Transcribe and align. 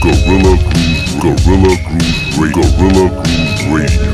Guerrilla 0.00 0.56
Grooves, 0.62 1.14
Guerrilla 1.18 1.74
Grooves, 1.82 2.38
Radio, 2.38 2.62
Guerrilla 2.78 3.10
Grooves 3.10 3.66
Radio. 3.66 4.12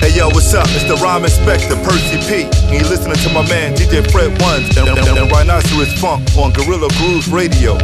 Hey 0.00 0.16
yo, 0.16 0.28
what's 0.28 0.54
up? 0.54 0.66
It's 0.70 0.84
the 0.84 0.96
Rhyme 1.02 1.24
Inspector, 1.24 1.74
Percee 1.84 2.16
P. 2.24 2.48
And 2.68 2.80
you're 2.80 2.88
listening 2.88 3.16
to 3.16 3.28
my 3.34 3.46
man 3.48 3.74
DJ 3.74 4.10
Fred 4.10 4.40
Ones 4.40 4.76
and, 4.78 4.88
and, 4.88 5.18
and 5.18 5.30
Rhinoceros 5.30 5.92
Funk 6.00 6.24
on 6.38 6.52
Guerrilla 6.52 6.88
Grooves 6.96 7.28
Radio. 7.28 7.76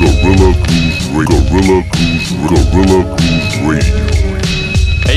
Guerrilla 0.00 0.56
Grooves, 0.56 1.04
Radio, 1.12 1.40
Guerrilla 1.52 1.84
Grooves, 1.92 2.32
Guerrilla 2.48 3.16
Grooves 3.16 3.58
Radio. 3.68 4.21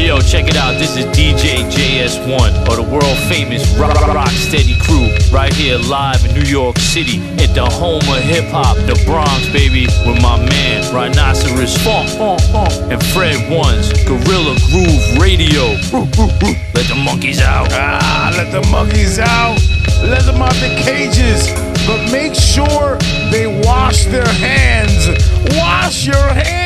Yo, 0.06 0.22
check 0.22 0.48
it 0.48 0.56
out. 0.56 0.78
This 0.78 0.96
is 0.98 1.06
DJ 1.18 1.66
JS1 1.66 2.70
or 2.70 2.76
the 2.76 2.84
world 2.84 3.18
famous 3.26 3.66
Rock, 3.74 3.98
rock 4.14 4.30
Steady 4.30 4.78
crew 4.86 5.10
right 5.34 5.52
here 5.52 5.80
live 5.80 6.24
in 6.24 6.36
New 6.36 6.46
York 6.46 6.78
City 6.78 7.18
at 7.42 7.56
the 7.56 7.66
home 7.66 8.06
of 8.14 8.22
hip 8.22 8.46
hop, 8.54 8.78
the 8.86 8.94
Bronx, 9.04 9.50
baby, 9.50 9.88
with 10.06 10.22
my 10.22 10.38
man 10.38 10.94
Rhinoceros 10.94 11.76
Funk 11.82 12.06
and 12.94 13.02
Fred 13.18 13.50
Ones, 13.50 13.90
Guerrilla 14.06 14.54
Groove 14.70 15.18
Radio. 15.18 15.74
Let 16.78 16.86
the 16.86 17.02
monkeys 17.04 17.42
out. 17.42 17.70
Ah, 17.72 18.32
let 18.38 18.52
the 18.52 18.62
monkeys 18.70 19.18
out. 19.18 19.58
Let 20.06 20.22
them 20.30 20.40
out 20.40 20.54
the 20.62 20.70
cages. 20.86 21.50
But 21.90 22.12
make 22.12 22.36
sure 22.36 23.00
they 23.34 23.48
wash 23.66 24.06
their 24.06 24.28
hands. 24.38 25.10
Wash 25.58 26.06
your 26.06 26.30
hands. 26.30 26.65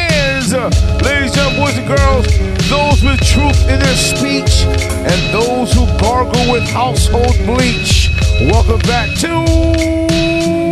Ladies 0.52 1.38
and 1.38 1.56
boys 1.58 1.78
and 1.78 1.88
girls, 1.88 2.26
those 2.70 3.04
with 3.04 3.20
truth 3.22 3.70
in 3.70 3.80
their 3.80 3.96
speech 3.96 4.64
and 4.66 5.34
those 5.34 5.72
who 5.72 5.86
gargle 6.00 6.52
with 6.52 6.64
household 6.64 7.36
bleach. 7.46 8.10
Welcome 8.42 8.80
back 8.80 9.16
to 9.20 9.28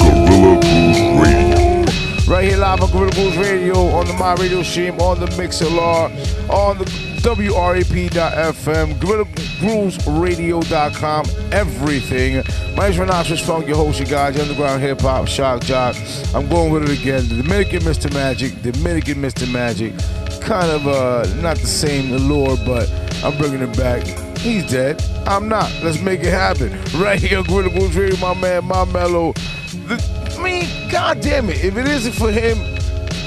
Guerrilla 0.02 0.60
Grooves 0.62 1.22
Radio. 1.22 1.86
Right 2.26 2.46
here 2.46 2.58
live 2.58 2.82
on 2.82 2.90
Guerrilla 2.90 3.12
Grooves 3.12 3.38
Radio 3.38 3.76
on 3.90 4.08
the 4.08 4.14
My 4.14 4.34
Radio 4.34 4.64
stream, 4.64 5.00
on 5.00 5.20
the 5.20 5.28
Mixlr, 5.28 6.50
on 6.50 6.80
the 6.80 7.07
WRAP.FM, 7.28 8.96
GuerrillaGroovesRadio.com, 9.00 11.26
everything. 11.52 12.42
My 12.74 12.86
name's 12.86 12.98
Rhinoceros 12.98 13.42
Funk, 13.42 13.68
your 13.68 13.76
host, 13.76 14.00
you 14.00 14.06
guys, 14.06 14.40
underground 14.40 14.82
hip 14.82 15.02
hop, 15.02 15.28
shock 15.28 15.62
jock. 15.62 15.98
I'm 16.34 16.48
going 16.48 16.72
with 16.72 16.90
it 16.90 16.98
again. 16.98 17.28
The 17.28 17.44
Dominican 17.44 17.82
Mr. 17.82 18.14
Magic, 18.14 18.62
Dominican 18.62 19.16
Mr. 19.16 19.46
Magic. 19.52 19.92
Kind 20.40 20.72
of 20.72 20.88
uh, 20.88 21.26
not 21.42 21.58
the 21.58 21.68
same 21.68 22.14
allure, 22.14 22.56
but 22.66 22.90
I'm 23.26 23.38
bringing 23.38 23.62
it 23.62 23.76
back. 23.76 24.08
He's 24.38 24.66
dead. 24.72 25.04
I'm 25.28 25.50
not. 25.50 25.70
Let's 25.84 26.00
make 26.00 26.22
it 26.22 26.32
happen. 26.32 26.72
Right 26.98 27.20
here 27.20 27.44
Guerrilla 27.44 27.72
Grooves 27.72 27.98
Radio, 27.98 28.16
my 28.20 28.36
man, 28.36 28.64
my 28.64 28.86
mellow. 28.86 29.34
The, 29.34 30.02
I 30.40 30.42
mean, 30.42 30.66
god 30.90 31.20
damn 31.20 31.50
it. 31.50 31.62
If 31.62 31.76
it 31.76 31.88
isn't 31.88 32.14
for 32.14 32.32
him, 32.32 32.77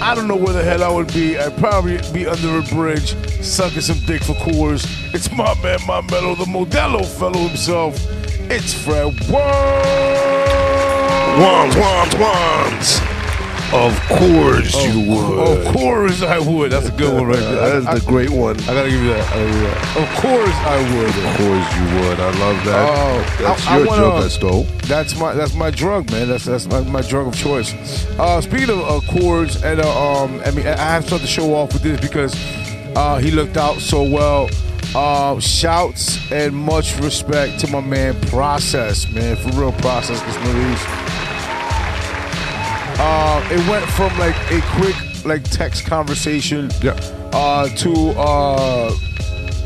I 0.03 0.15
don't 0.15 0.29
know 0.29 0.37
where 0.37 0.55
the 0.55 0.65
hell 0.65 0.83
I 0.83 0.89
would 0.89 1.12
be. 1.12 1.39
I'd 1.39 1.56
probably 1.59 1.98
be 2.12 2.27
under 2.27 2.59
a 2.59 2.62
bridge, 2.62 3.15
sucking 3.43 3.83
some 3.83 3.98
dick 4.06 4.23
for 4.23 4.33
Coors. 4.34 4.87
It's 5.15 5.31
my 5.31 5.55
man, 5.62 5.79
my 5.87 6.01
the 6.01 6.47
Modelo 6.47 7.05
fellow 7.05 7.47
himself. 7.48 7.97
It's 8.51 8.73
Fred 8.73 9.15
Ones, 11.39 11.77
wands, 11.77 12.17
wands. 12.17 13.20
Of 13.73 13.95
course 14.09 14.75
you 14.85 15.01
would. 15.09 15.67
Of 15.67 15.75
course 15.75 16.23
I 16.23 16.39
would. 16.41 16.73
That's 16.73 16.89
a 16.89 16.93
good 16.93 17.15
one 17.15 17.27
right 17.29 17.39
there. 17.39 17.81
That's 17.81 18.05
the 18.05 18.11
great 18.11 18.31
one. 18.31 18.59
I, 18.61 18.62
I 18.62 18.75
gotta 18.75 18.91
give 18.91 19.01
you 19.01 19.09
that. 19.11 19.33
Give 19.33 19.49
you 19.49 19.61
that. 19.62 19.97
Of 19.97 20.09
course 20.21 20.57
I 20.67 20.77
would. 20.95 21.09
Of 21.09 21.37
course 21.39 21.77
you 21.77 22.09
would. 22.09 22.21
I 22.21 22.31
love 22.41 22.65
that. 22.65 22.91
Oh, 22.91 23.45
That's 23.45 23.67
I- 23.67 23.75
I 23.75 23.79
your 23.79 23.87
wanna- 23.87 24.03
joke, 24.03 24.25
I 24.25 24.29
stole. 24.29 24.62
That's 24.89 25.17
my 25.19 25.35
that's 25.35 25.55
my 25.55 25.71
drug, 25.71 26.11
man. 26.11 26.29
That's 26.29 26.45
that's 26.45 26.67
my, 26.67 26.81
my 26.81 27.03
drug 27.03 27.29
of 27.29 27.37
choice. 27.37 27.73
Uh, 28.19 28.41
speaking 28.41 28.71
of 28.71 28.81
uh, 28.81 29.01
chords, 29.12 29.62
and 29.62 29.81
uh, 29.81 30.23
um, 30.25 30.41
I 30.45 30.51
mean, 30.51 30.67
I 30.67 30.77
have 30.77 31.07
to 31.09 31.19
show 31.21 31.55
off 31.55 31.73
with 31.73 31.83
this 31.83 32.00
because 32.00 32.34
uh, 32.97 33.19
he 33.19 33.31
looked 33.31 33.56
out 33.56 33.77
so 33.78 34.03
well. 34.03 34.49
Uh, 34.93 35.39
shouts 35.39 36.19
and 36.33 36.53
much 36.53 36.99
respect 36.99 37.61
to 37.61 37.69
my 37.69 37.81
man 37.81 38.21
Process, 38.23 39.09
man, 39.12 39.37
for 39.37 39.50
real 39.50 39.71
Process, 39.75 40.21
this 40.23 40.37
Maurice. 40.44 41.09
It 43.53 43.69
went 43.69 43.84
from 43.91 44.16
like 44.19 44.37
a 44.53 44.61
quick 44.78 44.97
like 45.25 45.43
text 45.50 45.84
conversation 45.84 46.71
Yeah. 46.81 46.93
uh, 47.33 47.69
to 47.69 48.11
uh, 48.19 48.94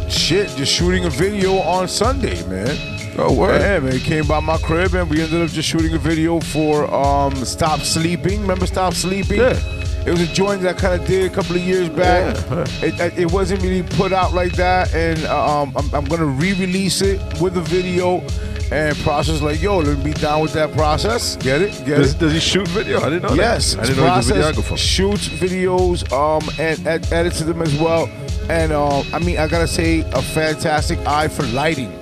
shit, 0.09 0.49
just 0.57 0.73
shooting 0.73 1.05
a 1.05 1.11
video 1.11 1.59
on 1.59 1.87
Sunday, 1.89 2.43
man. 2.49 2.77
Oh, 3.19 3.33
word. 3.33 3.61
Yeah, 3.61 3.79
man. 3.81 3.93
He 3.93 4.01
came 4.01 4.27
by 4.27 4.41
my 4.41 4.57
crib 4.59 4.95
and 4.95 5.09
we 5.09 5.23
ended 5.23 5.43
up 5.43 5.51
just 5.51 5.69
shooting 5.69 5.95
a 5.95 5.99
video 5.99 6.41
for 6.41 6.93
um, 6.93 7.35
Stop 7.45 7.81
Sleeping. 7.81 8.41
Remember 8.41 8.67
Stop 8.67 8.95
Sleeping? 8.95 9.39
Yeah. 9.39 9.61
It 10.07 10.11
was 10.11 10.21
a 10.21 10.27
joint 10.35 10.61
that 10.63 10.77
I 10.77 10.79
kind 10.79 11.01
of 11.01 11.07
did 11.07 11.31
a 11.31 11.35
couple 11.35 11.57
of 11.57 11.63
years 11.63 11.89
back. 11.89 12.37
Yeah. 12.51 12.65
It, 12.83 13.19
it, 13.19 13.33
wasn't 13.33 13.63
really 13.63 13.83
put 13.83 14.13
out 14.13 14.35
like 14.35 14.53
that, 14.57 14.95
and 14.95 15.25
um, 15.27 15.73
I'm, 15.77 15.95
I'm 15.95 16.05
gonna 16.05 16.27
re-release 16.27 17.01
it 17.01 17.21
with 17.41 17.57
a 17.57 17.63
video. 17.63 18.23
And 18.73 18.97
process 18.99 19.41
like, 19.43 19.61
yo, 19.63 19.79
let 19.79 19.99
me 19.99 20.05
be 20.05 20.13
down 20.15 20.41
with 20.41 20.55
that 20.55 20.73
process. 20.73 21.37
Get 21.37 21.61
it? 21.63 21.71
Get 21.85 21.99
Does, 21.99 22.15
it? 22.15 22.19
does 22.19 22.33
he 22.33 22.41
shoot 22.41 22.67
video? 22.69 22.99
I 22.99 23.11
didn't 23.11 23.23
know 23.23 23.35
Yes, 23.35 23.75
that. 23.75 23.81
I 23.81 23.87
didn't 23.87 23.97
know 23.99 24.03
he 24.05 24.09
a 24.09 24.13
Process 24.13 24.57
videographer. 24.57 24.79
Shoots 24.79 25.29
videos, 25.29 26.13
um, 26.13 26.43
and 26.59 26.85
ed- 26.87 27.13
edits 27.13 27.41
them 27.41 27.61
as 27.63 27.75
well. 27.79 28.09
And 28.49 28.73
um, 28.73 29.05
I 29.13 29.19
mean, 29.21 29.39
I 29.39 29.49
gotta 29.49 29.69
say, 29.69 30.01
a 30.01 30.23
fantastic 30.23 30.99
eye 31.01 31.29
for 31.29 31.45
lighting. 31.49 31.93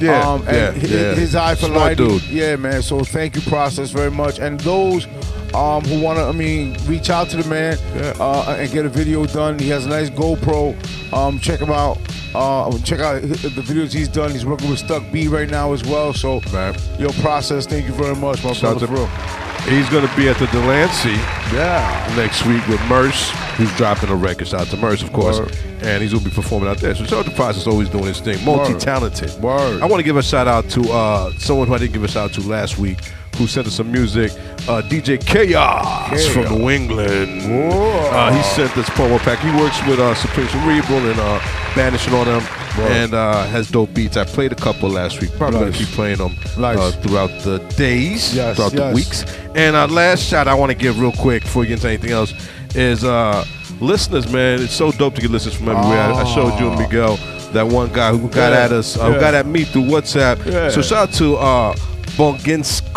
Yeah, 0.00 0.20
Um, 0.28 0.42
and 0.46 0.56
yeah, 0.56 0.70
his, 0.72 0.90
yeah. 0.92 1.14
his 1.14 1.34
eye 1.34 1.54
for 1.56 1.66
Smart 1.66 1.80
lighting. 1.98 2.08
dude. 2.08 2.22
Yeah, 2.28 2.54
man. 2.56 2.80
So 2.82 3.02
thank 3.02 3.34
you, 3.34 3.42
process, 3.42 3.90
very 3.90 4.12
much. 4.12 4.38
And 4.38 4.60
those 4.60 5.06
um, 5.54 5.82
who 5.84 6.00
want 6.02 6.18
to, 6.18 6.24
I 6.24 6.32
mean, 6.32 6.76
reach 6.86 7.10
out 7.10 7.28
to 7.30 7.36
the 7.42 7.48
man 7.48 7.78
uh, 8.20 8.56
and 8.58 8.70
get 8.70 8.84
a 8.84 8.88
video 8.88 9.26
done. 9.26 9.58
He 9.58 9.68
has 9.70 9.86
a 9.86 9.88
nice 9.88 10.10
GoPro. 10.10 10.74
Um, 11.12 11.38
check 11.38 11.60
him 11.60 11.70
out. 11.70 11.98
Uh, 12.34 12.70
check 12.80 13.00
out 13.00 13.22
the 13.22 13.28
videos 13.62 13.92
he's 13.92 14.08
done. 14.08 14.30
He's 14.30 14.44
working 14.44 14.68
with 14.68 14.78
Stuck 14.78 15.02
B 15.10 15.28
right 15.28 15.48
now 15.48 15.72
as 15.72 15.82
well. 15.84 16.12
So, 16.12 16.40
Right. 16.52 16.76
yo, 16.98 17.08
process. 17.22 17.66
Thank 17.66 17.86
you 17.86 17.92
very 17.92 18.14
much, 18.14 18.44
my 18.44 18.52
Shout 18.52 18.78
brother. 18.78 18.92
out 18.94 18.98
to- 18.98 19.06
for. 19.06 19.70
He's 19.70 19.88
going 19.90 20.06
to 20.06 20.16
be 20.16 20.28
at 20.28 20.38
the 20.38 20.46
Delancey 20.46 21.10
Yeah. 21.52 22.12
next 22.16 22.46
week 22.46 22.66
with 22.68 22.80
Merce, 22.88 23.30
who's 23.56 23.70
dropping 23.76 24.08
a 24.08 24.14
record. 24.14 24.48
Shout 24.48 24.60
out 24.62 24.66
to 24.68 24.76
Merce, 24.78 25.02
of 25.02 25.12
course. 25.12 25.40
Word. 25.40 25.56
And 25.82 26.00
he's 26.02 26.12
going 26.12 26.22
to 26.24 26.30
be 26.30 26.34
performing 26.34 26.68
out 26.70 26.78
there. 26.78 26.94
So 26.94 27.04
shout 27.04 27.20
out 27.20 27.24
to 27.26 27.30
Process, 27.32 27.66
always 27.66 27.88
doing 27.90 28.04
his 28.04 28.20
thing. 28.20 28.42
Multi-talented. 28.44 29.32
Word. 29.42 29.82
I 29.82 29.86
want 29.86 29.98
to 30.00 30.04
give 30.04 30.16
a 30.16 30.22
shout 30.22 30.46
out 30.48 30.68
to 30.70 30.90
uh, 30.92 31.32
someone 31.38 31.66
who 31.68 31.74
I 31.74 31.78
didn't 31.78 31.92
give 31.92 32.04
a 32.04 32.08
shout 32.08 32.30
out 32.30 32.34
to 32.42 32.48
last 32.48 32.78
week, 32.78 32.98
who 33.38 33.46
sent 33.46 33.66
us 33.66 33.74
some 33.74 33.90
music. 33.90 34.32
Uh, 34.68 34.82
DJ 34.82 35.18
Chaos 35.24 36.10
Chaos. 36.10 36.26
from 36.26 36.58
New 36.58 36.68
England. 36.70 37.42
Uh, 37.50 38.32
he 38.36 38.42
sent 38.42 38.74
this 38.74 38.88
promo 38.90 39.18
pack. 39.20 39.38
He 39.38 39.50
works 39.60 39.80
with 39.86 39.98
uh, 39.98 40.14
Supreme 40.14 40.48
Cerebral 40.48 40.98
and 41.10 41.18
uh, 41.20 41.40
Banishing 41.74 42.12
on 42.12 42.26
them. 42.26 42.42
Word. 42.76 42.92
And 42.92 43.14
uh, 43.14 43.44
has 43.46 43.70
dope 43.70 43.94
beats. 43.94 44.16
I 44.16 44.24
played 44.24 44.52
a 44.52 44.56
couple 44.56 44.88
last 44.90 45.20
week. 45.20 45.30
Probably 45.36 45.58
gonna 45.60 45.72
keep 45.72 45.88
playing 45.88 46.18
them 46.18 46.32
uh, 46.58 46.90
throughout 46.92 47.30
the 47.42 47.58
days, 47.76 48.34
Yes, 48.34 48.56
throughout 48.56 48.72
the 48.72 48.92
weeks. 48.94 49.24
And 49.54 49.74
uh, 49.74 49.86
last 49.88 50.22
shout 50.22 50.46
I 50.48 50.54
want 50.54 50.70
to 50.70 50.76
give 50.78 51.00
real 51.00 51.12
quick 51.12 51.42
before 51.42 51.60
we 51.60 51.68
get 51.68 51.74
into 51.74 51.88
anything 51.88 52.10
else 52.12 52.32
is 52.76 53.02
uh, 53.04 53.44
listeners, 53.80 54.30
man. 54.30 54.60
It's 54.62 54.74
so 54.74 54.92
dope 54.92 55.14
to 55.14 55.20
get 55.22 55.30
listeners 55.30 55.54
from 55.56 55.68
everywhere. 55.70 55.98
I, 55.98 56.12
I 56.12 56.24
showed 56.24 56.58
you 56.60 56.68
and 56.70 56.78
Miguel 56.78 57.16
that 57.52 57.66
one 57.66 57.90
guy 57.92 58.10
who 58.12 58.28
got 58.28 58.52
Yeah, 58.52 58.64
at 58.66 58.72
us, 58.72 58.96
uh, 58.98 59.10
who 59.12 59.18
got 59.18 59.34
at 59.34 59.46
me 59.46 59.64
through 59.64 59.84
WhatsApp. 59.84 60.44
Yeah. 60.44 60.68
So 60.68 60.82
shout 60.82 61.08
out 61.08 61.14
to 61.14 61.36
uh, 61.36 61.74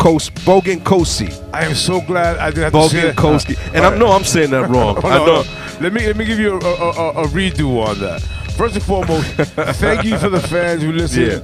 Boginskos, 0.02 0.30
Boginkosi. 0.44 1.50
I 1.54 1.64
am 1.64 1.74
so 1.74 2.00
glad 2.00 2.38
I 2.38 2.50
didn't 2.50 2.64
have 2.64 2.72
to 2.72 2.88
say 2.88 3.00
that. 3.02 3.16
Boginkoski. 3.16 3.74
And 3.74 3.84
I 3.84 3.96
know 3.96 4.08
I'm 4.08 4.24
saying 4.24 4.50
that 4.50 4.68
wrong. 4.68 4.96
Know. 5.02 5.42
hold. 5.42 5.80
Let 5.80 5.92
me 5.92 6.06
let 6.06 6.16
me 6.16 6.24
give 6.24 6.38
you 6.38 6.54
a, 6.54 6.56
a, 6.58 7.10
a, 7.22 7.26
redo 7.28 7.86
on 7.86 7.98
that. 8.00 8.22
First 8.56 8.76
and 8.76 8.84
foremost, 8.84 9.26
thank 9.78 10.04
you 10.04 10.18
for 10.18 10.28
the 10.28 10.40
fans 10.40 10.82
who 10.82 10.92
listen 10.92 11.42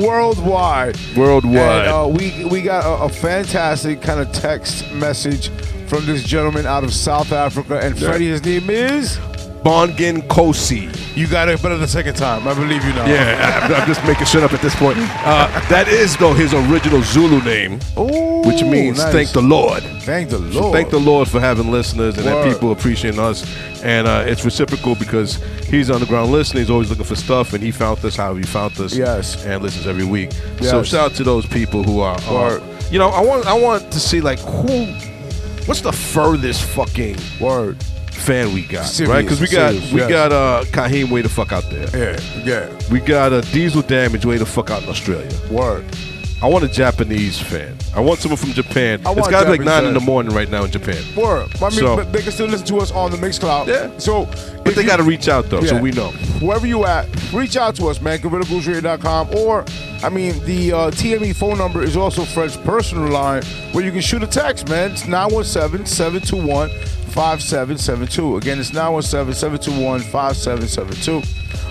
worldwide. 0.00 0.96
Worldwide. 1.16 1.86
And, 1.86 1.88
uh, 1.88 2.08
we 2.08 2.44
we 2.46 2.62
got 2.62 2.84
a, 2.84 3.04
a 3.04 3.08
fantastic 3.08 4.00
kind 4.00 4.20
of 4.20 4.32
text 4.32 4.90
message 4.92 5.50
from 5.88 6.06
this 6.06 6.22
gentleman 6.22 6.66
out 6.66 6.84
of 6.84 6.92
South 6.94 7.32
Africa, 7.32 7.80
and 7.80 7.98
Freddie, 7.98 8.28
his 8.28 8.44
name 8.44 8.70
is. 8.70 9.18
Bongin 9.62 10.22
Kosi. 10.28 10.88
You 11.16 11.26
got 11.26 11.48
it 11.48 11.60
better 11.62 11.76
the 11.76 11.86
second 11.88 12.14
time. 12.16 12.48
I 12.48 12.54
believe 12.54 12.82
you 12.84 12.92
now. 12.94 13.04
Yeah, 13.06 13.60
I'm, 13.64 13.74
I'm 13.74 13.86
just 13.86 14.02
making 14.04 14.26
shit 14.26 14.42
up 14.42 14.52
at 14.52 14.60
this 14.62 14.74
point. 14.74 14.96
Uh, 14.98 15.48
that 15.68 15.86
is 15.88 16.16
though 16.16 16.32
his 16.32 16.54
original 16.54 17.02
Zulu 17.02 17.42
name, 17.44 17.78
Ooh, 17.98 18.40
which 18.46 18.62
means 18.62 18.98
nice. 18.98 19.12
thank 19.12 19.30
the 19.32 19.42
Lord. 19.42 19.82
Thank 20.02 20.30
the 20.30 20.38
So 20.52 20.60
Lord. 20.60 20.72
thank 20.74 20.90
the 20.90 20.98
Lord 20.98 21.28
for 21.28 21.40
having 21.40 21.70
listeners 21.70 22.16
and 22.16 22.26
that 22.26 22.50
people 22.52 22.72
appreciating 22.72 23.20
us. 23.20 23.44
And 23.82 24.06
uh, 24.06 24.24
it's 24.26 24.44
reciprocal 24.44 24.94
because 24.94 25.36
he's 25.64 25.90
underground 25.90 26.30
listening. 26.32 26.62
He's 26.62 26.70
always 26.70 26.88
looking 26.90 27.04
for 27.04 27.16
stuff, 27.16 27.52
and 27.52 27.62
he 27.62 27.70
found 27.70 28.02
us 28.04 28.16
how 28.16 28.34
he 28.34 28.42
found 28.42 28.78
us. 28.80 28.94
Yes. 28.96 29.44
and 29.46 29.62
listens 29.62 29.86
every 29.86 30.04
week. 30.04 30.32
So 30.60 30.82
shout 30.82 31.12
out 31.12 31.14
to 31.16 31.24
those 31.24 31.44
people 31.46 31.82
who 31.82 32.00
are. 32.00 32.18
Uh, 32.22 32.32
Word. 32.32 32.62
you 32.90 32.98
know, 32.98 33.08
I 33.08 33.20
want 33.20 33.46
I 33.46 33.58
want 33.58 33.90
to 33.92 34.00
see 34.00 34.20
like 34.20 34.38
who, 34.38 34.86
what's 35.66 35.80
the 35.82 35.92
furthest 35.92 36.62
fucking 36.64 37.16
Word. 37.40 37.76
Fan 38.20 38.52
we 38.52 38.62
got, 38.62 38.84
Serious, 38.86 39.10
right? 39.10 39.22
Because 39.22 39.40
we 39.40 39.48
got 39.48 39.72
serious, 39.72 39.92
we 39.92 40.00
got 40.00 40.32
uh 40.32 40.64
Kahim 40.66 41.10
way 41.10 41.22
the 41.22 41.28
fuck 41.28 41.52
out 41.52 41.64
there. 41.70 41.88
Yeah, 41.96 42.20
yeah. 42.44 42.80
We 42.90 43.00
got 43.00 43.32
a 43.32 43.40
Diesel 43.40 43.82
Damage 43.82 44.24
way 44.26 44.36
the 44.36 44.46
fuck 44.46 44.70
out 44.70 44.82
in 44.82 44.88
Australia. 44.88 45.30
Word. 45.50 45.84
I 46.42 46.46
want 46.48 46.64
a 46.64 46.68
Japanese 46.68 47.38
fan. 47.38 47.76
I 47.94 48.00
want 48.00 48.20
someone 48.20 48.38
from 48.38 48.52
Japan. 48.52 49.02
I 49.04 49.12
it's 49.12 49.28
got 49.28 49.40
to 49.40 49.44
be 49.44 49.58
like 49.58 49.60
nine 49.60 49.84
in 49.84 49.92
the 49.92 50.00
morning 50.00 50.34
right 50.34 50.48
now 50.48 50.64
in 50.64 50.70
Japan. 50.70 50.96
Word. 51.14 51.50
I 51.56 51.68
mean, 51.68 51.72
So- 51.72 51.96
but 51.96 52.14
they 52.14 52.22
can 52.22 52.32
still 52.32 52.46
listen 52.46 52.66
to 52.68 52.78
us 52.78 52.90
on 52.92 53.10
the 53.10 53.18
Mixcloud. 53.18 53.66
Yeah. 53.66 53.90
So, 53.98 54.26
But 54.64 54.74
they 54.74 54.84
got 54.84 54.96
to 54.96 55.02
reach 55.02 55.28
out 55.28 55.50
though, 55.50 55.62
so 55.62 55.76
we 55.78 55.90
know. 55.90 56.08
Wherever 56.40 56.66
you 56.66 56.86
at, 56.86 57.06
reach 57.34 57.58
out 57.58 57.74
to 57.76 57.88
us, 57.88 58.00
man. 58.00 58.20
GuerrillaGrooveRadio.com. 58.20 59.34
Or, 59.36 59.66
I 60.02 60.08
mean, 60.08 60.42
the 60.46 60.72
uh, 60.72 60.90
TME 60.92 61.36
phone 61.36 61.58
number 61.58 61.82
is 61.82 61.94
also 61.94 62.24
Fred's 62.24 62.56
personal 62.56 63.10
line 63.10 63.42
where 63.72 63.84
you 63.84 63.92
can 63.92 64.00
shoot 64.00 64.22
a 64.22 64.26
text, 64.26 64.66
man. 64.70 64.92
It's 64.92 65.06
917 65.06 65.84
721 65.84 66.70
5772. 67.10 68.36
Again, 68.36 68.58
it's 68.60 68.72
917 68.72 69.34
721 69.34 70.00
5772. 70.00 71.22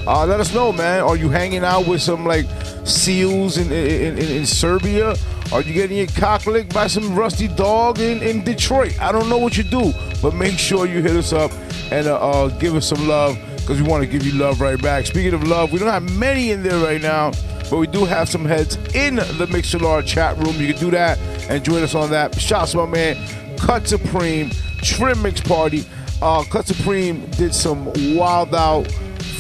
Uh, 0.07 0.25
let 0.25 0.39
us 0.39 0.53
know, 0.53 0.71
man. 0.71 1.01
Are 1.01 1.15
you 1.15 1.29
hanging 1.29 1.63
out 1.63 1.87
with 1.87 2.01
some 2.01 2.25
like 2.25 2.45
seals 2.85 3.57
in 3.57 3.71
in, 3.71 4.17
in, 4.17 4.31
in 4.31 4.45
Serbia? 4.45 5.15
Are 5.51 5.61
you 5.61 5.73
getting 5.73 5.97
your 5.97 6.07
cock 6.07 6.45
licked 6.45 6.73
by 6.73 6.87
some 6.87 7.15
rusty 7.15 7.47
dog 7.47 7.99
in, 7.99 8.21
in 8.21 8.43
Detroit? 8.43 8.99
I 9.01 9.11
don't 9.11 9.29
know 9.29 9.39
what 9.39 9.57
you 9.57 9.63
do, 9.63 9.93
but 10.21 10.35
make 10.35 10.59
sure 10.59 10.85
you 10.85 11.01
hit 11.01 11.15
us 11.15 11.33
up 11.33 11.51
and 11.91 12.07
uh, 12.07 12.17
uh, 12.17 12.49
give 12.59 12.75
us 12.75 12.87
some 12.87 13.07
love 13.07 13.37
because 13.57 13.81
we 13.81 13.87
want 13.87 14.03
to 14.03 14.09
give 14.09 14.25
you 14.25 14.33
love 14.33 14.61
right 14.61 14.79
back. 14.81 15.05
Speaking 15.07 15.33
of 15.33 15.43
love, 15.43 15.71
we 15.71 15.79
don't 15.79 15.89
have 15.89 16.17
many 16.17 16.51
in 16.51 16.61
there 16.61 16.77
right 16.83 17.01
now, 17.01 17.31
but 17.69 17.77
we 17.77 17.87
do 17.87 18.05
have 18.05 18.29
some 18.29 18.45
heads 18.45 18.75
in 18.93 19.15
the 19.15 19.47
Mixlr 19.49 20.05
chat 20.05 20.37
room. 20.37 20.55
You 20.55 20.73
can 20.73 20.79
do 20.79 20.91
that 20.91 21.17
and 21.49 21.63
join 21.63 21.81
us 21.81 21.95
on 21.95 22.11
that. 22.11 22.39
Shouts 22.39 22.71
to 22.71 22.77
my 22.77 22.85
man, 22.85 23.57
Cut 23.57 23.87
Supreme, 23.87 24.51
Trim 24.81 25.21
Mix 25.21 25.41
Party. 25.41 25.85
Uh, 26.21 26.43
Cut 26.43 26.67
Supreme 26.67 27.25
did 27.31 27.53
some 27.53 27.91
wild 28.15 28.53
out 28.53 28.89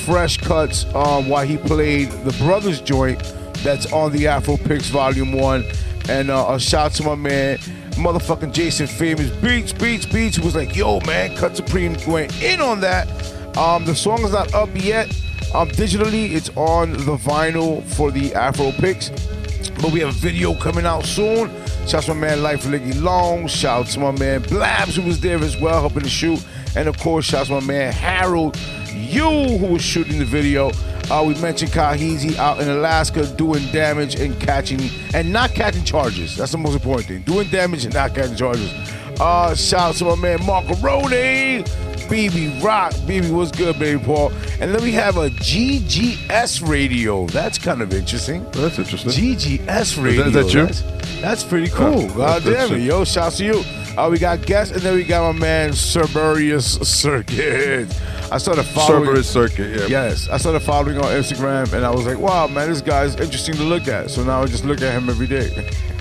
fresh 0.05 0.37
cuts 0.37 0.85
um, 0.95 1.29
while 1.29 1.45
he 1.45 1.57
played 1.57 2.09
the 2.23 2.31
Brothers 2.43 2.81
joint 2.81 3.21
that's 3.63 3.91
on 3.91 4.11
the 4.11 4.27
Afro 4.27 4.57
Picks 4.57 4.87
Volume 4.87 5.33
1. 5.33 5.65
And 6.09 6.31
uh, 6.31 6.47
a 6.49 6.59
shout 6.59 6.93
to 6.93 7.03
my 7.03 7.15
man, 7.15 7.57
motherfucking 7.91 8.53
Jason 8.53 8.87
Famous 8.87 9.29
Beats, 9.37 9.73
Beats, 9.73 10.05
Beats, 10.05 10.37
who 10.37 10.43
was 10.43 10.55
like, 10.55 10.75
yo, 10.75 10.99
man, 11.01 11.35
Cut 11.35 11.55
Supreme 11.55 11.95
went 12.07 12.41
in 12.41 12.61
on 12.61 12.79
that. 12.81 13.07
Um, 13.57 13.85
the 13.85 13.93
song 13.93 14.23
is 14.23 14.31
not 14.31 14.53
up 14.53 14.69
yet. 14.73 15.07
Um, 15.53 15.67
digitally, 15.69 16.31
it's 16.31 16.49
on 16.55 16.93
the 16.93 17.17
vinyl 17.17 17.83
for 17.83 18.11
the 18.11 18.33
Afro 18.33 18.71
Picks. 18.71 19.09
But 19.81 19.91
we 19.91 19.99
have 19.99 20.09
a 20.09 20.19
video 20.19 20.53
coming 20.55 20.85
out 20.85 21.05
soon. 21.05 21.49
Shout 21.89 22.03
to 22.03 22.13
my 22.13 22.27
man 22.27 22.43
Life 22.43 22.65
Liggy 22.65 23.01
Long. 23.01 23.47
Shout 23.47 23.87
to 23.87 23.99
my 23.99 24.11
man 24.11 24.43
Blabs, 24.43 24.95
who 24.95 25.01
was 25.01 25.19
there 25.21 25.39
as 25.39 25.59
well, 25.59 25.79
helping 25.79 26.03
to 26.03 26.09
shoot. 26.09 26.39
And 26.75 26.87
of 26.87 26.99
course, 26.99 27.25
shout 27.25 27.47
to 27.47 27.53
my 27.53 27.61
man 27.61 27.91
Harold, 27.91 28.59
you 28.93 29.23
who 29.57 29.65
was 29.65 29.81
shooting 29.81 30.19
the 30.19 30.25
video. 30.25 30.69
Uh, 31.09 31.23
we 31.25 31.33
mentioned 31.41 31.71
Kahizi 31.71 32.35
out 32.35 32.61
in 32.61 32.69
Alaska 32.69 33.25
doing 33.25 33.65
damage 33.71 34.13
and 34.13 34.39
catching 34.39 34.79
and 35.15 35.33
not 35.33 35.55
catching 35.55 35.83
charges. 35.83 36.37
That's 36.37 36.51
the 36.51 36.59
most 36.59 36.75
important 36.75 37.07
thing. 37.07 37.21
Doing 37.23 37.47
damage 37.47 37.85
and 37.85 37.93
not 37.95 38.13
catching 38.13 38.35
charges. 38.35 38.71
Uh, 39.19 39.55
shout 39.55 39.79
out 39.79 39.95
to 39.95 40.05
my 40.05 40.15
man 40.15 40.37
Marcaroni. 40.41 41.63
BB 42.07 42.63
Rock. 42.63 42.93
BB, 42.93 43.31
what's 43.31 43.51
good, 43.51 43.79
baby 43.79 43.99
Paul? 44.03 44.31
And 44.59 44.75
then 44.75 44.83
we 44.83 44.91
have 44.91 45.17
a 45.17 45.29
GGS 45.29 46.67
radio. 46.69 47.25
That's 47.25 47.57
kind 47.57 47.81
of 47.81 47.91
interesting. 47.95 48.43
That's 48.51 48.77
interesting. 48.77 49.11
GGS 49.11 50.03
radio. 50.03 50.25
is 50.27 50.33
that 50.33 50.53
you? 50.53 50.65
That's, 50.67 50.98
that's 51.21 51.43
pretty 51.43 51.69
cool. 51.69 52.07
God 52.15 52.43
damn 52.43 52.73
it. 52.73 52.81
Yo, 52.81 53.03
shouts 53.03 53.37
to 53.37 53.45
you. 53.45 53.63
Uh, 53.97 54.09
we 54.09 54.17
got 54.17 54.45
guests, 54.45 54.73
and 54.73 54.81
then 54.81 54.95
we 54.95 55.03
got 55.03 55.33
my 55.33 55.39
man 55.39 55.73
Cerberus 55.73 56.79
Circuit. 56.87 57.89
I 58.31 58.37
started 58.37 58.63
following. 58.63 59.05
Cerberus 59.05 59.29
Circuit, 59.29 59.79
yeah. 59.79 59.87
Yes, 59.87 60.29
I 60.29 60.37
started 60.37 60.61
following 60.61 60.97
on 60.97 61.05
Instagram, 61.05 61.73
and 61.73 61.85
I 61.85 61.89
was 61.89 62.05
like, 62.05 62.17
"Wow, 62.17 62.47
man, 62.47 62.69
this 62.69 62.81
guy's 62.81 63.15
interesting 63.15 63.55
to 63.55 63.63
look 63.63 63.87
at." 63.87 64.09
So 64.09 64.23
now 64.23 64.41
I 64.41 64.45
just 64.45 64.63
look 64.63 64.81
at 64.81 64.93
him 64.93 65.09
every 65.09 65.27
day. 65.27 65.49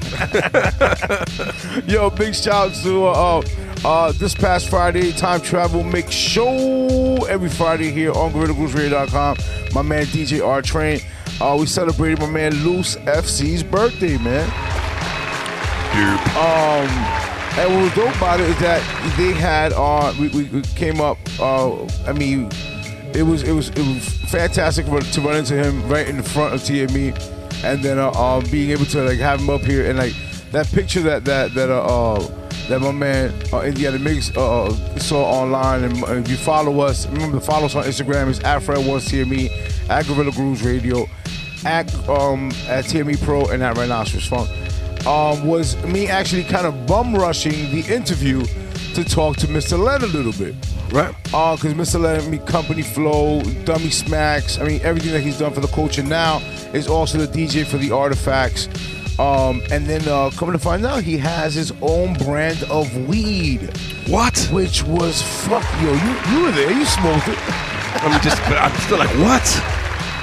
Yo, 1.86 2.08
big 2.10 2.34
shout 2.34 2.72
to 2.82 3.06
uh, 3.06 3.42
uh, 3.84 4.12
this 4.12 4.34
past 4.34 4.68
Friday, 4.68 5.12
Time 5.12 5.40
Travel 5.40 5.82
Mix 5.82 6.12
Show 6.12 7.24
every 7.28 7.48
Friday 7.50 7.90
here 7.90 8.12
on 8.12 8.32
GuerrillaGrooveRadio.com. 8.32 9.36
My 9.74 9.82
man 9.82 10.04
DJ 10.06 10.46
R 10.46 10.62
Train. 10.62 11.00
Uh, 11.40 11.56
we 11.58 11.66
celebrated 11.66 12.18
my 12.20 12.26
man 12.26 12.52
Loose 12.64 12.96
FC's 12.96 13.62
birthday, 13.62 14.18
man. 14.18 14.87
Um, 15.98 16.86
and 17.58 17.74
what 17.74 17.82
was 17.82 17.94
dope 17.94 18.16
about 18.16 18.40
it 18.40 18.48
is 18.48 18.58
that 18.60 18.80
they 19.16 19.32
had 19.32 19.72
uh, 19.72 20.14
we, 20.18 20.28
we 20.28 20.62
came 20.62 21.00
up. 21.00 21.18
Uh, 21.40 21.84
I 22.06 22.12
mean, 22.12 22.48
it 23.14 23.22
was 23.22 23.42
it 23.42 23.52
was 23.52 23.70
it 23.70 23.78
was 23.78 24.08
fantastic 24.30 24.86
to 24.86 25.20
run 25.20 25.36
into 25.36 25.54
him 25.54 25.86
right 25.88 26.08
in 26.08 26.22
front 26.22 26.54
of 26.54 26.60
TME, 26.60 27.18
and 27.64 27.82
then 27.82 27.98
uh, 27.98 28.12
um, 28.12 28.44
being 28.50 28.70
able 28.70 28.84
to 28.86 29.02
like 29.02 29.18
have 29.18 29.40
him 29.40 29.50
up 29.50 29.62
here 29.62 29.88
and 29.90 29.98
like 29.98 30.12
that 30.52 30.68
picture 30.68 31.00
that 31.02 31.24
that 31.24 31.52
that 31.54 31.68
uh, 31.68 31.80
uh 31.82 32.20
that 32.68 32.80
my 32.80 32.92
man 32.92 33.34
uh, 33.52 33.62
Indiana 33.62 33.98
Mix 33.98 34.36
uh, 34.36 34.70
saw 34.98 35.24
online, 35.24 35.82
and 35.82 36.04
uh, 36.04 36.12
if 36.12 36.28
you 36.28 36.36
follow 36.36 36.78
us, 36.80 37.08
remember 37.08 37.40
to 37.40 37.44
follow 37.44 37.66
us 37.66 37.74
on 37.74 37.82
Instagram. 37.84 38.28
It's 38.28 38.44
at 38.44 38.62
Fred 38.62 38.86
One 38.86 39.00
TME, 39.00 39.90
at 39.90 40.06
Guerrilla 40.06 40.30
Grooves 40.30 40.62
Radio, 40.62 41.08
at 41.64 41.92
um 42.08 42.52
at 42.68 42.84
TME 42.84 43.20
Pro, 43.24 43.46
and 43.46 43.64
at 43.64 43.76
Rhinoceros 43.76 44.26
Funk 44.26 44.48
um, 45.06 45.46
was 45.46 45.76
me 45.84 46.08
actually 46.08 46.44
kind 46.44 46.66
of 46.66 46.86
bum 46.86 47.14
rushing 47.14 47.70
the 47.70 47.84
interview 47.92 48.44
to 48.94 49.04
talk 49.04 49.36
to 49.36 49.46
Mr. 49.46 49.78
Len 49.78 50.02
a 50.02 50.06
little 50.06 50.32
bit. 50.32 50.54
Right. 50.92 51.14
Uh, 51.32 51.54
because 51.54 51.74
Mr. 51.74 52.00
Len, 52.00 52.30
me 52.30 52.38
Company 52.38 52.82
Flow, 52.82 53.42
Dummy 53.64 53.90
Smacks, 53.90 54.58
I 54.58 54.64
mean, 54.64 54.80
everything 54.82 55.12
that 55.12 55.20
he's 55.20 55.38
done 55.38 55.52
for 55.52 55.60
the 55.60 55.68
culture 55.68 56.02
now 56.02 56.38
is 56.72 56.88
also 56.88 57.18
the 57.18 57.26
DJ 57.26 57.66
for 57.66 57.76
the 57.76 57.92
artifacts. 57.92 58.68
Um, 59.18 59.62
and 59.72 59.84
then 59.86 60.06
uh, 60.08 60.30
coming 60.36 60.52
to 60.52 60.58
find 60.58 60.86
out, 60.86 61.02
he 61.02 61.18
has 61.18 61.54
his 61.54 61.72
own 61.82 62.14
brand 62.14 62.62
of 62.64 63.08
weed. 63.08 63.70
What? 64.06 64.38
Which 64.52 64.84
was 64.84 65.20
fuck 65.20 65.64
yo, 65.82 65.92
you 65.92 66.32
you 66.32 66.44
were 66.44 66.52
there, 66.52 66.70
you 66.70 66.84
smoked 66.84 67.28
it. 67.28 67.38
I'm 68.00 68.20
just, 68.20 68.40
but 68.44 68.58
I'm 68.58 68.76
still 68.80 68.98
like, 68.98 69.10
what? 69.18 69.77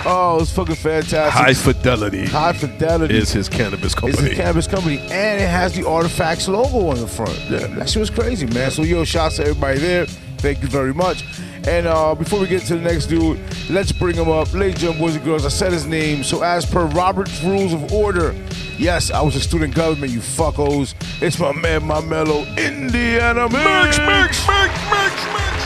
Oh, 0.07 0.37
it's 0.39 0.51
fucking 0.51 0.75
fantastic. 0.75 1.33
High 1.33 1.53
Fidelity 1.53 2.27
High 2.27 2.53
Fidelity 2.53 3.17
is 3.17 3.31
his 3.31 3.49
cannabis 3.49 3.95
company. 3.95 4.11
It's 4.11 4.19
company. 4.19 4.35
a 4.35 4.43
cannabis 4.43 4.67
company, 4.67 4.99
and 4.99 5.41
it 5.41 5.49
has 5.49 5.73
the 5.73 5.87
Artifacts 5.87 6.47
logo 6.47 6.89
on 6.89 6.99
the 6.99 7.07
front. 7.07 7.37
Yeah. 7.49 7.65
that 7.67 7.89
shit 7.89 7.99
was 7.99 8.11
crazy, 8.11 8.45
man. 8.45 8.69
So 8.69 8.83
yo, 8.83 9.03
shouts 9.03 9.37
to 9.37 9.43
everybody 9.43 9.79
there. 9.79 10.05
Thank 10.05 10.61
you 10.61 10.67
very 10.67 10.93
much. 10.93 11.23
And 11.67 11.87
uh, 11.87 12.13
before 12.13 12.39
we 12.39 12.45
get 12.45 12.61
to 12.63 12.75
the 12.75 12.81
next 12.81 13.07
dude, 13.07 13.39
let's 13.71 13.91
bring 13.91 14.15
him 14.15 14.29
up, 14.29 14.53
ladies 14.53 14.73
and 14.75 14.79
gentlemen, 14.81 15.01
boys 15.01 15.15
and 15.15 15.25
girls. 15.25 15.43
I 15.43 15.49
said 15.49 15.73
his 15.73 15.87
name, 15.87 16.23
so 16.23 16.43
as 16.43 16.67
per 16.67 16.85
Robert's 16.85 17.43
Rules 17.43 17.73
of 17.73 17.91
Order, 17.91 18.35
yes, 18.77 19.09
I 19.09 19.21
was 19.21 19.35
a 19.35 19.41
student 19.41 19.73
government. 19.73 20.11
You 20.11 20.19
fuckos. 20.19 20.93
It's 21.19 21.39
my 21.39 21.51
man, 21.51 21.83
my 21.83 22.01
mellow 22.01 22.43
Indiana 22.57 23.49
mix, 23.49 23.97
mix, 23.97 24.47
mix, 24.47 24.47
mix, 24.47 25.25
mix. 25.33 25.65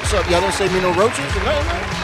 What's 0.00 0.14
up? 0.14 0.30
Y'all 0.30 0.40
don't 0.40 0.52
say 0.52 0.66
me 0.72 0.80
no 0.80 0.92
roaches 0.94 1.18
or 1.36 1.44
nothing, 1.44 1.66
man? 1.68 1.95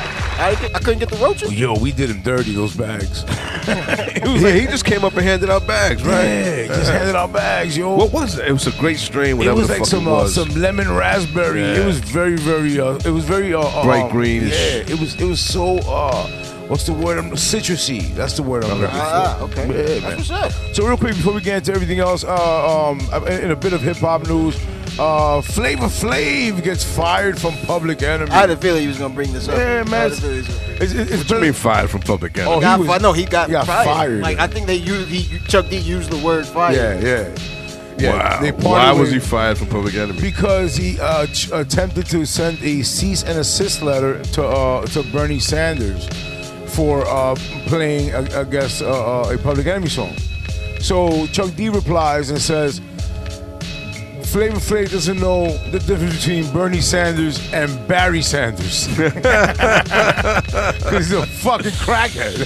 I, 0.42 0.50
I 0.74 0.78
couldn't 0.80 0.98
get 0.98 1.08
the 1.08 1.16
roaches. 1.16 1.52
Yo, 1.54 1.78
we 1.78 1.92
did 1.92 2.10
him 2.10 2.20
dirty 2.22 2.52
those 2.52 2.74
bags. 2.76 3.24
yeah, 3.68 4.50
he 4.52 4.66
just 4.66 4.84
came 4.84 5.04
up 5.04 5.12
and 5.14 5.22
handed 5.22 5.50
out 5.50 5.66
bags, 5.68 6.02
right? 6.02 6.24
Yeah, 6.24 6.66
just 6.66 6.90
handed 6.90 7.14
out 7.14 7.32
bags, 7.32 7.76
yo. 7.76 7.94
What 7.94 8.12
was 8.12 8.38
it? 8.38 8.48
It 8.48 8.52
was 8.52 8.66
a 8.66 8.72
great 8.80 8.98
strain. 8.98 9.30
It 9.30 9.34
Whatever 9.38 9.56
was 9.56 9.68
the 9.68 9.74
like 9.74 9.80
fuck 9.82 9.88
some 9.88 10.06
it 10.08 10.10
uh, 10.10 10.14
was. 10.14 10.34
some 10.34 10.48
lemon 10.50 10.90
raspberry. 10.90 11.60
Yeah. 11.60 11.82
It 11.82 11.86
was 11.86 11.98
very 12.00 12.36
very 12.36 12.80
uh, 12.80 12.94
it 13.04 13.10
was 13.10 13.24
very 13.24 13.54
uh, 13.54 13.60
uh, 13.60 13.84
Bright 13.84 14.04
um, 14.06 14.10
greenish. 14.10 14.50
Yeah, 14.52 14.94
it 14.94 14.98
was 14.98 15.14
it 15.20 15.24
was 15.26 15.40
so 15.40 15.78
uh, 15.86 16.26
what's 16.66 16.86
the 16.86 16.92
word? 16.92 17.18
I'm 17.18 17.30
citrusy. 17.32 18.12
That's 18.14 18.34
the 18.36 18.42
word 18.42 18.64
I'm 18.64 18.80
looking 18.80 18.96
for. 18.96 19.02
Ah, 19.02 19.40
okay. 19.42 19.66
Yeah, 19.68 20.00
That's 20.00 20.28
what's 20.28 20.30
up. 20.30 20.74
So 20.74 20.84
real 20.86 20.96
quick 20.96 21.14
before 21.14 21.34
we 21.34 21.40
get 21.40 21.58
into 21.58 21.72
everything 21.72 22.00
else, 22.00 22.24
uh, 22.24 22.88
um, 22.90 22.98
in 23.28 23.52
a 23.52 23.56
bit 23.56 23.72
of 23.74 23.80
hip 23.80 23.98
hop 23.98 24.26
news, 24.26 24.56
uh, 24.98 25.40
Flavor 25.40 25.86
Flav 25.86 26.62
gets 26.62 26.84
fired 26.84 27.40
from 27.40 27.54
Public 27.66 28.02
Enemy. 28.02 28.30
I 28.30 28.34
had 28.34 28.50
a 28.50 28.56
feeling 28.56 28.82
he 28.82 28.88
was 28.88 28.98
gonna 28.98 29.14
bring 29.14 29.32
this 29.32 29.48
up. 29.48 29.56
yeah, 29.58 29.82
I 29.86 29.90
man. 29.90 30.10
had 30.10 30.12
a 30.12 30.16
feeling 30.16 30.32
he 30.34 30.38
was 30.40 30.48
gonna 30.48 30.66
bring 30.66 30.82
It's, 30.82 30.92
it's, 30.92 31.10
it's 31.10 31.30
What 31.30 31.36
you 31.36 31.42
mean 31.42 31.52
fired 31.52 31.90
from 31.90 32.00
public 32.00 32.36
enemy? 32.38 32.54
Oh, 32.56 32.60
got 32.60 32.80
he 32.80 32.86
was- 32.86 32.96
fi- 32.98 33.02
no, 33.02 33.12
he 33.12 33.24
got, 33.24 33.46
he 33.48 33.52
got 33.52 33.66
fired. 33.66 33.84
fired. 33.86 34.20
Like 34.20 34.38
I 34.38 34.46
think 34.46 34.66
they 34.66 34.76
used 34.76 35.08
he 35.08 35.38
Chuck 35.46 35.68
D 35.68 35.76
used 35.78 36.10
the 36.10 36.18
word 36.24 36.46
fire. 36.46 36.74
Yeah, 36.74 37.00
yeah. 37.00 37.36
Yeah, 37.98 38.16
wow. 38.16 38.40
they 38.40 38.50
parted 38.52 38.64
Why 38.68 38.90
was 38.92 39.00
with- 39.00 39.12
he 39.12 39.18
fired 39.20 39.58
from 39.58 39.68
public 39.68 39.94
enemy? 39.94 40.20
Because 40.20 40.74
he 40.76 40.98
uh, 41.00 41.26
ch- 41.26 41.50
attempted 41.52 42.06
to 42.06 42.24
send 42.24 42.60
a 42.62 42.82
cease 42.82 43.22
and 43.22 43.38
assist 43.38 43.82
letter 43.82 44.22
to 44.34 44.44
uh, 44.44 44.86
to 44.86 45.02
Bernie 45.12 45.38
Sanders 45.38 46.08
for 46.74 47.06
uh, 47.06 47.34
playing, 47.66 48.14
I, 48.14 48.40
I 48.40 48.44
guess, 48.44 48.80
uh, 48.80 49.22
uh, 49.28 49.34
a 49.34 49.36
Public 49.38 49.66
Enemy 49.66 49.88
song. 49.90 50.16
So 50.80 51.26
Chuck 51.28 51.54
D 51.54 51.68
replies 51.68 52.30
and 52.30 52.40
says, 52.40 52.80
Flavor 54.32 54.56
Flav 54.56 54.90
doesn't 54.90 55.20
know 55.20 55.54
the 55.70 55.78
difference 55.80 56.16
between 56.16 56.50
Bernie 56.54 56.80
Sanders 56.80 57.38
and 57.52 57.68
Barry 57.86 58.22
Sanders. 58.22 58.88
Because 58.88 59.12
he's 60.90 61.12
a 61.12 61.26
fucking 61.26 61.70
crackhead. 61.72 62.38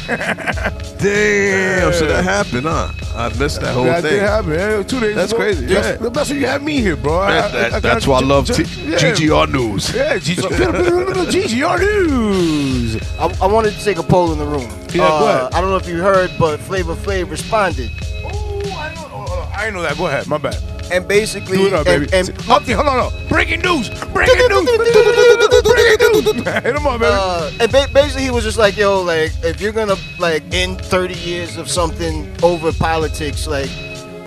Damn. 0.98 1.92
So 1.92 2.06
that 2.06 2.24
happened, 2.24 2.64
huh? 2.66 2.90
I 3.14 3.28
missed 3.38 3.60
that 3.60 3.72
whole 3.72 3.84
that 3.84 4.02
thing. 4.02 4.14
did 4.14 4.22
happen. 4.22 4.50
Yeah, 4.54 4.82
two 4.82 4.98
days 4.98 5.14
That's 5.14 5.30
ago. 5.30 5.40
crazy, 5.42 5.66
That's, 5.66 6.02
yeah. 6.02 6.08
that's 6.08 6.30
why 6.30 6.36
you 6.36 6.46
have 6.48 6.62
me 6.64 6.80
here, 6.80 6.96
bro. 6.96 7.20
I- 7.20 7.30
That- 7.30 7.44
I- 7.44 7.48
that- 7.52 7.72
I- 7.72 7.76
I 7.76 7.80
that's 7.80 8.06
why 8.06 8.18
I 8.18 8.22
love 8.22 8.46
T- 8.48 8.64
yeah. 8.64 8.96
GGR 8.98 9.46
News. 9.52 9.94
Yeah, 9.94 10.16
GGR, 10.16 11.30
GGR 11.30 11.78
News. 11.80 12.96
I, 13.20 13.26
I 13.42 13.46
wanted 13.46 13.74
to 13.74 13.84
take 13.84 13.98
a 13.98 14.02
poll 14.02 14.32
in 14.32 14.38
the 14.38 14.44
room. 14.46 14.68
Yeah, 14.92 15.04
Uh, 15.04 15.18
go 15.20 15.28
ahead. 15.28 15.54
I 15.54 15.60
don't 15.60 15.70
know 15.70 15.76
if 15.76 15.86
you 15.86 15.98
heard, 16.02 16.32
but 16.36 16.58
Flavor 16.58 16.96
Flav 16.96 17.30
responded, 17.30 17.90
Oh, 18.24 18.60
I 18.76 18.92
know. 18.94 19.08
oh, 19.12 19.26
oh, 19.28 19.52
I 19.56 19.60
didn't 19.66 19.74
know 19.76 19.82
that. 19.82 19.96
Go 19.96 20.08
ahead. 20.08 20.26
My 20.26 20.38
bad. 20.38 20.56
And 20.92 21.06
basically, 21.08 21.58
Do 21.58 21.66
it 21.66 21.72
up, 21.72 21.86
and, 21.86 22.10
baby. 22.10 22.16
and, 22.16 22.28
hold 22.42 22.62
on, 22.68 22.74
hold 22.86 23.12
on. 23.12 23.28
Breaking 23.28 23.60
news. 23.60 23.88
Breaking 24.12 24.48
news. 24.48 24.70
Breaking 25.64 26.12
news. 26.12 26.44
Hit 26.46 26.76
him 26.76 26.86
up, 26.86 27.00
baby. 27.00 27.12
uh, 27.12 27.50
and 27.60 27.72
ba- 27.72 27.88
basically 27.92 28.22
he 28.24 28.30
was 28.30 28.44
just 28.44 28.58
like, 28.58 28.76
yo, 28.76 29.02
like 29.02 29.32
if 29.42 29.60
you're 29.60 29.72
gonna 29.72 29.96
like 30.18 30.42
end 30.52 30.80
30 30.80 31.14
years 31.14 31.56
of 31.56 31.68
something 31.70 32.30
over 32.42 32.72
politics, 32.72 33.46
like 33.46 33.70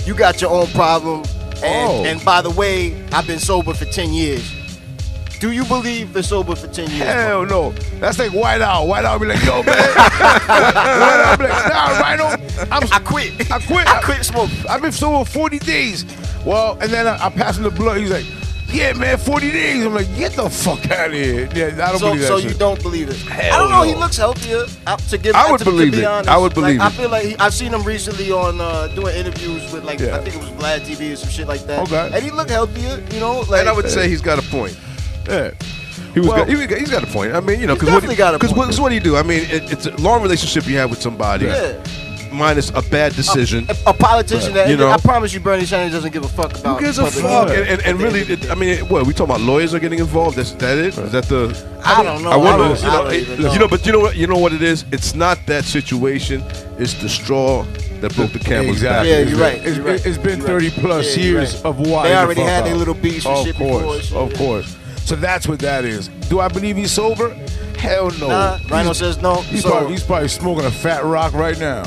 you 0.05 0.13
got 0.13 0.41
your 0.41 0.51
own 0.51 0.67
problem. 0.67 1.23
And, 1.61 1.91
Oh. 1.91 2.05
and 2.05 2.23
by 2.23 2.41
the 2.41 2.49
way, 2.51 2.95
I've 3.11 3.27
been 3.27 3.39
sober 3.39 3.73
for 3.73 3.83
10 3.85 4.13
years. 4.13 4.55
Do 5.41 5.51
you 5.51 5.63
believe 5.65 6.11
they're 6.13 6.23
sober 6.23 6.55
for 6.55 6.67
10 6.67 6.89
years? 6.89 7.01
Hell 7.03 7.45
no. 7.45 7.71
That's 7.99 8.17
like 8.19 8.31
White 8.33 8.61
Owl. 8.61 8.87
White 8.87 9.05
Owl 9.05 9.19
be 9.19 9.25
like, 9.27 9.43
yo, 9.45 9.63
man. 9.63 9.65
White 10.47 11.21
Owl 11.25 11.37
be 11.37 11.43
like, 11.45 11.67
nah, 11.67 11.99
Rhino. 11.99 12.25
I'm, 12.71 12.83
I 12.91 12.99
quit. 12.99 13.49
I 13.51 13.59
quit. 13.59 13.87
I 13.87 14.01
quit 14.01 14.25
smoking. 14.25 14.67
I've 14.69 14.81
been 14.81 14.91
sober 14.91 15.23
40 15.23 15.59
days. 15.59 16.03
Well, 16.45 16.77
and 16.81 16.91
then 16.91 17.07
I, 17.07 17.25
I 17.25 17.29
passed 17.29 17.57
him 17.57 17.63
the 17.63 17.71
blood. 17.71 17.97
He's 17.97 18.11
like, 18.11 18.25
yeah, 18.71 18.93
man, 18.93 19.17
40 19.17 19.51
days. 19.51 19.83
I'm 19.85 19.93
like, 19.95 20.07
get 20.15 20.33
the 20.33 20.47
fuck 20.49 20.89
out 20.91 21.07
of 21.07 21.13
here. 21.13 21.49
Yeah, 21.55 21.85
I 21.85 21.89
don't 21.91 21.99
So, 21.99 22.07
believe 22.09 22.21
that 22.21 22.27
so 22.27 22.39
shit. 22.39 22.51
you 22.51 22.57
don't 22.57 22.81
believe 22.83 23.09
it? 23.09 23.17
Hell 23.17 23.53
I 23.53 23.57
don't 23.57 23.69
know. 23.71 23.77
no. 23.77 23.83
He 23.83 23.95
looks 23.95 24.15
healthier. 24.17 24.65
Uh, 24.85 24.95
to 24.97 25.17
give, 25.17 25.35
I 25.35 25.49
would 25.51 25.57
to, 25.57 25.63
to 25.65 25.71
believe 25.71 25.91
be 25.93 25.99
it. 26.01 26.05
honest. 26.05 26.29
I 26.29 26.37
would 26.37 26.53
believe 26.53 26.77
like, 26.79 26.93
it. 26.93 26.93
I 26.93 27.01
feel 27.01 27.09
like 27.09 27.25
he, 27.25 27.35
I've 27.37 27.53
seen 27.53 27.73
him 27.73 27.81
recently 27.83 28.31
on 28.31 28.61
uh, 28.61 28.87
doing 28.89 29.15
interviews 29.15 29.71
with 29.73 29.83
like 29.85 29.99
Yeah. 29.99 30.17
I 30.17 30.21
think 30.21 30.35
it 30.35 30.39
was 30.39 30.49
Vlad 30.51 30.81
TV 30.81 31.13
or 31.13 31.15
some 31.15 31.29
shit 31.29 31.47
like 31.47 31.61
that. 31.61 31.79
Okay. 31.91 32.11
And 32.13 32.23
he 32.23 32.29
looked 32.31 32.51
healthier. 32.51 33.03
You 33.11 33.19
know, 33.19 33.39
like 33.49 33.61
And 33.61 33.69
I 33.69 33.71
would 33.73 33.89
say 33.89 34.07
he's 34.07 34.21
got 34.21 34.37
a 34.37 34.43
point. 34.49 34.77
Yeah. 35.27 35.51
He 36.13 36.19
was. 36.19 36.29
Well- 36.29 36.37
got, 36.37 36.47
he 36.49 36.55
was 36.55 36.67
got, 36.67 36.77
he's 36.79 36.91
got 36.91 37.03
a 37.03 37.07
point. 37.07 37.33
I 37.33 37.39
mean, 37.39 37.59
you 37.59 37.65
know, 37.67 37.73
because 37.73 37.89
what, 37.89 37.95
definitely 37.95 38.15
got 38.17 38.35
a 38.35 38.39
'cause 38.39 38.53
point. 38.53 38.69
what, 38.69 38.79
what 38.79 38.89
do 38.89 38.95
you 38.95 39.01
do? 39.01 39.15
I 39.17 39.23
mean, 39.23 39.41
it, 39.49 39.71
it's 39.71 39.87
a 39.87 39.95
long 39.97 40.21
relationship 40.21 40.67
you 40.67 40.77
have 40.77 40.89
with 40.91 41.01
somebody, 41.01 41.45
yeah. 41.45 41.83
Minus 42.31 42.69
a 42.69 42.81
bad 42.81 43.13
decision. 43.15 43.65
A, 43.69 43.89
a 43.89 43.93
politician 43.93 44.53
that 44.53 44.69
You 44.69 44.77
know. 44.77 44.89
I 44.89 44.97
promise 44.97 45.33
you, 45.33 45.39
Bernie 45.39 45.65
Sanders 45.65 45.91
doesn't 45.93 46.11
give 46.11 46.23
a 46.23 46.27
fuck 46.27 46.57
about. 46.57 46.79
Who 46.79 46.85
gives 46.85 46.97
a 46.97 47.09
fuck? 47.09 47.49
And, 47.49 47.67
and, 47.67 47.81
and 47.81 48.01
really, 48.01 48.21
it, 48.21 48.49
I 48.49 48.55
mean, 48.55 48.79
what 48.89 49.05
we 49.05 49.13
talking 49.13 49.35
about? 49.35 49.41
Lawyers 49.41 49.73
are 49.73 49.79
getting 49.79 49.99
involved. 49.99 50.37
That's 50.37 50.51
that 50.53 50.77
it? 50.77 50.97
Is 50.97 51.11
that 51.11 51.25
the? 51.25 51.47
I 51.83 52.03
don't 52.03 52.23
know. 52.23 52.31
I 52.31 52.35
wonder. 52.37 52.65
don't- 52.75 52.81
you, 52.81 52.87
I 52.87 52.91
know, 52.91 53.03
don't 53.03 53.13
it- 53.13 53.21
even 53.29 53.51
you 53.51 53.59
know, 53.59 53.67
but 53.67 53.85
you 53.85 53.91
know 53.91 53.99
what? 53.99 54.15
You 54.15 54.27
know 54.27 54.37
what 54.37 54.53
it 54.53 54.61
is? 54.61 54.85
It's 54.91 55.15
not 55.15 55.37
that 55.47 55.65
situation. 55.65 56.43
It's 56.77 56.93
the 56.95 57.09
straw 57.09 57.63
that 58.01 58.15
broke 58.15 58.31
the 58.31 58.39
camel's 58.39 58.81
back. 58.81 59.05
Yeah, 59.05 59.19
you're 59.19 59.37
right. 59.39 59.57
It's, 59.65 59.75
You're 59.77 59.85
right. 59.85 60.05
it's 60.05 60.17
been 60.17 60.39
You're 60.39 60.47
30 60.47 60.69
right. 60.69 60.77
plus 60.79 61.17
Yeah, 61.17 61.23
years 61.23 61.55
right. 61.55 61.65
of 61.65 61.79
why 61.79 62.07
They 62.07 62.15
already 62.15 62.41
had 62.41 62.65
their 62.65 62.75
little 62.75 62.93
beefs 62.93 63.25
and 63.25 63.35
Of 63.35 63.45
shit 63.45 63.57
before, 63.57 63.81
course, 63.81 64.09
so, 64.09 64.19
of 64.19 64.33
course. 64.35 64.77
So 65.03 65.15
that's 65.17 65.47
what 65.47 65.59
that 65.59 65.83
is. 65.85 66.07
Do 66.29 66.39
I 66.39 66.47
believe 66.47 66.77
he's 66.77 66.91
sober? 66.91 67.33
Hell 67.77 68.11
no. 68.11 68.27
Nah, 68.29 68.59
Rhino 68.69 68.89
he's, 68.89 68.97
says 68.97 69.21
no. 69.21 69.41
He's, 69.41 69.63
so, 69.63 69.71
probably, 69.71 69.91
he's 69.91 70.03
probably 70.03 70.27
smoking 70.29 70.65
a 70.65 70.71
fat 70.71 71.03
rock 71.03 71.33
right 71.33 71.59
now. 71.59 71.83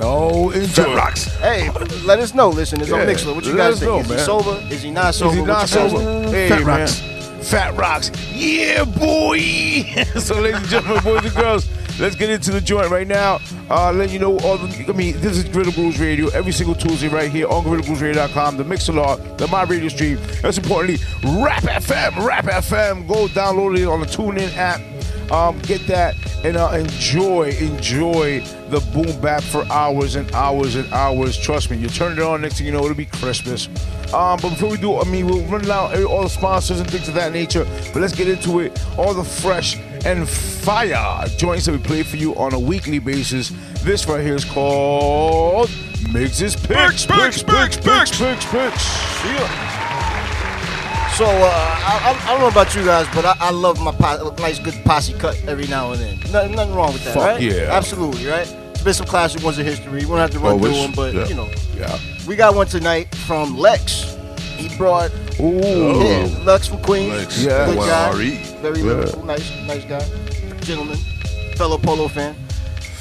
Oh, 0.00 0.50
enjoy. 0.50 0.66
Fat 0.84 0.96
rocks. 0.96 1.24
hey, 1.36 1.70
let 2.04 2.18
us 2.18 2.34
know. 2.34 2.48
Listen, 2.50 2.80
it's 2.80 2.90
Yeah. 2.90 2.96
on 3.00 3.06
Mixlr. 3.06 3.34
What 3.34 3.44
you 3.44 3.52
Let 3.54 3.70
guys 3.70 3.80
think? 3.80 3.90
know, 3.90 4.00
is 4.00 4.08
he 4.10 4.18
sober? 4.18 4.62
Is 4.70 4.82
he 4.82 4.90
not 4.90 5.14
sober? 5.14 5.32
Is 5.32 5.38
he 5.40 5.44
not 5.46 5.62
you 5.62 5.66
sober? 5.68 6.30
Hey, 6.30 6.48
Fat 6.48 6.58
man. 6.64 6.66
rocks. 6.80 7.02
Fat 7.48 7.76
rocks. 7.76 8.10
Yeah, 8.32 8.84
boy. 8.84 9.38
so, 10.18 10.40
ladies 10.40 10.60
and 10.60 10.68
gentlemen, 10.68 11.02
boys 11.04 11.24
and 11.24 11.34
girls, 11.34 11.68
let's 12.00 12.16
get 12.16 12.30
into 12.30 12.50
the 12.50 12.60
joint 12.60 12.90
right 12.90 13.06
now. 13.06 13.38
Uh, 13.70 13.92
let 13.92 14.10
you 14.10 14.18
know 14.18 14.38
all 14.40 14.56
the. 14.58 14.84
I 14.88 14.92
mean, 14.96 15.20
this 15.20 15.36
is 15.38 15.44
Guerrilla 15.44 15.72
Grooves 15.72 16.00
Radio 16.00 16.28
every 16.28 16.52
single 16.52 16.74
Tuesday 16.74 17.08
right 17.08 17.30
here 17.30 17.46
on 17.48 17.62
GuerrillaGroovesRadio.com, 17.64 18.56
the 18.56 18.64
Mixalot, 18.64 19.36
the 19.38 19.46
My 19.48 19.62
Radio 19.64 19.88
Stream. 19.88 20.18
Most 20.42 20.58
importantly, 20.58 21.04
Rap 21.42 21.62
FM. 21.62 22.24
Rap 22.26 22.46
FM. 22.46 23.06
Go 23.06 23.26
download 23.28 23.78
it 23.78 23.86
on 23.86 24.00
the 24.00 24.06
TuneIn 24.06 24.56
app. 24.56 24.80
Um, 25.30 25.58
get 25.60 25.86
that 25.86 26.14
and 26.44 26.56
uh, 26.58 26.68
enjoy, 26.74 27.48
enjoy 27.58 28.40
the 28.74 28.80
boom 28.90 29.20
bap 29.20 29.40
for 29.40 29.64
hours 29.70 30.16
and 30.16 30.30
hours 30.32 30.74
and 30.74 30.92
hours. 30.92 31.38
Trust 31.38 31.70
me, 31.70 31.76
you 31.76 31.88
turn 31.88 32.12
it 32.12 32.18
on, 32.18 32.40
next 32.40 32.56
thing 32.58 32.66
you 32.66 32.72
know, 32.72 32.82
it'll 32.82 32.94
be 32.94 33.06
Christmas. 33.06 33.68
Um, 34.12 34.38
but 34.42 34.50
before 34.50 34.70
we 34.70 34.76
do, 34.78 34.98
I 34.98 35.04
mean, 35.04 35.26
we'll 35.26 35.44
run 35.44 35.70
out 35.70 35.96
all 36.04 36.22
the 36.22 36.28
sponsors 36.28 36.80
and 36.80 36.90
things 36.90 37.06
of 37.06 37.14
that 37.14 37.32
nature. 37.32 37.64
But 37.92 38.02
let's 38.02 38.14
get 38.14 38.28
into 38.28 38.58
it. 38.60 38.84
All 38.98 39.14
the 39.14 39.22
fresh 39.22 39.78
and 40.04 40.28
fire 40.28 41.24
joints 41.36 41.66
that 41.66 41.72
we 41.72 41.78
play 41.78 42.02
for 42.02 42.16
you 42.16 42.34
on 42.34 42.52
a 42.52 42.58
weekly 42.58 42.98
basis. 42.98 43.52
This 43.82 44.08
right 44.08 44.24
here 44.24 44.34
is 44.34 44.44
called 44.44 45.70
Mix's 46.12 46.56
Picks, 46.56 47.06
Picks, 47.06 47.42
Picks, 47.44 47.76
Picks, 47.76 48.18
Picks, 48.18 48.46
Picks. 48.46 49.24
Yeah. 49.24 49.70
So 51.14 51.26
uh, 51.26 51.28
I, 51.30 52.00
I, 52.02 52.24
I 52.24 52.32
don't 52.32 52.40
know 52.40 52.48
about 52.48 52.74
you 52.74 52.84
guys, 52.84 53.06
but 53.14 53.24
I, 53.24 53.36
I 53.38 53.50
love 53.52 53.80
my 53.80 53.92
po- 53.92 54.34
nice 54.40 54.58
good 54.58 54.74
posse 54.84 55.12
cut 55.12 55.40
every 55.46 55.68
now 55.68 55.92
and 55.92 56.00
then. 56.00 56.18
Nothing, 56.32 56.56
nothing 56.56 56.74
wrong 56.74 56.92
with 56.92 57.04
that, 57.04 57.14
Fuck 57.14 57.22
right? 57.22 57.40
yeah. 57.40 57.68
Absolutely, 57.70 58.26
right? 58.26 58.63
Been 58.84 58.92
some 58.92 59.06
classic 59.06 59.42
ones 59.42 59.58
in 59.58 59.64
history. 59.64 60.00
We 60.00 60.08
don't 60.10 60.18
have 60.18 60.30
to 60.32 60.38
run 60.38 60.52
Always, 60.52 60.72
through 60.72 60.82
them, 60.82 60.92
but 60.94 61.14
yeah. 61.14 61.26
you 61.26 61.34
know, 61.34 61.48
Yeah. 61.74 61.98
we 62.26 62.36
got 62.36 62.54
one 62.54 62.66
tonight 62.66 63.14
from 63.26 63.56
Lex. 63.56 64.14
He 64.58 64.76
brought 64.76 65.10
Ooh. 65.40 65.58
yeah, 66.04 66.28
Lex 66.44 66.66
from 66.68 66.82
Queens. 66.82 67.14
Lex, 67.14 67.38
Yeah. 67.42 67.64
Good 67.66 67.78
guy. 67.78 68.08
L-R-E. 68.08 68.40
Very 68.60 68.80
Yeah. 68.80 69.24
nice, 69.24 69.50
nice 69.66 69.84
guy, 69.84 70.04
gentleman, 70.60 70.98
fellow 71.56 71.78
polo 71.78 72.08
fan. 72.08 72.36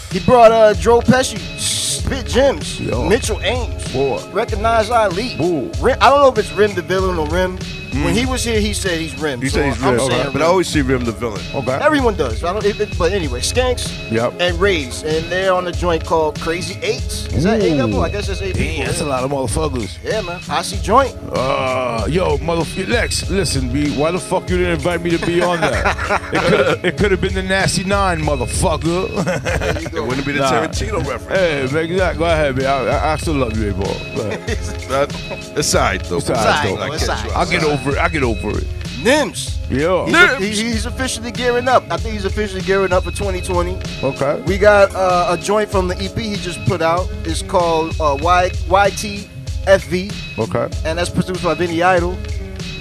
He 0.10 0.20
brought 0.22 0.54
uh, 0.54 0.74
Joe 0.74 1.02
Pesci, 1.02 1.38
Spit 1.60 2.28
Gems, 2.28 2.80
Yo. 2.80 3.10
Mitchell 3.10 3.42
Ames, 3.42 3.92
Boy. 3.92 4.22
Recognize 4.32 4.90
Ali. 4.90 5.36
Rim, 5.82 5.98
I 6.00 6.10
don't 6.10 6.22
know 6.22 6.30
if 6.32 6.38
it's 6.38 6.52
Rim 6.54 6.74
the 6.76 6.82
villain 6.82 7.18
or 7.20 7.28
Rim. 7.28 7.58
When 7.94 8.16
he 8.16 8.26
was 8.26 8.44
here, 8.44 8.60
he 8.60 8.74
said 8.74 9.00
he's 9.00 9.20
Rim. 9.20 9.42
You 9.42 9.50
so 9.50 9.58
say 9.60 9.70
he's 9.70 9.84
I'm 9.84 9.96
Rim, 9.98 10.10
saying 10.10 10.30
but 10.34 10.42
I 10.42 10.46
always 10.46 10.68
see 10.68 10.82
Rim 10.82 11.04
the 11.06 11.12
villain. 11.12 11.42
Okay. 11.54 11.74
Everyone 11.74 12.16
does. 12.16 12.44
I 12.44 12.52
don't, 12.54 12.66
it, 12.66 12.80
it- 12.80 12.98
but 12.98 13.12
anyway, 13.12 13.40
Skanks 13.42 14.12
Yep. 14.12 14.34
and 14.40 14.60
Rays, 14.60 15.04
and 15.04 15.26
they're 15.32 15.54
on 15.54 15.68
a 15.68 15.72
joint 15.72 16.04
called 16.06 16.40
Crazy 16.42 16.80
Eights. 16.82 17.28
Is 17.28 17.44
that 17.44 17.62
eight 17.62 17.78
Ooh. 17.80 17.84
of 17.84 17.92
them? 17.92 18.00
I 18.02 18.10
guess 18.10 18.28
that's 18.28 18.42
eight 18.42 18.56
Damn, 18.56 18.68
people. 18.72 18.86
that's 18.86 19.02
a 19.02 19.06
lot 19.06 19.24
of 19.24 19.32
motherfuckers. 19.32 19.98
Yeah, 20.04 20.22
man. 20.22 20.40
Posse 20.42 20.78
joint. 20.82 21.16
Uh, 21.32 22.06
yo, 22.10 22.38
mother, 22.40 22.64
Lex, 22.88 23.30
listen, 23.30 23.72
B, 23.72 23.96
why 23.96 24.12
the 24.12 24.20
fuck 24.20 24.50
you 24.50 24.58
didn't 24.58 24.74
invite 24.74 25.02
me 25.02 25.12
to 25.18 25.26
be 25.26 25.42
on 25.42 25.62
that? 25.62 26.32
it 26.34 26.42
could 26.42 26.86
it 26.86 26.98
could 26.98 27.12
have 27.12 27.22
been 27.22 27.34
the 27.34 27.44
Nasty 27.44 27.84
Nine, 27.84 28.22
motherfucker. 28.22 29.24
There 29.24 29.82
you 29.82 29.88
It 30.04 30.08
wouldn't 30.08 30.26
be 30.26 30.34
the 30.34 30.40
Nah. 30.40 30.52
Tarantino 30.52 31.06
reference. 31.08 31.72
hey, 31.72 31.88
man, 31.88 31.88
yeah, 31.98 32.14
go 32.14 32.26
ahead, 32.26 32.56
man. 32.58 32.66
I, 32.66 32.88
I, 32.88 33.14
I 33.14 33.16
still 33.18 33.36
love 33.36 33.58
you, 33.58 33.70
A-ball. 33.72 33.84
Go 34.16 34.28
ahead. 34.30 34.48
That, 34.90 35.54
aside 35.58 36.02
though. 36.06 36.18
Aside, 36.18 36.36
Aside, 36.36 36.68
though. 36.68 36.76
though, 36.76 36.82
I 36.82 36.96
aside. 36.96 37.08
catch 37.18 37.26
you 37.26 37.32
I'll 37.32 37.46
get 37.50 37.64
outside. 37.64 37.83
Over 37.86 37.96
it. 37.98 38.00
I'll 38.00 38.10
get 38.10 38.24
over 38.24 38.50
it. 38.58 38.64
Nims. 39.04 39.60
Yeah. 39.70 40.38
He's, 40.40 40.60
a- 40.60 40.64
he's 40.64 40.86
officially 40.86 41.32
gearing 41.32 41.68
up. 41.68 41.84
I 41.92 41.98
think 41.98 42.14
he's 42.14 42.26
officially 42.26 42.62
gearing 42.62 42.94
up 42.94 43.04
for 43.04 43.12
2020. 43.12 43.78
Okay. 44.04 44.42
We 44.44 44.58
got 44.58 44.94
uh, 44.96 45.36
a 45.38 45.42
joint 45.42 45.70
from 45.70 45.88
the 45.90 45.96
EP 45.98 46.18
he 46.18 46.36
just 46.36 46.64
put 46.66 46.82
out. 46.82 47.08
It's 47.26 47.42
called 47.42 47.92
uh, 48.00 48.18
y- 48.22 48.50
YTFV, 48.68 50.40
Okay. 50.40 50.76
and 50.86 50.98
that's 50.98 51.10
produced 51.10 51.44
by 51.44 51.54
Vinny 51.54 51.82
Idol. 51.84 52.12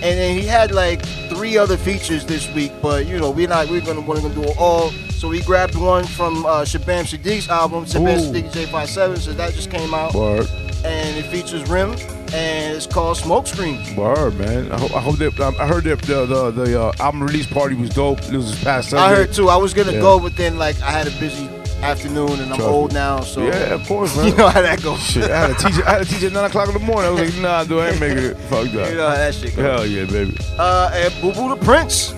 And 0.04 0.18
then 0.18 0.36
he 0.36 0.44
had 0.46 0.72
like 0.72 1.00
three 1.28 1.56
other 1.56 1.76
features 1.76 2.24
this 2.26 2.52
week, 2.54 2.72
but 2.82 3.06
you 3.06 3.18
know 3.20 3.30
we're 3.30 3.46
not 3.48 3.68
we're 3.68 3.80
gonna 3.80 4.00
want 4.00 4.20
to 4.22 4.28
do 4.30 4.42
it 4.42 4.56
all. 4.58 4.90
So 5.12 5.28
we 5.28 5.40
grabbed 5.42 5.76
one 5.76 6.04
from 6.04 6.44
uh, 6.44 6.62
Shabaam 6.62 7.04
Sahdeeq's 7.04 7.48
album, 7.48 7.84
Shabaam 7.84 8.18
Ooh. 8.18 8.32
Sahdeeq 8.32 8.50
J57. 8.66 9.18
So 9.18 9.32
that 9.34 9.54
just 9.54 9.70
came 9.70 9.94
out, 9.94 10.12
Word. 10.12 10.48
And 10.84 11.16
it 11.16 11.26
features 11.26 11.68
Rim, 11.68 11.90
and 12.32 12.76
it's 12.76 12.86
called 12.86 13.16
Smokescreen. 13.16 13.96
Word, 13.96 14.38
man. 14.38 14.70
I 14.72 14.78
hope, 14.78 14.94
I 14.96 15.00
hope 15.00 15.16
that 15.16 15.38
I 15.60 15.66
heard 15.66 15.84
that 15.84 16.02
the 16.02 16.26
the, 16.26 16.50
the 16.50 16.82
uh, 16.82 16.92
album 17.00 17.22
release 17.22 17.46
party 17.46 17.74
was 17.74 17.90
dope. 17.90 18.20
It 18.22 18.32
was 18.32 18.50
this 18.52 18.64
past 18.64 18.90
Sunday. 18.90 19.04
I 19.04 19.14
heard 19.16 19.32
too. 19.32 19.48
I 19.48 19.56
was 19.56 19.74
gonna 19.74 19.92
Yeah. 19.92 20.00
go, 20.00 20.18
but 20.20 20.36
then 20.36 20.58
like 20.58 20.80
I 20.82 20.90
had 20.90 21.06
a 21.06 21.10
busy 21.20 21.48
afternoon, 21.82 22.30
and 22.38 22.42
I'm 22.52 22.56
Trust 22.58 22.62
old 22.62 22.90
me. 22.92 22.94
now, 22.94 23.20
so 23.22 23.42
Yeah, 23.42 23.74
of 23.74 23.84
course, 23.88 24.16
man. 24.16 24.26
you 24.28 24.36
know 24.36 24.48
how 24.48 24.62
that 24.62 24.80
goes. 24.82 25.00
Shit, 25.02 25.30
I 25.30 25.48
had 25.48 25.50
a 25.50 25.54
teacher. 25.54 25.84
I 25.86 25.90
had 25.94 26.02
a 26.02 26.04
teacher 26.04 26.26
at 26.28 26.32
nine 26.32 26.44
o'clock 26.44 26.68
in 26.68 26.74
the 26.74 26.80
morning. 26.80 27.10
I 27.10 27.20
was 27.20 27.32
like, 27.34 27.42
Nah, 27.42 27.64
dude, 27.64 27.80
I 27.80 27.90
ain't 27.90 28.00
making 28.00 28.18
it. 28.24 28.36
Fuck 28.48 28.68
that. 28.70 28.90
You 28.90 28.96
know 28.96 29.08
how 29.08 29.16
that 29.16 29.34
shit 29.34 29.56
goes. 29.56 29.64
Hell 29.64 29.86
yeah, 29.86 30.04
baby. 30.04 30.36
Uh, 30.58 30.90
and 30.94 31.12
Boo 31.20 31.32
Boo 31.32 31.48
the 31.48 31.56
Prince 31.64 32.12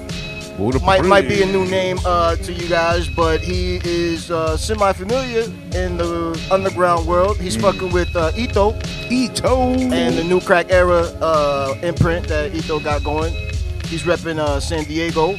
might 0.84 1.04
might 1.04 1.28
be 1.28 1.42
a 1.42 1.46
new 1.46 1.64
name 1.66 1.98
uh, 2.04 2.36
to 2.36 2.52
you 2.52 2.68
guys, 2.68 3.08
but 3.08 3.40
he 3.40 3.80
is 3.84 4.30
uh, 4.30 4.56
semi-familiar 4.56 5.42
in 5.74 5.96
the 5.96 6.40
underground 6.50 7.06
world. 7.06 7.38
He's 7.38 7.56
fucking 7.56 7.90
with 7.92 8.14
uh, 8.14 8.30
Ito 8.36 8.78
Ito. 9.10 9.72
and 9.72 10.16
the 10.16 10.24
new 10.24 10.40
crack 10.40 10.70
era 10.70 11.02
uh, 11.20 11.74
imprint 11.82 12.28
that 12.28 12.54
Ito 12.54 12.80
got 12.80 13.02
going. 13.02 13.32
He's 13.86 14.02
repping 14.02 14.38
uh, 14.38 14.60
San 14.60 14.84
Diego. 14.84 15.36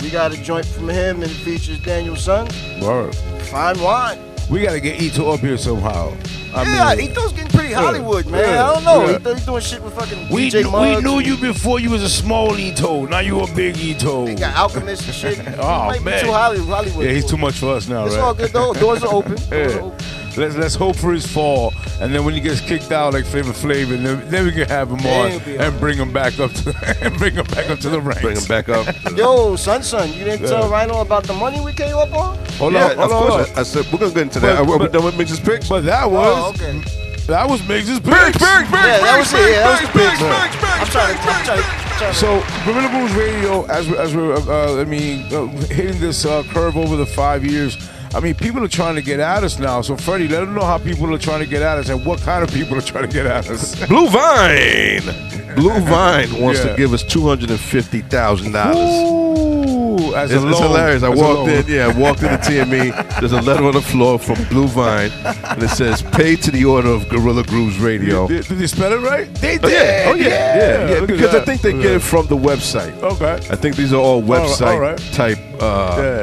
We 0.00 0.10
got 0.10 0.32
a 0.32 0.42
joint 0.42 0.66
from 0.66 0.88
him 0.88 1.22
and 1.22 1.30
it 1.30 1.34
features 1.44 1.78
Daniel 1.80 2.16
Son. 2.16 2.48
Word. 2.80 3.14
Fine 3.50 3.80
wine. 3.80 4.18
We 4.50 4.62
gotta 4.62 4.80
get 4.80 5.00
Ito 5.00 5.30
up 5.30 5.40
here 5.40 5.58
somehow. 5.58 6.12
I 6.52 6.62
yeah, 6.64 6.94
mean, 6.96 7.10
Ito's 7.10 7.32
getting 7.32 7.50
pretty 7.50 7.72
Hollywood, 7.72 8.26
man. 8.26 8.40
yeah, 8.42 8.68
I 8.70 8.74
don't 8.74 8.84
know. 8.84 9.06
yeah. 9.08 9.16
Ito, 9.18 9.34
he's 9.34 9.46
doing 9.46 9.60
shit 9.62 9.82
with 9.82 9.94
fucking 9.94 10.28
we, 10.30 10.50
DJ 10.50 10.64
knew, 10.64 10.96
we 10.96 11.00
knew 11.22 11.30
you 11.30 11.36
before 11.36 11.78
you 11.80 11.90
was 11.90 12.02
a 12.02 12.08
small 12.08 12.56
Ito. 12.58 13.06
Now 13.06 13.20
you 13.20 13.40
a 13.40 13.54
big 13.54 13.76
Ito. 13.76 14.26
He 14.26 14.34
got 14.34 14.56
Alchemist 14.56 15.04
and 15.06 15.14
shit. 15.14 15.38
Oh, 15.60 16.00
man. 16.00 16.24
too 16.24 16.32
Hollywood. 16.32 17.04
Yeah, 17.04 17.12
he's 17.12 17.24
too 17.26 17.36
much 17.36 17.54
for 17.58 17.74
us 17.74 17.88
now, 17.88 18.06
It's 18.06 18.14
right? 18.16 18.22
all 18.22 18.34
good 18.34 18.50
though. 18.52 18.72
Doors 18.72 19.02
are 19.04 19.12
open. 19.14 19.34
Doors 19.50 19.50
Yeah. 19.50 19.78
are 19.78 19.80
open. 19.82 19.98
Let's 20.36 20.56
let's 20.56 20.74
hope 20.74 20.96
for 20.96 21.12
his 21.12 21.26
fall, 21.26 21.72
and 22.00 22.14
then 22.14 22.24
when 22.24 22.34
he 22.34 22.40
gets 22.40 22.60
kicked 22.60 22.92
out 22.92 23.12
like 23.12 23.24
Flavor 23.26 23.52
Flav, 23.52 23.92
and 23.92 24.06
then, 24.06 24.28
then 24.30 24.44
we 24.46 24.52
can 24.52 24.68
have 24.68 24.88
him 24.90 25.00
on 25.06 25.30
and 25.32 25.60
on. 25.74 25.78
bring 25.80 25.98
him 25.98 26.12
back 26.12 26.38
up 26.38 26.52
to 26.52 26.98
and 27.02 27.16
bring 27.18 27.34
him 27.34 27.44
back 27.46 27.68
up 27.68 27.78
to 27.80 27.88
the 27.90 28.00
ranks. 28.00 28.22
Bring 28.22 28.36
him 28.36 28.44
back 28.48 28.68
up. 28.68 28.86
Yo, 29.16 29.56
son, 29.56 29.82
son, 29.82 30.08
you 30.12 30.24
didn't 30.24 30.46
tell 30.48 30.68
Rhino 30.70 31.00
about 31.00 31.24
the 31.24 31.34
money 31.34 31.60
we 31.60 31.72
came 31.72 31.96
up 31.96 32.12
on? 32.14 32.38
Hold 32.58 32.72
yeah, 32.74 32.84
on, 32.86 32.90
of 32.92 32.96
hold 32.98 33.12
on, 33.12 33.44
course. 33.44 33.56
I, 33.56 33.60
I 33.60 33.62
said 33.64 33.86
we're 33.92 33.98
gonna 33.98 34.14
get 34.14 34.22
into 34.22 34.40
that. 34.40 34.58
But- 34.58 34.68
Are 34.68 34.72
we 34.72 34.78
but- 34.78 34.92
done 34.92 35.04
with 35.04 35.18
Mix's 35.18 35.40
picks? 35.40 35.68
But 35.68 35.84
that 35.84 36.08
was 36.10 36.38
Oh, 36.38 36.48
okay. 36.50 36.78
that 37.26 37.48
was 37.48 37.66
Miggs' 37.68 37.88
picks. 37.98 38.00
Biggs, 38.00 38.38
Biggs, 38.38 38.38
Biggs, 38.38 38.72
Yeah, 38.72 39.00
that 39.00 39.18
was 39.18 39.32
Biggs, 39.32 39.44
it. 39.46 39.50
Yeah, 39.50 39.62
that 39.62 39.70
was 39.70 39.80
Biggs, 39.80 39.92
big 39.92 40.18
Biggs, 40.20 40.20
Biggs, 40.20 40.64
I'm 40.80 40.86
trying 40.86 41.14
to, 41.14 41.20
I'm 41.20 41.44
trying 41.44 41.60
to, 41.60 41.66
I'm 41.66 41.98
trying 41.98 42.12
to 42.12 42.14
So 42.14 42.42
Guerrilla 42.64 42.88
Grooves 42.90 43.14
Radio, 43.14 43.64
as 43.66 43.88
we, 43.88 43.96
as 43.98 44.14
we're, 44.16 44.34
uh, 44.34 44.80
I 44.80 44.84
mean, 44.84 45.32
uh, 45.34 45.46
hitting 45.66 46.00
this 46.00 46.24
uh, 46.24 46.42
curve 46.44 46.76
over 46.76 46.96
the 46.96 47.06
five 47.06 47.44
years. 47.44 47.76
I 48.12 48.18
mean, 48.20 48.34
people 48.34 48.64
are 48.64 48.68
trying 48.68 48.96
to 48.96 49.02
get 49.02 49.20
at 49.20 49.44
us 49.44 49.58
now. 49.58 49.82
So 49.82 49.96
Freddie, 49.96 50.26
let 50.28 50.40
them 50.40 50.54
know 50.54 50.64
how 50.64 50.78
people 50.78 51.14
are 51.14 51.18
trying 51.18 51.40
to 51.40 51.46
get 51.46 51.62
at 51.62 51.78
us 51.78 51.88
and 51.90 52.04
what 52.04 52.20
kind 52.20 52.42
of 52.42 52.52
people 52.52 52.76
are 52.76 52.80
trying 52.82 53.06
to 53.06 53.12
get 53.12 53.26
at 53.26 53.48
us. 53.48 53.74
Blue 53.88 54.08
Vine. 54.08 55.54
Blue 55.54 55.78
Vine 55.80 56.40
wants 56.40 56.60
Yeah. 56.60 56.70
to 56.70 56.76
give 56.76 56.92
us 56.92 57.02
two 57.04 57.26
hundred 57.28 57.50
and 57.50 57.60
fifty 57.60 58.00
thousand 58.02 58.52
dollars. 58.52 58.76
Ooh, 58.78 60.14
as 60.14 60.32
It's, 60.32 60.42
a 60.42 60.48
it's 60.48 60.58
hilarious. 60.58 61.02
I 61.04 61.12
As 61.12 61.18
walked 61.18 61.50
in, 61.50 61.66
yeah, 61.68 61.86
I 61.86 61.98
walked 61.98 62.22
into 62.22 62.36
TME. 62.38 63.20
There's 63.20 63.32
a 63.32 63.40
letter 63.42 63.64
on 63.64 63.72
the 63.74 63.80
floor 63.82 64.18
from 64.18 64.42
Blue 64.48 64.66
Vine, 64.66 65.10
and 65.24 65.62
it 65.62 65.68
says, 65.70 66.02
"Pay 66.02 66.34
to 66.36 66.50
the 66.50 66.64
order 66.64 66.88
of 66.88 67.08
Guerrilla 67.08 67.44
Grooves 67.44 67.78
Radio." 67.78 68.26
Did, 68.26 68.46
did 68.46 68.58
they 68.58 68.66
spell 68.66 68.92
it 68.92 69.00
right? 69.08 69.32
They 69.36 69.58
did. 69.58 69.64
Oh 69.64 69.68
yeah, 69.68 70.04
oh 70.08 70.14
yeah, 70.14 70.24
yeah, 70.24 70.88
yeah. 70.90 70.96
At 71.02 71.06
Because 71.06 71.34
I 71.34 71.44
think 71.44 71.60
they 71.62 71.72
Look 71.72 71.82
get 71.82 71.92
it 71.92 72.00
from 72.02 72.26
the 72.26 72.36
website. 72.36 72.96
Okay. 73.02 73.34
I 73.50 73.56
think 73.56 73.76
these 73.76 73.92
are 73.92 74.00
all 74.00 74.20
website 74.22 74.72
all 74.74 74.80
right. 74.80 74.98
type 75.12 75.38
uh, 75.60 75.96
Yeah. 75.98 76.22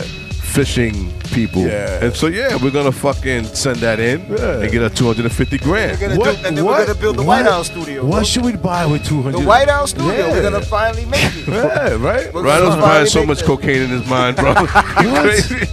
phishing 0.54 1.12
people. 1.28 1.62
Yeah. 1.64 2.04
And 2.04 2.16
so 2.16 2.28
yeah, 2.28 2.58
we're 2.62 2.72
gonna 2.72 2.92
fucking 2.92 3.46
send 3.46 3.78
that 3.78 4.00
in 4.00 4.26
Yeah. 4.30 4.62
and 4.62 4.72
get 4.72 4.82
a 4.82 4.90
250 4.90 5.58
grand. 5.60 6.00
We're 6.00 6.16
What- 6.18 6.42
do, 6.42 6.48
and 6.48 6.58
then 6.58 6.66
what- 6.66 6.80
we're 6.80 6.86
gonna 6.88 7.00
build 7.00 7.18
the 7.18 7.24
what- 7.24 7.44
White 7.44 7.52
House 7.52 7.68
studio. 7.68 8.02
bro. 8.02 8.10
What 8.10 8.26
should 8.28 8.44
we 8.46 8.54
buy 8.54 8.86
with 8.86 9.06
200? 9.06 9.42
The? 9.42 9.46
White 9.48 9.70
House 9.70 9.92
studio. 9.92 10.14
Yeah. 10.14 10.32
We're 10.32 10.42
gonna 10.42 10.62
finally 10.62 11.06
make 11.06 11.24
it. 11.24 11.48
Yeah, 11.48 11.96
right. 12.00 12.32
Gonna 12.34 12.82
buying 12.82 13.06
so 13.08 13.26
much 13.26 13.44
cocaine 13.44 13.82
in 13.84 13.90
his 13.90 14.06
mind, 14.08 14.36
bro. 14.38 14.54
Crazy? 14.68 15.68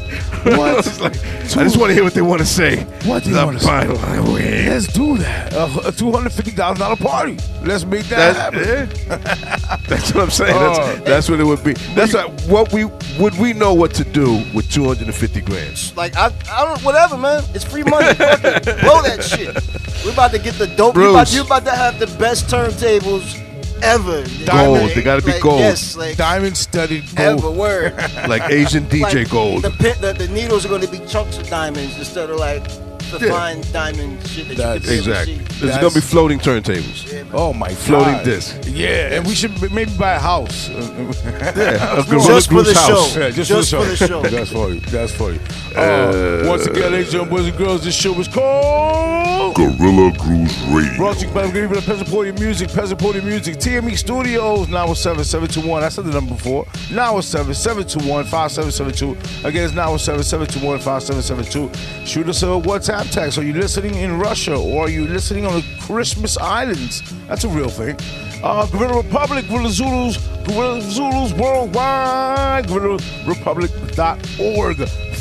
What? 0.59 0.87
It's 0.87 1.01
like, 1.01 1.17
I 1.57 1.65
just 1.65 1.79
want 1.79 1.91
to 1.91 1.95
hear 1.95 2.05
what 2.05 2.13
they 2.15 2.21
want 2.23 2.41
to 2.41 2.47
say. 2.47 2.85
What 3.05 3.25
do 3.25 3.31
you 3.31 3.37
wanna 3.37 3.59
say? 3.59 3.67
buying 3.67 3.91
a 3.91 3.95
lot 3.95 4.19
of 4.19 4.29
weed. 4.33 4.67
Let's 4.69 4.87
do 4.93 5.17
that. 5.19 5.53
A, 5.55 5.89
a 5.89 5.93
two 5.93 6.13
hundred 6.13 6.33
fifty 6.33 6.51
thousand 6.51 6.81
dollar 6.81 6.97
party. 6.97 7.39
Let's 7.63 7.85
make 7.85 8.05
that 8.07 8.35
That's, 8.35 8.39
happen. 8.39 8.61
yeah. 9.09 9.77
That's 9.89 10.15
what 10.15 10.25
I'm 10.25 10.31
saying. 10.31 10.55
That's, 10.55 11.05
that's 11.05 11.29
what 11.31 11.41
it 11.41 11.45
would 11.45 11.65
be. 11.65 11.73
That's 11.95 12.13
like, 12.13 12.31
what 12.43 12.73
we 12.73 12.85
would 13.19 13.39
we 13.39 13.53
know 13.55 13.73
what 13.73 13.95
to 13.95 14.05
do 14.05 14.45
with 14.55 14.71
250 14.71 15.41
grand. 15.43 15.97
Like 15.97 16.17
I, 16.17 16.31
I 16.51 16.65
don't, 16.67 16.83
whatever, 16.83 17.17
man. 17.17 17.43
It's 17.55 17.65
free 17.65 17.85
money. 17.85 18.15
Fuck. 18.15 18.43
Blow 18.43 19.03
that 19.03 19.25
shit. 19.25 19.55
We're 20.05 20.13
about 20.13 20.33
to 20.33 20.39
get 20.39 20.55
the 20.55 20.67
dope. 20.67 20.97
You're 20.97 21.11
about, 21.11 21.33
you're 21.33 21.45
about 21.45 21.65
to 21.65 21.71
have 21.73 21.99
the 21.99 22.07
best 22.19 22.47
turntables 22.49 23.44
ever. 23.85 24.25
Gold. 24.47 24.81
Like, 24.83 24.95
They 24.95 25.03
gotta 25.03 25.23
be 25.23 25.33
like, 25.33 25.43
gold. 25.43 25.61
Yes, 25.61 25.97
like 25.97 26.17
Diamond 26.17 26.57
studded 26.57 27.05
ever 27.17 27.41
gold. 27.41 27.57
word. 27.65 27.95
Like 28.29 28.51
Asian 28.51 28.85
DJ 28.87 29.03
Like, 29.03 29.31
Gold. 29.31 29.63
The, 29.63 29.71
pin, 29.71 30.01
the 30.01 30.13
the 30.13 30.29
needles 30.29 30.65
are 30.65 30.69
going 30.69 30.81
to 30.83 30.89
be 30.91 30.99
chunks 31.07 31.39
of 31.39 31.49
diamonds 31.49 31.97
instead 31.99 32.31
of 32.31 32.39
like 32.39 32.65
the 33.11 33.27
Yeah. 33.27 33.33
fine 33.33 33.61
diamond 33.73 34.19
shit 34.27 34.49
that 34.49 34.57
That's- 34.57 34.83
you 34.85 34.89
can 35.03 35.11
Exactly. 35.13 35.35
to. 35.39 35.67
There's 35.67 35.77
gonna 35.79 35.91
be 35.95 36.01
floating 36.01 36.39
turntables. 36.39 37.13
Yeah. 37.13 37.23
Oh 37.33 37.53
my 37.53 37.69
Floating 37.69 38.15
God. 38.15 38.25
disc. 38.25 38.57
Yeah, 38.67 39.15
and 39.15 39.27
we 39.27 39.35
should 39.35 39.53
maybe 39.73 39.93
buy 39.93 40.15
a 40.15 40.19
house. 40.19 40.69
Yeah, 41.55 41.99
of 41.99 42.09
Just 42.09 42.51
for 42.51 42.63
the 42.63 42.75
house. 42.75 43.13
show. 43.13 43.21
Yeah, 43.21 43.31
just, 43.31 43.49
Just 43.51 43.71
for 43.71 43.77
for 43.79 43.85
the 43.85 43.91
the 43.91 43.97
show. 43.97 44.07
show. 44.07 44.23
That's 44.23 44.51
for 44.51 44.71
you. 44.71 44.81
That's 44.81 45.13
for 45.13 45.33
you. 45.33 45.41
Uh, 45.77 46.45
once 46.47 46.67
again, 46.67 46.93
ladies 46.93 47.15
and 47.15 47.29
boys 47.29 47.47
and 47.47 47.57
girls, 47.57 47.85
this 47.85 47.95
show 47.95 48.13
is 48.21 48.29
called 48.29 49.55
Guerrilla 49.57 50.13
Grooves 50.19 50.57
Radio. 50.67 50.97
Brought 50.97 51.19
to 51.19 51.27
you 51.27 51.33
by 51.33 51.51
Giving 51.51 51.81
Peasant 51.83 52.09
Podium 52.09 52.37
Music, 52.37 52.69
Peasant 52.73 53.01
Podium 53.01 53.27
Music, 53.27 53.57
TME 53.59 53.97
Studios, 53.97 54.69
917 54.69 55.25
721. 55.25 55.83
I 55.83 55.89
said 55.89 56.05
the 56.05 56.13
number 56.13 56.35
before. 56.35 56.65
917 56.91 57.55
721 57.55 58.25
5772. 58.25 59.47
Again, 59.47 59.65
it's 59.65 59.75
917 59.75 60.23
721 60.25 60.79
5772. 60.79 62.07
Shoot 62.07 62.29
us 62.29 62.43
a 62.43 62.47
WhatsApp 62.47 62.94
text. 63.03 63.39
Are 63.39 63.43
you 63.43 63.55
listening 63.55 63.97
in 63.97 64.19
Russia 64.19 64.55
or 64.55 64.85
are 64.85 64.89
you 64.89 65.05
listening 65.07 65.47
on 65.47 65.55
the 65.55 65.65
Christmas 65.81 66.39
Islands? 66.39 67.03
That's 67.27 67.43
a 67.45 67.49
real 67.49 67.69
thing. 67.69 67.97
Uh, 68.43 68.67
Gorilla 68.67 69.03
Republic, 69.03 69.49
Gorilla 69.49 69.71
Zulus, 69.71 70.17
Gorilla 70.47 70.81
Zulus 70.81 71.33
Worldwide, 71.33 72.67
GorillaRepublic.org. 72.67 74.77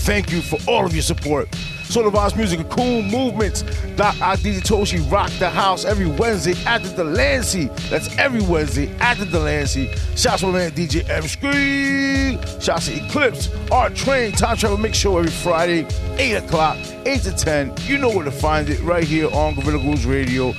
Thank 0.05 0.31
you 0.31 0.41
for 0.41 0.59
all 0.67 0.86
of 0.86 0.93
your 0.93 1.01
support. 1.01 1.49
Solar 1.93 2.10
Vibes 2.10 2.36
Music 2.36 2.67
Cool 2.71 3.03
Movements. 3.03 3.62
Doc 3.95 4.15
Aditi 4.15 4.62
Toshi 4.62 4.99
rock 5.12 5.29
the 5.38 5.47
house 5.47 5.86
every 5.86 6.08
Wednesday 6.08 6.56
at 6.65 6.82
the 6.82 6.89
Delancey. 6.89 7.65
That's 7.91 8.17
every 8.17 8.41
Wednesday 8.41 8.89
at 8.97 9.19
the 9.19 9.27
Delancey. 9.27 9.91
Shouts 10.15 10.41
to 10.41 10.47
my 10.47 10.53
man 10.53 10.71
DJ 10.71 11.08
M 11.08 11.21
Screen. 11.27 12.60
Shouts 12.60 12.88
to 12.88 13.06
Eclipse, 13.06 13.49
Art 13.71 13.93
Train, 13.93 14.32
Time 14.32 14.58
Travel 14.58 14.79
Mix 14.79 14.97
Show 14.97 15.19
every 15.19 15.29
Friday, 15.29 15.86
8 16.17 16.34
o'clock, 16.38 16.77
8 17.06 17.21
to 17.21 17.32
10. 17.32 17.73
You 17.82 17.99
know 17.99 18.10
where 18.10 18.25
to 18.25 18.32
find 18.32 18.69
it 18.69 18.79
right 18.82 19.03
here 19.03 19.29
on 19.32 19.53
Guerrilla 19.53 20.56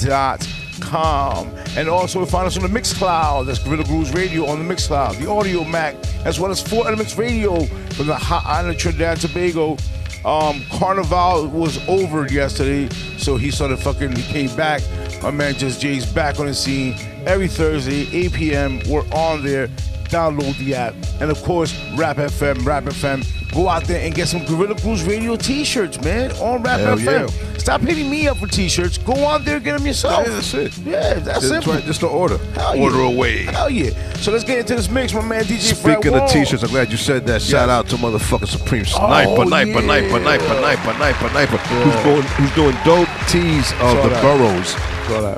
dot 0.00 0.48
com. 0.80 1.48
And 1.76 1.88
also 1.88 2.24
find 2.24 2.48
us 2.48 2.56
on 2.56 2.64
the 2.64 2.80
Mixcloud. 2.80 3.46
That's 3.46 3.60
Guerrilla 3.60 3.84
Grooves 3.84 4.12
Radio 4.12 4.46
on 4.46 4.66
the 4.66 4.74
Mixcloud. 4.74 5.16
The 5.20 5.26
Audiomack, 5.26 5.94
as 6.26 6.40
well 6.40 6.50
as 6.50 6.60
Four 6.60 6.88
Elements 6.88 7.16
Radio 7.16 7.66
from 7.66 8.08
the 8.08 8.16
hot 8.16 8.44
island 8.44 8.74
of 8.74 8.80
Trinidad 8.80 9.12
and 9.12 9.20
Tobago. 9.20 9.76
Um, 10.24 10.62
Carnival 10.70 11.48
was 11.48 11.86
over 11.88 12.26
yesterday, 12.26 12.88
so 13.18 13.36
he 13.36 13.50
started 13.50 13.78
fucking. 13.78 14.14
He 14.14 14.22
came 14.22 14.54
back. 14.56 14.82
My 15.22 15.30
man 15.30 15.54
Just 15.54 15.80
Jay's 15.80 16.06
back 16.06 16.38
on 16.38 16.46
the 16.46 16.54
scene 16.54 16.94
every 17.26 17.48
Thursday, 17.48 18.08
8 18.12 18.32
p.m. 18.32 18.80
We're 18.88 19.06
on 19.12 19.44
there. 19.44 19.68
Download 20.08 20.56
the 20.58 20.74
app, 20.74 20.94
and 21.20 21.30
of 21.30 21.42
course, 21.42 21.74
Rap 21.94 22.18
FM, 22.18 22.64
Rap 22.66 22.84
FM. 22.84 23.41
Go 23.52 23.68
out 23.68 23.84
there 23.84 24.00
and 24.04 24.14
get 24.14 24.28
some 24.28 24.44
Guerrilla 24.46 24.74
Grooves 24.80 25.04
Radio 25.04 25.36
T-shirts, 25.36 26.00
man, 26.02 26.32
on 26.32 26.62
Rap 26.62 26.80
Hell 26.80 26.96
FM. 26.96 27.60
Stop 27.60 27.82
hitting 27.82 28.10
me 28.10 28.26
up 28.26 28.38
for 28.38 28.46
T-shirts. 28.46 28.98
Go 28.98 29.12
out 29.26 29.44
there, 29.44 29.56
and 29.56 29.64
get 29.64 29.76
them 29.76 29.86
yourself. 29.86 30.26
Yeah, 30.26 30.32
that's 30.32 30.54
it. 30.54 30.78
Yeah, 30.78 31.14
that's 31.14 31.48
Just, 31.48 31.66
right, 31.66 31.84
just 31.84 32.00
to 32.00 32.06
order. 32.08 32.38
Hell 32.54 32.78
order 32.80 32.96
yeah. 32.96 33.12
away. 33.12 33.42
Hell 33.44 33.70
yeah. 33.70 33.90
So 34.16 34.32
let's 34.32 34.44
get 34.44 34.58
into 34.58 34.74
this 34.74 34.88
mix, 34.88 35.12
my 35.12 35.20
man 35.22 35.44
DJ 35.44 35.74
Fred 35.80 35.98
Speaking 36.00 36.18
of 36.18 36.30
t-shirts, 36.30 36.62
I'm 36.62 36.70
glad 36.70 36.90
you 36.90 36.96
said 36.96 37.26
that. 37.26 37.42
Shout 37.42 37.68
out 37.68 37.88
to 37.90 37.96
motherfucking 37.96 38.48
Supreme 38.48 38.84
Sniper, 38.84 39.30
Oh, 39.30 39.46
Sniper, 39.46 39.70
yeah. 39.70 39.80
Sniper, 39.80 40.08
Sniper, 40.08 40.44
Sniper, 40.44 40.92
Sniper, 40.94 41.28
Sniper, 41.28 41.56
who's 41.58 42.04
going, 42.04 42.22
who's 42.22 42.54
doing 42.54 42.76
dope 42.84 43.08
tees 43.28 43.70
of 43.72 43.78
Saw 43.78 44.02
the 44.02 44.08
that. 44.08 44.22
boroughs. 44.22 44.76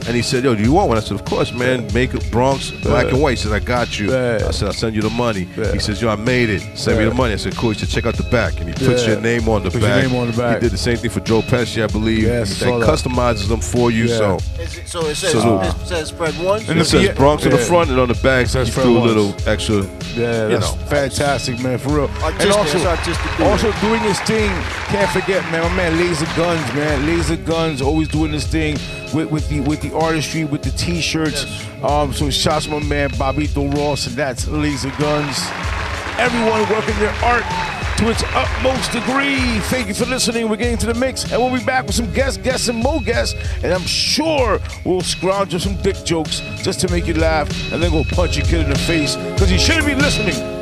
And 0.07 0.14
he 0.14 0.22
said, 0.22 0.44
"Yo, 0.44 0.55
do 0.55 0.62
you 0.62 0.72
want 0.72 0.88
one?" 0.88 0.98
I 0.98 1.00
said, 1.00 1.18
"Of 1.18 1.24
course, 1.24 1.53
man. 1.53 1.92
Make 1.92 2.14
it 2.14 2.31
Bronx, 2.31 2.70
black 2.70 3.07
and 3.09 3.20
white." 3.20 3.31
He 3.33 3.37
said, 3.37 3.50
"I 3.53 3.59
got 3.59 3.98
you." 3.98 4.12
Yeah. 4.12 4.44
I 4.46 4.53
said, 4.53 4.68
"I'll 4.68 4.74
send 4.74 4.94
you 4.94 5.03
the 5.03 5.11
money." 5.11 5.48
Yeah. 5.57 5.72
He 5.72 5.81
says, 5.81 6.00
"Yo, 6.00 6.09
I 6.11 6.14
made 6.14 6.48
it. 6.48 6.62
Send 6.79 6.98
me 6.98 7.05
the 7.07 7.14
money." 7.14 7.33
I 7.33 7.37
said, 7.37 7.57
"Cool." 7.57 7.70
He 7.70 7.79
said, 7.81 7.88
"Check 7.88 8.03
out 8.06 8.16
the 8.16 8.22
back," 8.24 8.58
and 8.60 8.68
he 8.68 8.74
puts 8.86 9.02
Yeah. 9.02 9.12
your 9.12 9.20
name 9.20 9.48
on 9.48 9.62
the 9.62 9.70
Puts 9.70 9.82
your 9.82 9.90
back. 9.90 10.02
name 10.04 10.16
on 10.16 10.30
the 10.30 10.36
back. 10.36 10.56
He 10.56 10.60
did 10.62 10.72
the 10.72 10.78
same 10.78 10.96
thing 10.96 11.10
for 11.10 11.20
Joe 11.20 11.42
Pesci, 11.42 11.82
I 11.82 11.86
believe. 11.86 12.24
Yes, 12.24 12.48
he 12.50 12.54
saw 12.64 12.78
that. 12.78 12.88
customizes 12.88 13.48
them 13.48 13.60
for 13.60 13.90
you. 13.90 14.04
Yeah. 14.04 14.16
So 14.16 14.38
it, 14.58 14.88
so 14.88 15.06
it 15.06 15.14
says, 15.16 15.32
So- 15.32 15.60
it 15.60 15.74
says 15.86 16.08
spread 16.08 16.34
one. 16.42 16.60
And 16.60 16.70
it 16.70 16.74
the- 16.74 16.84
says 16.84 17.02
yeah, 17.02 17.12
Bronx 17.12 17.44
on 17.44 17.50
the 17.52 17.58
front, 17.58 17.90
and 17.90 17.98
on 18.00 18.08
the 18.08 18.14
back, 18.14 18.46
says 18.46 18.68
he 18.68 18.72
Fred 18.72 18.84
threw 18.84 18.96
a 18.96 19.00
Once. 19.00 19.08
little 19.12 19.34
extra. 19.46 19.76
Yeah, 19.76 20.44
you 20.48 20.58
that's 20.58 20.72
know. 20.74 20.78
fantastic, 20.86 21.60
man, 21.60 21.78
for 21.78 21.88
real. 21.90 22.10
Artistic, 22.22 22.40
and 22.42 22.52
also, 22.52 22.76
it's 22.78 22.86
artistic 22.86 23.36
dude. 23.38 23.46
also 23.46 23.72
doing 23.80 24.00
his 24.00 24.18
thing. 24.20 24.50
Can't 24.88 25.10
forget, 25.10 25.42
man, 25.50 25.62
my 25.62 25.74
man 25.76 25.98
Laser 25.98 26.26
Guns, 26.36 26.72
man. 26.74 27.06
Laser 27.06 27.36
Guns 27.36 27.82
always 27.82 28.06
doing 28.08 28.32
his 28.32 28.44
thing 28.46 28.78
with, 29.12 29.30
with 29.30 29.48
the 29.48 29.60
with 29.60 29.80
the 29.80 29.92
artistry, 29.96 30.44
with 30.44 30.62
the 30.62 30.70
t-shirts. 30.70 31.46
Um, 31.82 32.12
so 32.14 32.30
shouts 32.30 32.64
to 32.66 32.70
my 32.70 32.78
man 32.80 33.10
Bobito 33.10 33.74
Ross, 33.76 34.06
and 34.06 34.14
that's 34.16 34.46
Laser 34.46 34.92
Guns. 34.98 35.36
Everyone 36.18 36.60
working 36.70 36.96
their 37.00 37.14
art 37.24 37.42
to 37.98 38.11
its 38.11 38.22
utmost 38.35 38.92
degree. 38.92 39.61
Thank 39.70 39.88
you 39.88 39.94
for 39.94 40.07
listening. 40.07 40.48
We're 40.48 40.57
getting 40.57 40.78
to 40.78 40.87
the 40.87 40.94
mix, 40.94 41.30
and 41.30 41.40
we'll 41.40 41.57
be 41.57 41.64
back 41.64 41.87
with 41.87 41.94
some 41.94 42.12
guests, 42.12 42.38
guests, 42.38 42.68
and 42.68 42.78
more 42.78 43.00
guests. 43.00 43.35
And 43.62 43.72
I'm 43.72 43.83
sure 43.83 44.61
we'll 44.85 45.00
scrounge 45.00 45.54
up 45.54 45.61
some 45.61 45.76
dick 45.83 45.96
jokes 46.04 46.40
just 46.62 46.80
to 46.80 46.90
make 46.90 47.07
you 47.07 47.14
laugh, 47.14 47.48
and 47.72 47.83
then 47.83 47.90
go 47.90 48.04
punch 48.04 48.37
your 48.37 48.46
kid 48.46 48.61
in 48.62 48.70
the 48.70 48.78
face 48.78 49.16
because 49.16 49.48
he 49.48 49.59
shouldn't 49.59 49.87
be 49.87 49.94
listening. 49.94 50.53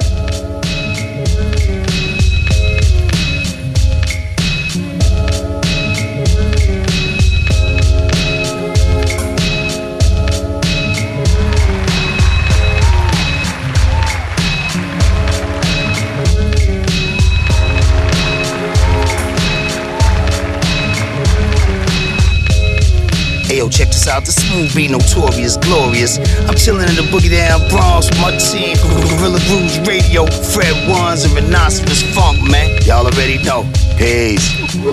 Groovy, 24.52 24.90
notorious, 24.90 25.56
glorious. 25.56 26.18
I'm 26.44 26.54
chilling 26.54 26.86
in 26.86 26.94
the 26.94 27.08
boogie 27.08 27.32
down 27.32 27.66
Bronx 27.70 28.10
with 28.10 28.20
my 28.20 28.36
team 28.36 28.76
from 28.76 29.00
Guerrilla 29.00 29.40
Grooves 29.48 29.80
Radio, 29.88 30.26
Fred 30.52 30.76
Ones 30.92 31.24
and 31.24 31.32
Rhinoceros 31.32 32.02
Funk, 32.12 32.36
man. 32.50 32.68
Y'all 32.84 33.06
already 33.06 33.42
know. 33.48 33.64
Peace. 33.96 34.52
Yo, 34.76 34.92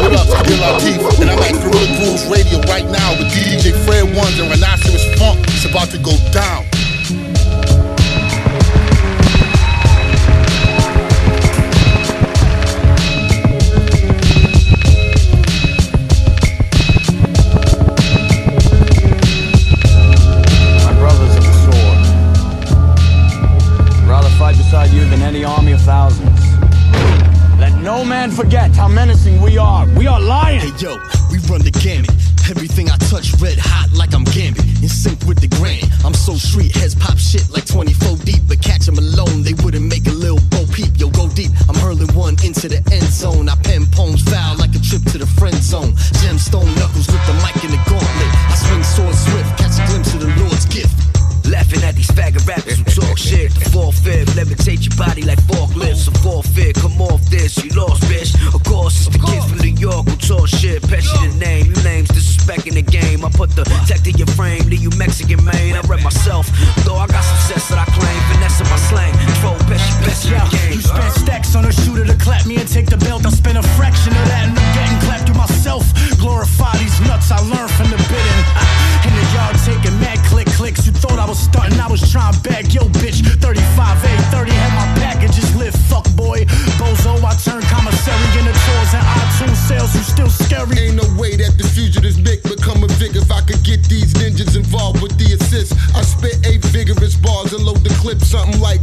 what 0.00 0.16
up? 0.16 0.24
It's 0.24 0.48
Bill 0.48 0.56
Latif, 0.64 1.20
and 1.20 1.28
I'm 1.28 1.38
at 1.44 1.52
Guerrilla 1.60 1.92
Grooves 2.00 2.24
Radio 2.24 2.58
right 2.72 2.88
now 2.88 3.12
with 3.20 3.28
DJ 3.36 3.76
Fred 3.84 4.08
Ones 4.16 4.40
and 4.40 4.48
Rhinoceros 4.48 5.04
Funk. 5.20 5.44
It's 5.48 5.68
about 5.68 5.90
to 5.90 5.98
go 5.98 6.16
down. 6.32 6.67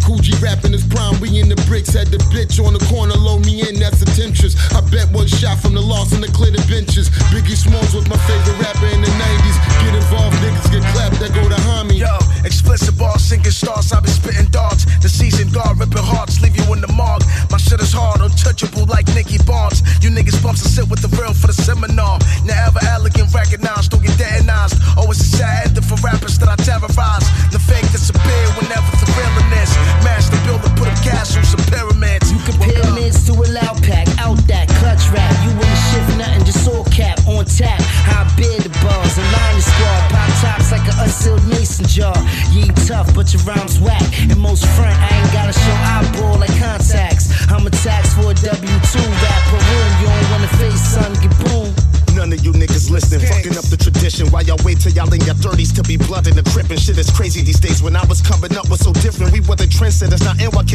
Coogee 0.06 0.38
rapping 0.38 0.72
his 0.72 0.86
prime, 0.86 1.20
we 1.20 1.42
in 1.42 1.50
the 1.50 1.58
bricks. 1.66 1.98
Had 1.98 2.14
the 2.14 2.22
bitch 2.30 2.62
on 2.62 2.78
the 2.78 2.84
corner, 2.94 3.18
low 3.18 3.40
me 3.42 3.68
in, 3.68 3.82
that's 3.82 4.00
the 4.00 4.06
temptress. 4.14 4.54
I 4.70 4.82
bet 4.94 5.10
one 5.10 5.26
shot 5.26 5.58
from 5.58 5.74
the 5.74 5.82
loss 5.82 6.14
in 6.14 6.22
the 6.22 6.30
clear 6.30 6.54
the 6.54 6.62
benches. 6.70 7.10
Biggie 7.34 7.58
Smalls 7.58 7.90
was 7.98 8.06
my 8.08 8.18
favorite 8.30 8.62
rapper 8.62 8.86
in 8.94 9.02
the 9.02 9.10
90s. 9.10 9.58
Get 9.82 9.98
involved, 9.98 10.38
niggas 10.46 10.70
get 10.70 10.86
clapped, 10.94 11.18
that 11.20 11.34
go 11.34 11.50
to 11.50 11.58
homie. 11.66 11.98
Yo, 11.98 12.14
explicit 12.46 12.96
ball 12.98 13.18
sinking 13.18 13.52
stars, 13.52 13.92
I've 13.92 14.06
been 14.06 14.15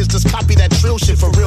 kids 0.00 0.08
just 0.08 0.28
copy 0.28 0.54
that 0.54 0.70
trill 0.72 0.98
shit 0.98 1.18
for 1.18 1.30
real. 1.32 1.39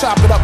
Chop 0.00 0.16
it 0.20 0.30
up 0.30 0.37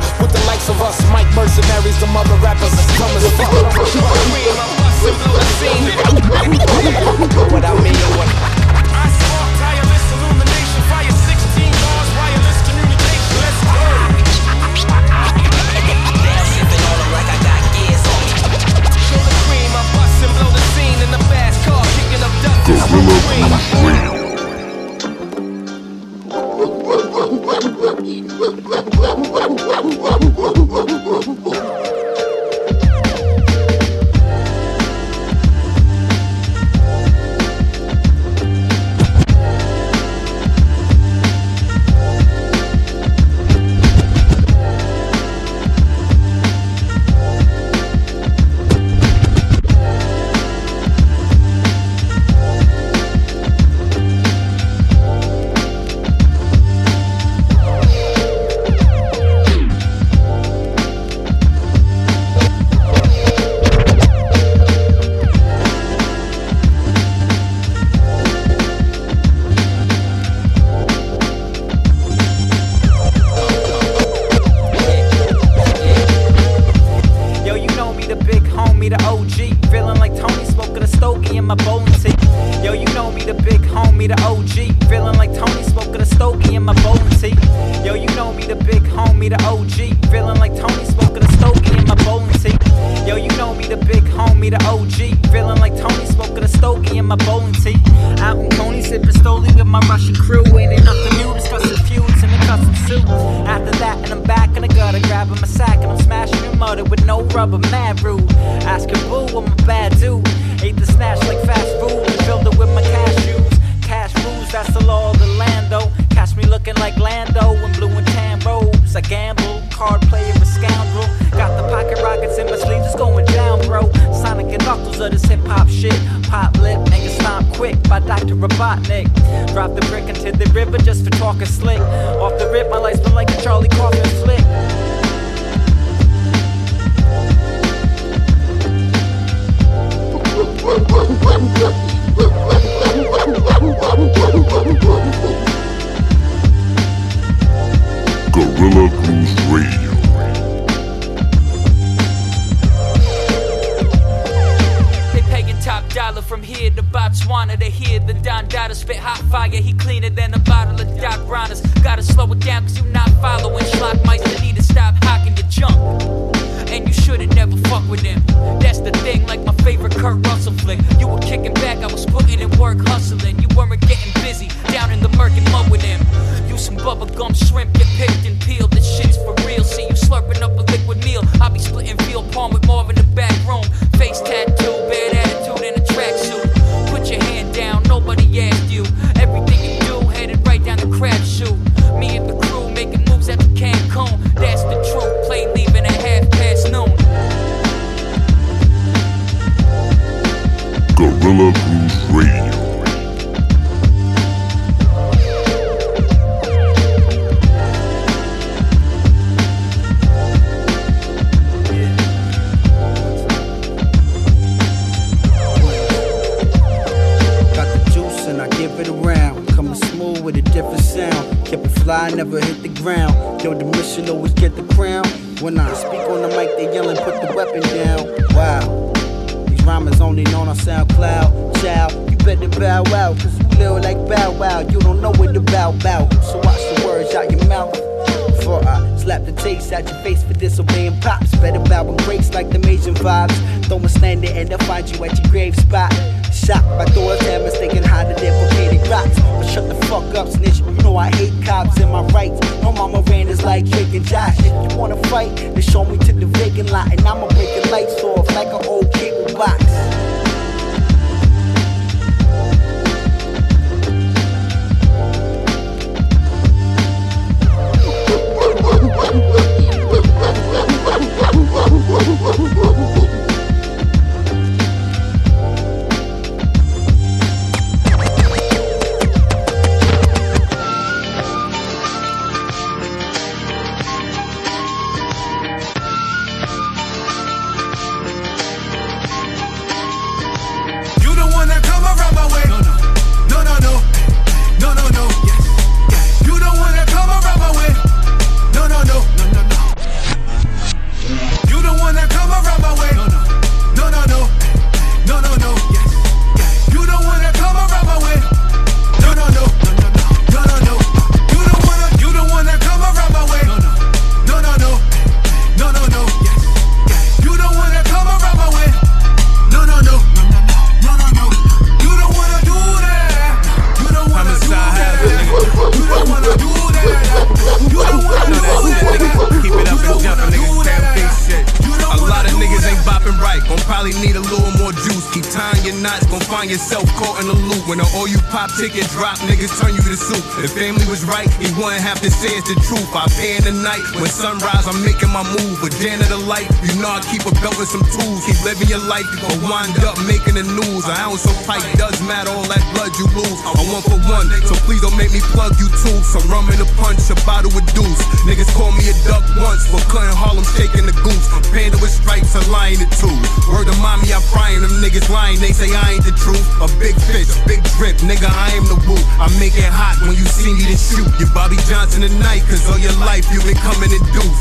ticket 338.57 338.87
drop, 338.91 339.19
niggas 339.27 339.59
turn 339.61 339.75
you 339.75 339.83
to 339.83 339.97
soup. 339.97 340.25
If 340.45 340.53
family 340.53 340.87
was 340.87 341.05
right, 341.05 341.29
he 341.43 341.51
wouldn't 341.55 341.83
have 341.83 342.01
to 342.03 342.11
say 342.25 342.33
it's 342.41 342.49
the 342.49 342.57
truth. 342.65 342.89
I 342.97 343.05
pay 343.13 343.37
in 343.37 343.45
the 343.45 343.53
night, 343.53 343.85
when 344.01 344.09
sunrise, 344.09 344.65
I'm 344.65 344.81
making 344.81 345.13
my 345.13 345.21
move. 345.21 345.61
But 345.61 345.77
Jan 345.77 346.01
of 346.01 346.09
the 346.09 346.21
light, 346.25 346.49
you 346.65 346.73
know 346.81 346.89
I 346.89 347.05
keep 347.05 347.29
a 347.29 347.33
belt 347.45 347.61
with 347.61 347.69
some 347.69 347.85
tools. 347.85 348.25
Keep 348.25 348.41
living 348.49 348.69
your 348.73 348.81
life, 348.89 349.05
you 349.05 349.45
wind 349.45 349.77
up 349.85 350.01
making 350.09 350.41
the 350.41 350.47
news. 350.47 350.85
An 350.89 350.97
ounce 350.97 351.29
of 351.29 351.37
pipe 351.45 351.65
does 351.77 352.01
matter, 352.09 352.33
all 352.33 352.49
that 352.49 352.65
blood 352.73 352.97
you 352.97 353.07
lose. 353.13 353.39
I'm 353.45 353.69
one 353.69 353.85
for 353.85 354.01
one, 354.09 354.33
so 354.49 354.57
please 354.65 354.81
don't 354.81 354.97
make 354.97 355.13
me 355.13 355.21
plug 355.37 355.53
you 355.61 355.69
too. 355.69 355.99
Some 356.01 356.25
rum 356.33 356.49
in 356.49 356.61
a 356.65 356.69
punch, 356.81 357.05
a 357.13 357.17
bottle 357.29 357.53
with 357.53 357.67
deuce. 357.77 358.01
Niggas 358.25 358.49
call 358.57 358.73
me 358.73 358.89
a 358.89 358.97
duck 359.05 359.25
once, 359.37 359.69
but 359.69 359.85
couldn't 359.93 360.17
haul 360.17 360.41
'em 360.41 360.49
shaking 360.57 360.89
the 360.89 360.97
goose. 361.05 361.29
Panda 361.53 361.77
with 361.79 361.93
stripes, 361.93 362.33
a 362.35 362.43
lion 362.49 362.81
the 362.81 362.89
two. 362.97 363.13
Word 363.53 363.69
of 363.69 363.77
mommy, 363.85 364.09
I'm 364.17 364.25
frying 364.33 364.65
them 364.65 364.73
niggas 364.81 365.13
lying, 365.13 365.41
they 365.45 365.53
say 365.53 365.69
I 365.77 365.99
ain't 365.99 366.05
the 366.05 366.17
truth. 366.17 366.47
A 366.65 366.69
big 366.81 366.97
fish, 367.05 367.29
big 367.45 367.61
drip, 367.77 368.01
nigga, 368.01 368.29
I 368.33 368.49
am 368.57 368.65
the 368.65 368.79
woo. 368.89 368.99
I 369.21 369.29
make 369.39 369.57
it 369.61 369.69
hot 369.69 370.01
when 370.03 370.17
you 370.17 370.25
see 370.25 370.53
me 370.55 370.65
to 370.73 370.79
shoot. 370.79 371.09
You 371.21 371.27
Bobby 371.37 371.57
Johnson 371.69 372.03
tonight, 372.15 372.43
cause 372.49 372.63
all 372.71 372.79
your 372.79 372.95
life 373.03 373.27
you 373.33 373.41
been 373.43 373.59
coming 373.59 373.91
in 373.91 374.03
deuce. 374.15 374.41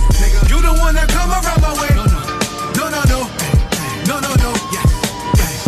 You 0.50 0.62
the 0.62 0.74
one 0.78 0.94
that 0.96 1.10
come 1.10 1.30
around 1.34 1.62
my 1.62 1.74
way. 1.82 1.94
No, 2.78 2.90
no, 2.94 3.02
no. 3.10 3.20
No, 4.06 4.16
no, 4.22 4.32
no. 4.38 4.52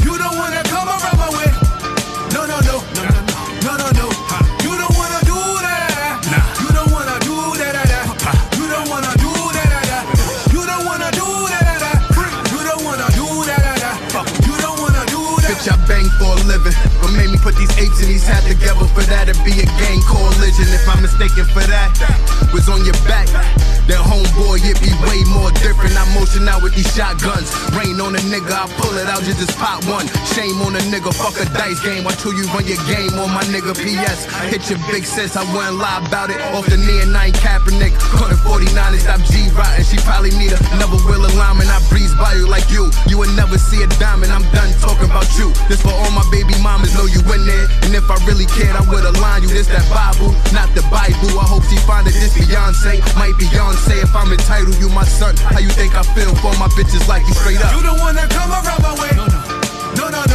You 0.05 0.13
the 0.13 0.29
one 0.37 0.51
that 0.53 0.65
come 0.69 0.85
around 0.85 1.17
my 1.17 1.29
way. 1.33 1.49
No, 2.35 2.45
no, 2.45 2.57
no. 2.61 2.77
No, 3.65 3.73
no, 3.81 3.87
no. 3.97 4.07
You 4.61 4.73
don't 4.77 4.93
wanna 4.93 5.21
do 5.25 5.39
that. 5.65 6.21
You 6.61 6.69
don't 6.77 6.91
wanna 6.93 7.17
do 7.25 7.37
that. 7.57 7.73
that, 7.73 7.87
that. 7.89 8.37
You 8.57 8.65
don't 8.69 8.89
wanna 8.89 9.13
do 9.17 9.31
that. 9.57 9.69
that, 9.73 9.89
that. 9.89 10.05
You 10.53 10.61
don't 10.61 10.85
wanna 10.85 11.09
do 11.17 11.27
that. 11.49 11.63
that, 11.65 11.79
that. 11.81 11.97
You 12.53 12.61
don't 12.69 12.83
wanna 12.85 13.09
do 13.17 13.27
that. 13.49 13.61
that, 13.65 13.77
that. 13.81 14.25
You 14.45 14.55
don't 14.61 14.77
wanna 14.77 15.03
do 15.09 15.21
that. 15.41 15.57
Bitch, 15.57 15.67
I 15.73 15.75
bang 15.89 16.07
for 16.21 16.37
a 16.37 16.41
living. 16.45 16.75
But 17.01 17.11
made 17.17 17.31
me 17.33 17.34
put 17.45 17.53
these 17.61 17.77
apes 17.77 18.01
and 18.01 18.09
these 18.09 18.25
hats 18.25 18.49
together 18.49 18.89
for 18.97 19.05
that 19.05 19.29
to 19.29 19.37
be 19.45 19.53
a 19.61 19.69
gang 19.77 20.01
coalition. 20.01 20.65
If 20.73 20.89
I'm 20.89 21.05
mistaken 21.05 21.45
for 21.53 21.61
that, 21.69 21.93
was 22.49 22.65
on 22.65 22.81
your 22.81 22.97
back. 23.05 23.29
That 23.85 24.01
homeboy, 24.01 24.65
it 24.65 24.81
be 24.81 24.89
way 25.05 25.21
more 25.29 25.53
different. 25.61 25.93
I 25.93 26.09
motion 26.17 26.49
out 26.49 26.65
with 26.65 26.73
these 26.73 26.89
shotguns. 26.89 27.53
Rain 27.77 28.01
on 28.01 28.17
a 28.17 28.23
nigga, 28.33 28.49
I 28.49 28.65
pull 28.81 28.97
it 28.97 29.05
out, 29.05 29.21
just 29.21 29.37
just 29.37 29.53
pop 29.61 29.85
one. 29.85 30.09
Shame 30.33 30.57
on 30.65 30.73
a 30.73 30.81
nigga, 30.89 31.13
fuck 31.13 31.37
a 31.37 31.45
dice 31.53 31.77
game. 31.85 32.01
Until 32.01 32.33
you 32.33 32.49
run 32.49 32.65
your 32.65 32.81
game 32.89 33.13
on 33.21 33.29
my 33.29 33.45
nigga 33.53 33.77
PS. 33.77 34.25
Hit 34.49 34.65
your 34.73 34.81
big 34.89 35.05
sis, 35.05 35.37
I 35.37 35.45
wouldn't 35.53 35.77
lie 35.77 36.01
about 36.01 36.33
it. 36.33 36.41
Off 36.57 36.65
the 36.65 36.81
knee 36.81 37.05
and 37.05 37.13
I 37.13 37.29
nine 37.29 37.37
Kaepernick. 37.37 37.93
Caught 38.17 38.33
49 38.41 38.73
and 38.73 39.01
stop 39.05 39.21
G 39.29 39.53
rotting. 39.53 39.85
She 39.85 40.01
probably 40.01 40.33
need 40.33 40.57
another 40.73 40.97
wheel 41.05 41.21
alignment. 41.21 41.69
I 41.69 41.77
breeze 41.93 42.13
by 42.17 42.33
you 42.33 42.49
like 42.49 42.73
you. 42.73 42.89
You 43.05 43.21
would 43.21 43.37
never 43.37 43.61
see 43.61 43.85
a 43.85 43.89
diamond. 44.01 44.33
I'm 44.33 44.49
done 44.49 44.73
talking 44.81 45.13
about 45.13 45.29
you. 45.37 45.53
This 45.69 45.85
for 45.85 45.93
all 45.93 46.09
my 46.09 46.25
baby 46.33 46.57
mamas, 46.65 46.97
know 46.97 47.05
you 47.05 47.21
in 47.35 47.43
there. 47.45 47.67
And 47.83 47.91
if 47.93 48.07
I 48.07 48.15
really 48.25 48.47
cared, 48.47 48.75
I 48.75 48.83
would've 48.87 49.15
align 49.15 49.43
you. 49.43 49.51
This 49.51 49.67
that 49.67 49.83
Bible, 49.91 50.31
not 50.55 50.71
the 50.73 50.81
Bible. 50.87 51.35
I 51.37 51.45
hope 51.45 51.63
she 51.67 51.77
find 51.83 52.07
it. 52.07 52.15
This 52.15 52.33
Beyonce, 52.33 53.03
might 53.19 53.35
Beyonce. 53.35 54.01
If 54.01 54.15
I'm 54.15 54.31
entitled, 54.31 54.79
you 54.79 54.89
my 54.89 55.03
son. 55.03 55.35
How 55.51 55.59
you 55.59 55.69
think 55.69 55.93
I 55.95 56.03
feel 56.15 56.33
for 56.39 56.55
my 56.55 56.71
bitches 56.79 57.05
like 57.07 57.27
you 57.27 57.35
straight 57.35 57.59
up? 57.59 57.75
You 57.75 57.83
the 57.83 57.95
one 57.99 58.15
that 58.15 58.31
come 58.31 58.49
around 58.49 58.81
my 58.81 58.95
way. 58.95 59.11
No, 59.19 59.27
No, 59.27 60.09
no, 60.09 60.21
no. 60.23 60.34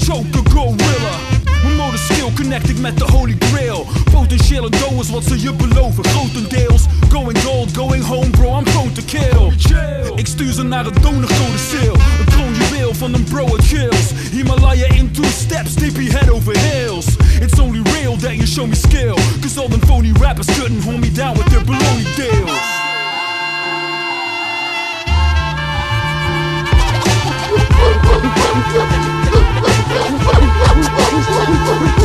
choke 0.00 0.36
a 0.36 0.50
gorilla. 0.50 1.14
Mijn 1.62 1.76
mode 1.76 1.98
skill 1.98 2.32
connect 2.34 2.68
ik 2.68 2.78
met 2.78 2.98
de 2.98 3.04
holy 3.04 3.36
grail. 3.38 3.86
Potentiële 4.12 4.70
doers 4.70 5.10
wat 5.10 5.24
ze 5.24 5.40
je 5.40 5.52
beloven, 5.52 6.04
grotendeels. 6.04 6.82
Going 7.08 7.38
gold, 7.42 7.76
going 7.76 8.04
home 8.04 8.30
bro, 8.30 8.58
I'm 8.58 8.64
prone 8.64 8.92
to 8.92 9.02
kill. 9.06 9.52
Ik 10.14 10.26
stuur 10.26 10.52
ze 10.52 10.62
naar 10.62 10.84
het 10.84 11.02
dondercodicil. 11.02 11.94
Een 11.94 12.24
kroonjuweel 12.24 12.94
van 12.94 13.14
een 13.14 13.24
bro 13.24 13.44
at 13.44 13.66
chills. 13.66 14.12
Himalaya 14.30 14.86
in 14.86 15.10
two 15.10 15.30
steps, 15.38 15.74
DP 15.74 16.12
head 16.12 16.30
over 16.30 16.58
heels. 16.58 17.06
It's 17.40 17.58
only 17.58 17.82
real 17.92 18.16
that 18.16 18.34
you 18.34 18.46
show 18.46 18.66
me 18.66 18.74
skill. 18.74 19.16
Cause 19.40 19.60
all 19.60 19.68
them 19.68 19.80
phony 19.80 20.12
rappers 20.20 20.46
couldn't 20.58 20.82
hold 20.82 21.00
me 21.00 21.12
down 21.12 21.36
with 21.36 21.46
their 21.50 21.64
baloney 21.64 22.16
deals. 22.16 22.78
Oh, 30.02 30.08
my 30.12 31.90
God. 31.96 31.99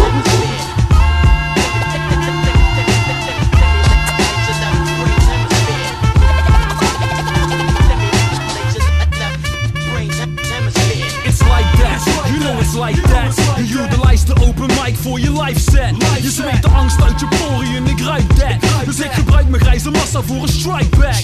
Voor 15.06 15.20
je 15.20 15.41
live 15.41 15.60
set. 15.60 15.95
Je 16.22 16.32
zweet 16.32 16.62
de 16.62 16.70
angst 16.70 17.01
uit 17.01 17.20
je 17.20 17.28
poriën, 17.28 17.88
ik 17.88 17.99
ruik 17.99 18.28
that. 18.30 18.86
Dus 18.86 18.99
ik 18.99 19.12
gebruik 19.12 19.49
mijn 19.49 19.62
grijze 19.62 19.89
massa 19.89 20.22
voor 20.22 20.41
een 20.41 20.47
strike 20.47 20.97
back. 20.97 21.16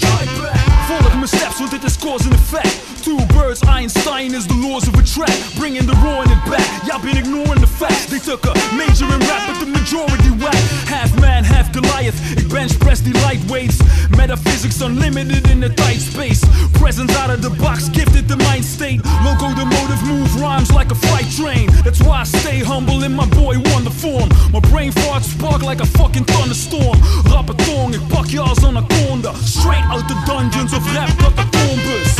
Volg 0.87 1.13
mijn 1.13 1.27
steps, 1.27 1.57
want 1.57 1.71
dit 1.71 1.83
is 1.83 1.97
cause 1.97 2.23
and 2.23 2.33
effect. 2.33 2.91
Two 3.01 3.17
birds, 3.25 3.59
Einstein 3.61 4.33
is 4.33 4.45
the 4.45 4.55
laws 4.55 4.87
of 4.87 4.95
a 4.95 5.01
track. 5.01 5.35
Bringing 5.55 5.85
the 5.85 5.95
raw 6.03 6.21
in 6.23 6.29
it 6.29 6.43
back. 6.49 6.67
Y'all 6.85 7.01
been 7.01 7.17
ignoring 7.17 7.59
the 7.59 7.67
facts. 7.67 8.05
They 8.05 8.19
took 8.19 8.45
a 8.45 8.53
major 8.77 9.07
in 9.15 9.19
rap, 9.29 9.41
but 9.47 9.57
the 9.59 9.65
majority 9.65 10.31
whack. 10.43 10.61
Half 10.85 11.19
man, 11.19 11.43
half 11.43 11.71
Goliath. 11.71 12.19
Ik 12.35 12.47
bench 12.47 12.77
press 12.77 13.01
die 13.01 13.13
lightweights. 13.13 13.77
Metaphysics 14.15 14.81
unlimited 14.81 15.49
in 15.49 15.59
the 15.59 15.73
tight 15.73 16.01
space. 16.01 16.41
Presence 16.71 17.15
out 17.17 17.29
of 17.29 17.41
the 17.41 17.49
box, 17.49 17.89
gifted 17.89 18.27
the 18.27 18.37
mind 18.37 18.65
state. 18.65 19.01
Logo 19.23 19.47
the 19.55 19.65
motive 19.65 20.03
move 20.05 20.41
rhymes 20.41 20.69
like 20.69 20.91
a 20.91 20.95
freight 20.95 21.29
train. 21.35 21.69
That's 21.83 22.01
why 22.01 22.21
I 22.21 22.25
stay 22.25 22.59
humble 22.59 23.03
in 23.03 23.13
my 23.13 23.25
boy 23.25 23.57
wonder 23.71 23.89
form. 23.89 24.29
My 24.51 24.59
brain 24.59 24.91
farts 24.91 25.29
spark 25.33 25.61
like 25.61 25.81
a 25.81 25.85
fucking 25.85 26.25
thunderstorm. 26.25 26.99
Rappetong, 27.23 27.93
ik 27.93 28.07
pak 28.07 28.25
je 28.25 28.39
als 28.39 28.63
anaconda. 28.63 29.31
Straight 29.43 29.85
out 29.91 30.07
the 30.07 30.15
dungeons 30.25 30.73
of 30.73 30.93
rap 30.93 31.09
catacombes. 31.17 32.19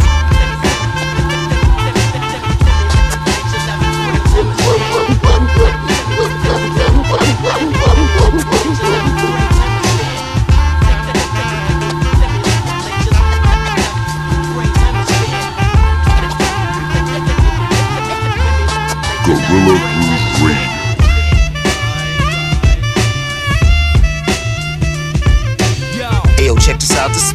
Gorilla 19.23 20.10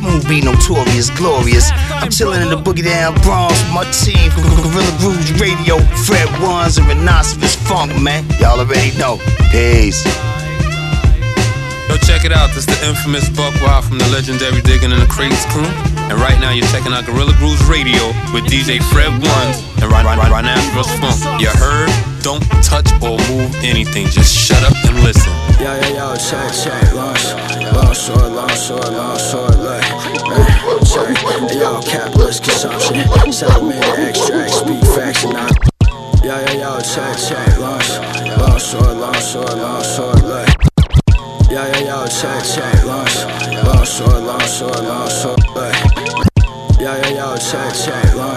smooth 0.06 0.28
be 0.28 0.40
notorious, 0.40 1.10
glorious. 1.10 1.70
I'm 1.90 2.10
chilling 2.10 2.42
in 2.42 2.48
the 2.48 2.56
boogie 2.56 2.84
down 2.84 3.14
Bronx 3.22 3.54
my 3.72 3.84
team 3.90 4.30
from 4.30 4.44
Guerrilla 4.44 4.96
Grooves 4.98 5.32
Radio, 5.40 5.78
Fred 6.06 6.28
Ones 6.42 6.78
and 6.78 6.86
Rhinoceros 6.86 7.56
Funk, 7.56 8.00
man. 8.00 8.24
Y'all 8.40 8.60
already 8.60 8.96
know. 8.98 9.18
Peace. 9.50 10.04
It 12.26 12.32
out. 12.32 12.50
This 12.50 12.66
the 12.66 12.74
infamous 12.82 13.30
Buck 13.30 13.54
Wild 13.62 13.84
from 13.84 14.02
the 14.02 14.08
legendary 14.10 14.58
Digging 14.58 14.90
in 14.90 14.98
the 14.98 15.06
Crates 15.06 15.46
crew. 15.46 15.62
And 16.10 16.18
right 16.18 16.34
now 16.42 16.50
you're 16.50 16.66
checking 16.74 16.90
out 16.90 17.06
Guerrilla 17.06 17.30
Grooves 17.38 17.62
Radio 17.70 18.02
with 18.34 18.50
DJ 18.50 18.82
Fred 18.90 19.14
Ones 19.14 19.62
and 19.78 19.86
Rhinoceros 19.86 20.90
Funk. 20.98 21.14
You 21.38 21.54
heard? 21.54 21.86
Don't 22.26 22.42
touch 22.66 22.90
or 22.98 23.14
move 23.30 23.54
anything. 23.62 24.10
Just 24.10 24.34
shut 24.34 24.58
up 24.66 24.74
and 24.90 25.06
listen. 25.06 25.30
Yo, 25.62 25.70
yo, 25.70 25.86
yo, 25.94 26.06
check, 26.18 26.50
check, 26.50 26.82
long, 26.98 27.14
long 27.70 27.94
short, 27.94 28.26
long 28.34 28.50
short, 28.58 28.90
long 28.90 29.14
short, 29.22 29.54
look, 29.62 29.86
check, 30.82 31.14
yo, 31.54 31.78
capitalist 31.86 32.42
consumption, 32.42 33.06
settlement, 33.32 33.78
extract, 34.02 34.50
speak 34.50 34.82
and 35.22 35.32
not, 35.32 35.54
yo, 36.26 36.34
yo, 36.42 36.52
yo, 36.58 36.80
check, 36.82 37.16
check, 37.22 37.58
long, 37.62 37.78
long 38.36 38.58
short, 38.58 38.96
long 38.98 39.14
short, 39.14 39.56
long 39.56 39.82
short, 39.82 40.22
look, 40.24 40.75
yo, 41.56 41.64
yo, 41.72 41.80
yo, 41.86 42.06
check, 42.06 42.44
check, 42.44 42.84
long, 42.84 43.08
long 43.64 43.84
short, 43.86 44.22
long 44.22 44.40
short, 44.40 44.84
long 44.84 45.08
short, 45.08 45.40
look, 45.54 45.72
yo, 46.78 46.92
yo, 47.00 47.08
yo, 47.16 47.36
check, 47.38 47.72
check, 47.72 48.14
long, 48.14 48.36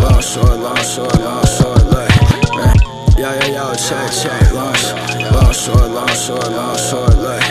long 0.00 0.22
short, 0.22 0.60
long 0.60 0.76
short, 0.76 1.18
long 1.18 1.44
short, 1.44 1.84
look. 1.90 2.08
Yo, 3.18 3.34
yo, 3.34 3.46
yo, 3.50 3.74
check, 3.74 4.12
check, 4.12 4.52
long, 4.52 4.78
long, 5.34 5.52
short, 5.52 5.90
long, 5.90 6.06
short, 6.14 6.52
long, 6.52 6.76
short, 6.78 7.18
look, 7.18 7.42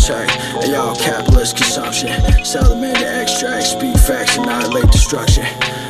check. 0.00 0.30
Hey, 0.64 0.72
yo, 0.72 0.94
capitalist 0.94 1.54
consumption, 1.54 2.08
into 2.08 3.06
extract, 3.20 3.64
speed 3.64 4.00
facts, 4.00 4.38
annihilate 4.38 4.90
destruction. 4.92 5.44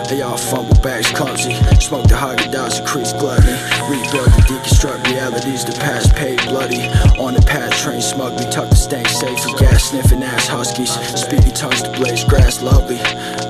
Hey, 0.06 0.20
y'all 0.20 0.36
fumble 0.36 0.80
bags 0.82 1.10
clumsy, 1.10 1.52
smoke 1.82 2.06
the 2.06 2.14
Haagen 2.14 2.52
Dazs, 2.54 2.78
increase 2.78 3.12
gluttony, 3.12 3.58
rebuild 3.90 4.30
and 4.30 4.46
deconstruct 4.46 5.02
realities, 5.10 5.64
the 5.64 5.72
past 5.82 6.14
paid 6.14 6.38
bloody. 6.46 6.86
On 7.18 7.34
the 7.34 7.42
path, 7.42 7.74
train 7.82 8.00
smugly, 8.00 8.46
tuck 8.48 8.70
the 8.70 8.76
stank 8.76 9.08
safe 9.08 9.36
for 9.40 9.58
gas 9.58 9.90
sniffing 9.90 10.22
ass 10.22 10.46
huskies, 10.46 10.94
speedy 11.18 11.50
tongues 11.50 11.82
to 11.82 11.90
blaze 11.98 12.22
grass, 12.22 12.62
lovely. 12.62 12.98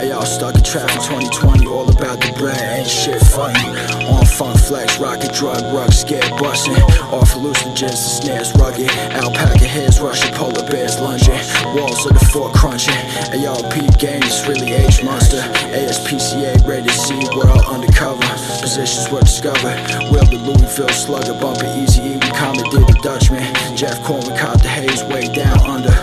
Hey, 0.00 0.08
y'all 0.08 0.24
stuck 0.24 0.54
in 0.54 0.64
traffic 0.64 0.96
2020, 1.04 1.66
all 1.66 1.90
about 1.92 2.24
the 2.24 2.32
bread, 2.38 2.56
ain't 2.56 2.88
shit 2.88 3.20
funny. 3.20 3.60
On 4.08 4.24
funk 4.24 4.58
flex, 4.58 4.98
rocket 4.98 5.34
drug, 5.34 5.60
rug, 5.76 5.92
scared 5.92 6.30
busting. 6.40 6.72
Off 7.12 7.36
hallucinogens, 7.36 8.00
the 8.00 8.12
snares 8.16 8.56
rugged. 8.56 8.88
Alpaca 9.12 9.66
hairs 9.68 10.00
rushing, 10.00 10.32
polar 10.32 10.64
bears 10.70 10.98
lunging. 11.00 11.36
Walls 11.76 12.06
of 12.06 12.16
the 12.16 12.24
fort 12.32 12.54
crunching. 12.54 12.96
ARP 13.44 13.76
game, 14.00 14.24
it's 14.24 14.48
really 14.48 14.72
H 14.72 15.04
monster. 15.04 15.44
ASPCA 15.76 16.45
rated 16.66 16.90
C, 16.92 17.14
world 17.34 17.64
undercover. 17.66 18.22
Positions 18.60 19.10
were 19.10 19.20
discovered. 19.20 19.78
Will 20.10 20.26
the 20.26 20.38
Louisville 20.38 20.88
slugger, 20.88 21.34
bumping 21.40 21.70
easy 21.82 22.02
E, 22.02 22.12
we 22.14 22.30
commented 22.30 22.86
the 22.86 22.98
Dutchman. 23.02 23.42
Jeff 23.76 24.02
Corwin 24.04 24.36
caught 24.36 24.62
the 24.62 24.68
haze 24.68 25.02
way 25.04 25.22
down 25.32 25.58
under. 25.66 25.94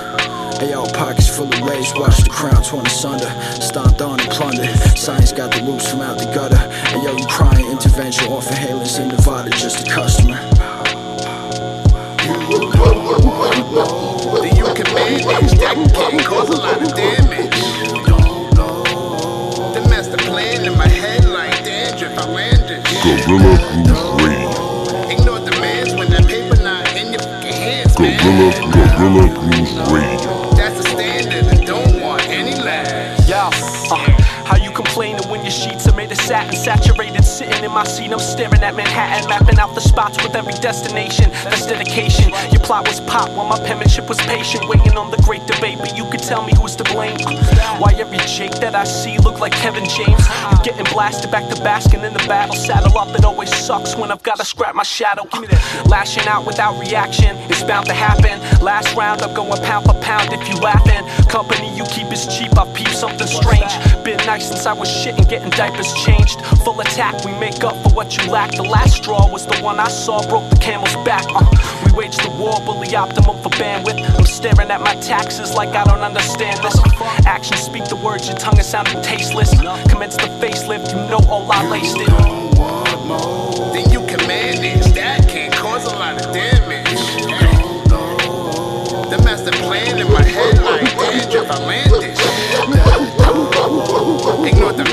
all 0.76 0.90
pockets 0.92 1.30
full 1.30 1.48
of 1.48 1.62
lace, 1.62 1.94
watch 1.96 2.18
the 2.24 2.30
crown 2.30 2.62
torn 2.64 2.86
asunder. 2.86 3.30
Stomped 3.62 4.02
on 4.02 4.20
and 4.20 4.30
plundered. 4.32 4.70
Science 4.98 5.32
got 5.32 5.52
the 5.52 5.62
loops 5.64 5.90
from 5.90 6.02
out 6.02 6.18
the 6.18 6.26
gutter. 6.26 6.56
Ayo, 6.96 7.20
you 7.20 7.28
crying 7.28 7.70
intervention 7.72 8.28
off 8.32 8.48
inhalants 8.50 9.00
in 9.00 9.10
Nevada, 9.10 9.50
just 9.52 9.88
a 9.88 9.90
customer. 9.90 10.40
You 14.64 14.74
can 14.74 14.94
manage 14.94 15.52
that 15.60 15.76
can 16.10 16.20
cause 16.20 16.50
a 16.50 16.58
lot 16.58 16.82
of 16.82 16.96
damage. 16.96 17.53
Master 20.64 20.72
plan 20.72 20.72
in 20.72 20.78
my 20.78 20.88
head 20.88 21.26
like 21.26 21.64
dandruff, 21.64 22.18
outlandish. 22.18 22.84
Guerrilla 23.04 23.58
Groove 23.84 24.22
Radio. 24.22 25.10
Ignore 25.10 25.40
demands 25.50 25.94
when 25.96 26.10
that 26.12 26.26
paper 26.28 26.62
not 26.62 26.96
in 26.96 27.12
your 27.12 27.22
fucking 27.22 27.54
hands, 27.54 28.00
man. 28.00 28.18
Guerrilla, 28.20 28.72
Guerrilla 28.72 29.28
Groove 29.34 29.92
Radio. 29.92 30.52
That's 30.56 30.78
the 30.78 30.90
standard 30.90 31.46
and 31.46 31.66
don't 31.66 32.02
want 32.02 32.22
any 32.30 32.56
less. 32.56 33.28
Yo, 33.28 33.36
uh, 33.36 33.98
how 34.46 34.56
you 34.58 34.72
complaining 34.72 35.28
when 35.30 35.42
your 35.42 35.52
sheets 35.52 35.52
are 35.54 35.64
made 35.64 35.80
of 35.80 35.83
satin 36.24 36.56
saturated, 36.56 37.24
sitting 37.24 37.64
in 37.64 37.72
my 37.72 37.84
seat. 37.84 38.12
I'm 38.12 38.20
staring 38.20 38.64
at 38.64 38.76
Manhattan, 38.76 39.28
mapping 39.28 39.60
out 39.60 39.76
the 39.76 39.82
spots 39.82 40.16
with 40.24 40.36
every 40.36 40.54
destination. 40.54 41.30
That's 41.44 41.66
dedication. 41.66 42.32
Your 42.52 42.62
plot 42.62 42.88
was 42.88 43.02
pop 43.02 43.30
while 43.32 43.46
my 43.46 43.60
penmanship 43.68 44.08
was 44.08 44.20
patient, 44.22 44.68
waiting 44.70 44.98
on 44.98 45.12
the 45.12 45.18
great 45.18 45.46
debate. 45.46 45.80
But 45.80 45.98
you 45.98 46.06
could 46.10 46.24
tell 46.24 46.46
me 46.46 46.54
who's 46.56 46.76
to 46.78 46.86
blame. 46.86 47.20
Why 47.80 47.94
every 47.98 48.20
Jake 48.20 48.56
that 48.64 48.74
I 48.74 48.86
see 48.86 49.18
look 49.18 49.40
like 49.40 49.52
Kevin 49.52 49.86
James? 49.86 50.24
I'm 50.48 50.64
getting 50.64 50.86
blasted 50.94 51.30
back 51.30 51.50
to 51.54 51.62
basking 51.62 52.04
in 52.04 52.14
the 52.14 52.26
battle. 52.26 52.56
Saddle 52.56 52.98
up, 52.98 53.14
it 53.18 53.26
always 53.26 53.54
sucks 53.54 53.96
when 53.98 54.10
I've 54.12 54.24
gotta 54.24 54.46
scrap 54.46 54.76
my 54.76 54.84
shadow. 54.84 55.28
Lashing 55.90 56.28
out 56.28 56.46
without 56.46 56.80
reaction, 56.80 57.36
it's 57.52 57.64
bound 57.64 57.86
to 57.88 57.94
happen. 57.94 58.40
Last 58.64 58.96
round, 58.96 59.22
I'm 59.22 59.34
going 59.34 59.62
pound 59.64 59.86
for 59.86 60.00
pound 60.00 60.32
if 60.32 60.48
you 60.48 60.56
laughing. 60.62 61.04
Company 61.28 61.76
you 61.76 61.84
keep 61.86 62.12
is 62.14 62.26
cheap, 62.28 62.58
I've 62.58 62.74
peeped 62.74 62.96
something 62.96 63.28
strange. 63.28 63.74
Been 64.06 64.18
nice 64.26 64.48
since 64.48 64.66
I 64.66 64.74
was 64.74 64.90
shit 64.90 65.18
and 65.18 65.28
getting 65.28 65.50
diapers 65.50 65.92
changed. 65.94 66.13
Full 66.64 66.80
attack, 66.80 67.26
we 67.26 67.32
make 67.40 67.64
up 67.64 67.76
for 67.84 67.90
what 67.90 68.18
you 68.18 68.32
lack. 68.32 68.52
The 68.52 68.64
last 68.64 68.96
straw 68.96 69.30
was 69.30 69.46
the 69.46 69.58
one 69.62 69.80
I 69.80 69.88
saw, 69.90 70.26
broke 70.30 70.50
the 70.50 70.56
camel's 70.56 70.96
back. 71.04 71.26
Uh, 71.28 71.44
we 71.86 71.92
waged 71.92 72.24
the 72.24 72.30
war, 72.32 72.60
bully 72.62 72.96
optimum 72.96 73.42
for 73.42 73.50
bandwidth. 73.50 74.00
I'm 74.18 74.26
staring 74.26 74.72
at 74.72 74.82
my 74.82 74.96
taxes 74.96 75.54
like 75.54 75.70
I 75.76 75.84
don't 75.84 76.02
understand 76.02 76.60
this. 76.64 76.80
Actions 77.26 77.62
speak 77.62 77.86
the 77.86 77.98
words, 77.98 78.28
your 78.28 78.38
tongue 78.38 78.60
is 78.60 78.68
sounding 78.68 79.02
tasteless. 79.02 79.52
Commence 79.90 80.16
the 80.16 80.30
facelift, 80.40 80.90
you 80.92 80.98
know 81.10 81.20
all 81.30 81.52
I 81.52 81.68
laced 81.68 81.98
it. 82.00 82.08
Then 83.74 83.90
you 83.92 84.06
can 84.08 84.26
manage. 84.28 84.86
That 84.94 85.28
can 85.28 85.52
cause 85.52 85.86
a 85.86 85.96
lot 85.96 86.24
of 86.24 86.34
damage. 86.34 87.02
The 89.10 89.18
master 89.24 89.52
plan 89.52 90.00
in 90.00 90.12
my 90.12 90.24
head 90.24 90.64
like 90.64 90.90
dandruff 90.98 91.52
outlandish. 91.52 92.20
Ignore 94.48 94.72
demands 94.74 94.93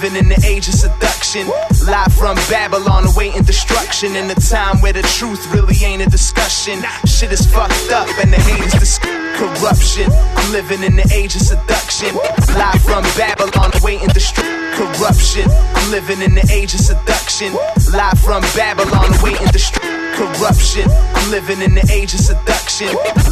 living 0.00 0.16
in 0.16 0.28
the 0.28 0.40
age 0.46 0.68
of 0.68 0.74
seduction. 0.74 1.48
Live 1.84 2.12
from 2.14 2.36
Babylon, 2.48 3.04
awaiting 3.06 3.42
destruction. 3.42 4.14
In 4.14 4.30
a 4.30 4.34
time 4.34 4.80
where 4.80 4.92
the 4.92 5.02
truth 5.02 5.42
really 5.52 5.74
ain't 5.84 6.02
a 6.02 6.06
discussion. 6.06 6.78
Shit 7.04 7.32
is 7.32 7.44
fucked 7.46 7.90
up 7.90 8.06
and 8.22 8.32
the 8.32 8.38
hate 8.38 8.62
is 8.62 8.74
dis- 8.74 8.98
corruption. 9.34 10.06
I'm 10.12 10.52
living 10.52 10.82
in 10.84 10.94
the 10.94 11.08
age 11.12 11.34
of 11.34 11.42
seduction. 11.42 12.14
Live 12.54 12.80
from 12.82 13.02
Babylon, 13.18 13.70
awaiting 13.80 14.08
destruction. 14.08 14.54
Corruption. 14.74 15.50
I'm 15.50 15.90
living 15.90 16.22
in 16.22 16.34
the 16.34 16.46
age 16.52 16.74
of 16.74 16.80
seduction. 16.80 17.54
Live 17.92 18.18
from 18.20 18.42
Babylon, 18.54 19.18
awaiting 19.18 19.48
destruction. 19.48 19.97
Corruption. 20.18 20.90
I'm 21.14 21.30
living 21.30 21.62
in 21.62 21.74
the 21.76 21.86
age 21.92 22.12
of 22.12 22.18
seduction. 22.18 22.88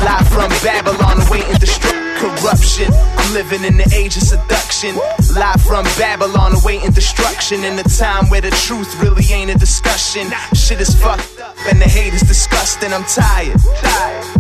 Live 0.07 0.29
from 0.31 0.51
Babylon, 0.63 1.19
awaiting 1.27 1.59
destruction. 1.59 1.99
Corruption. 2.15 2.95
I'm 2.95 3.35
living 3.35 3.65
in 3.65 3.77
the 3.77 3.91
age 3.93 4.17
of 4.17 4.23
seduction. 4.23 4.95
Live 5.35 5.61
from 5.67 5.83
Babylon, 5.99 6.55
awaiting 6.55 6.93
destruction. 6.93 7.65
In 7.65 7.77
a 7.77 7.83
time 7.83 8.31
where 8.31 8.41
the 8.41 8.55
truth 8.63 9.03
really 9.03 9.27
ain't 9.35 9.51
a 9.51 9.59
discussion. 9.59 10.31
Shit 10.55 10.81
is 10.81 10.95
fucked 10.95 11.41
up 11.41 11.59
and 11.67 11.83
the 11.83 11.89
hate 11.91 12.15
is 12.15 12.23
disgusting. 12.23 12.93
I'm 12.93 13.03
tired. 13.03 13.59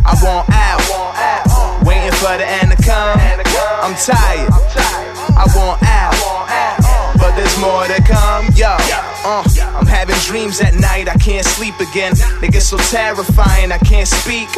I 0.06 0.14
want 0.22 0.46
out. 0.54 1.82
Waiting 1.82 2.14
for 2.14 2.30
the 2.38 2.46
end 2.46 2.70
to 2.70 2.78
come. 2.78 3.18
I'm 3.82 3.94
tired. 3.98 4.54
I 5.34 5.44
want 5.58 5.82
out. 5.82 6.14
But 7.18 7.34
there's 7.34 7.58
more 7.58 7.86
to 7.90 7.98
come. 8.06 8.46
Yo, 8.54 8.70
uh, 9.26 9.42
having 9.96 10.20
dreams 10.28 10.60
at 10.60 10.74
night. 10.74 11.08
I 11.08 11.16
can't 11.16 11.46
sleep 11.46 11.80
again. 11.80 12.12
They 12.40 12.48
get 12.48 12.62
so 12.62 12.76
terrifying. 12.76 13.72
I 13.72 13.78
can't 13.78 14.06
speak. 14.06 14.48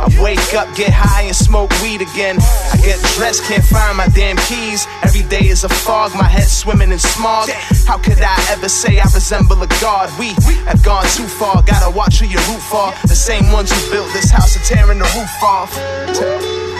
I 0.00 0.08
wake 0.24 0.54
up, 0.54 0.72
get 0.74 0.90
high, 0.90 1.28
and 1.28 1.36
smoke 1.36 1.70
weed 1.82 2.00
again. 2.00 2.40
I 2.72 2.76
get 2.80 2.96
dressed, 3.16 3.44
can't 3.44 3.62
find 3.62 3.96
my 3.96 4.08
damn 4.08 4.40
keys. 4.48 4.86
Every 5.04 5.24
day 5.28 5.46
is 5.52 5.64
a 5.64 5.68
fog. 5.68 6.12
My 6.16 6.24
head 6.24 6.48
swimming 6.48 6.90
in 6.90 6.98
smog. 6.98 7.50
How 7.86 7.98
could 7.98 8.20
I 8.20 8.36
ever 8.50 8.68
say 8.68 8.98
I 8.98 9.04
resemble 9.12 9.60
a 9.62 9.68
god? 9.84 10.08
We 10.18 10.32
have 10.64 10.82
gone 10.82 11.04
too 11.12 11.28
far. 11.28 11.62
Gotta 11.62 11.90
watch 11.94 12.20
who 12.20 12.26
you 12.26 12.40
root 12.48 12.64
for. 12.72 12.88
The 13.06 13.18
same 13.28 13.52
ones 13.52 13.70
who 13.70 13.80
built 13.92 14.10
this 14.12 14.30
house 14.30 14.56
are 14.56 14.64
tearing 14.64 14.98
the 14.98 15.10
roof 15.12 15.34
off. 15.42 15.70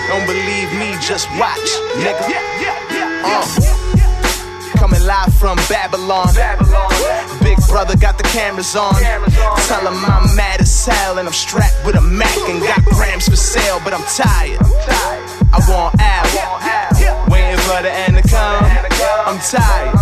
Don't 0.09 0.25
believe 0.25 0.71
me, 0.81 0.97
just 1.05 1.29
watch, 1.37 1.69
nigga. 2.01 2.25
Uh. 3.23 3.78
Coming 4.89 5.07
live 5.07 5.35
from 5.35 5.57
Babylon. 5.69 6.29
Big 7.43 7.59
brother 7.69 7.95
got 7.95 8.17
the 8.17 8.25
cameras 8.25 8.75
on. 8.75 8.95
Tell 8.95 9.87
him 9.87 10.03
I'm 10.03 10.35
mad 10.35 10.63
as 10.63 10.87
hell 10.87 11.19
and 11.19 11.29
I'm 11.29 11.35
strapped 11.35 11.85
with 11.85 11.95
a 11.95 12.01
Mac 12.01 12.35
and 12.49 12.63
got 12.63 12.83
grams 12.87 13.29
for 13.29 13.37
sale, 13.37 13.83
but 13.85 13.93
I'm 13.93 14.03
tired. 14.17 14.59
I 15.53 15.61
want 15.69 16.01
out. 16.01 17.29
Waiting 17.29 17.61
for 17.69 17.83
the 17.83 17.93
end 17.93 18.17
to 18.17 18.23
come. 18.31 18.65
I'm 19.27 19.39
tired. 19.41 19.95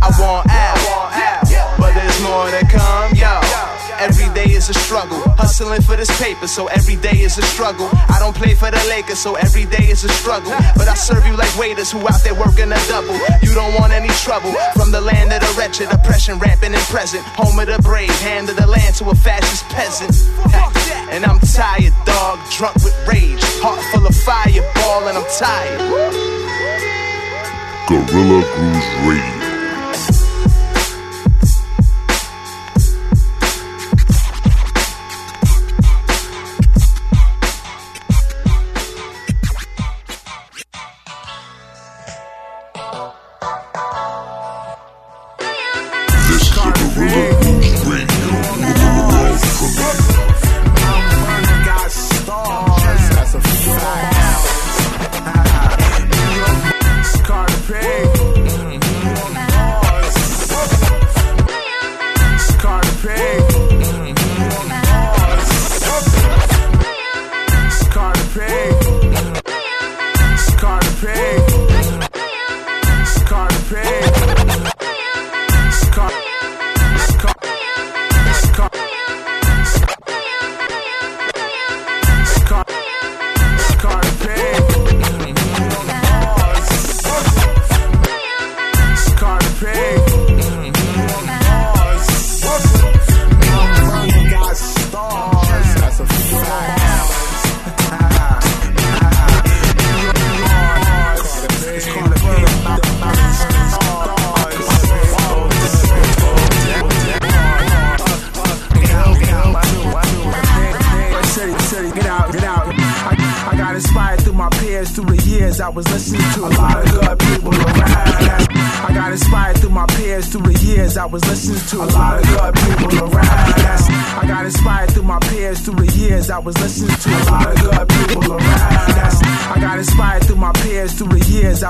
I 0.00 0.14
want 0.20 0.48
out. 0.50 1.76
But 1.76 1.94
there's 1.94 2.22
more 2.22 2.48
to 2.48 2.64
come, 2.70 3.12
yo. 3.16 3.75
Every 3.98 4.28
day 4.34 4.52
is 4.52 4.68
a 4.68 4.74
struggle. 4.74 5.18
Hustling 5.36 5.82
for 5.82 5.96
this 5.96 6.10
paper, 6.20 6.46
so 6.46 6.66
every 6.68 6.96
day 6.96 7.24
is 7.24 7.38
a 7.38 7.42
struggle. 7.42 7.88
I 8.08 8.18
don't 8.20 8.36
play 8.36 8.54
for 8.54 8.70
the 8.70 8.82
Lakers, 8.88 9.18
so 9.18 9.34
every 9.36 9.64
day 9.64 9.88
is 9.88 10.04
a 10.04 10.08
struggle. 10.08 10.52
But 10.76 10.88
I 10.88 10.94
serve 10.94 11.26
you 11.26 11.36
like 11.36 11.50
waiters 11.58 11.90
who 11.90 12.00
out 12.06 12.22
there 12.22 12.34
working 12.34 12.70
a 12.72 12.80
double. 12.88 13.16
You 13.42 13.54
don't 13.54 13.74
want 13.74 13.92
any 13.92 14.08
trouble 14.20 14.52
from 14.74 14.92
the 14.92 15.00
land 15.00 15.32
of 15.32 15.40
the 15.40 15.54
wretched, 15.58 15.90
oppression 15.90 16.38
rampant 16.38 16.74
and 16.74 16.84
present. 16.92 17.24
Home 17.40 17.58
of 17.58 17.66
the 17.66 17.78
brave, 17.82 18.10
hand 18.20 18.48
of 18.48 18.56
the 18.56 18.66
land 18.66 18.94
to 18.96 19.10
a 19.10 19.14
fascist 19.14 19.64
peasant. 19.72 20.14
And 21.10 21.24
I'm 21.24 21.40
tired, 21.40 21.94
dog, 22.04 22.38
drunk 22.50 22.76
with 22.84 22.96
rage, 23.08 23.40
heart 23.62 23.80
full 23.90 24.06
of 24.06 24.14
fireball, 24.14 25.08
and 25.08 25.16
I'm 25.16 25.28
tired. 25.38 25.80
Guerrilla 27.88 28.42
Grooves 28.42 28.88
Radio. 29.06 29.35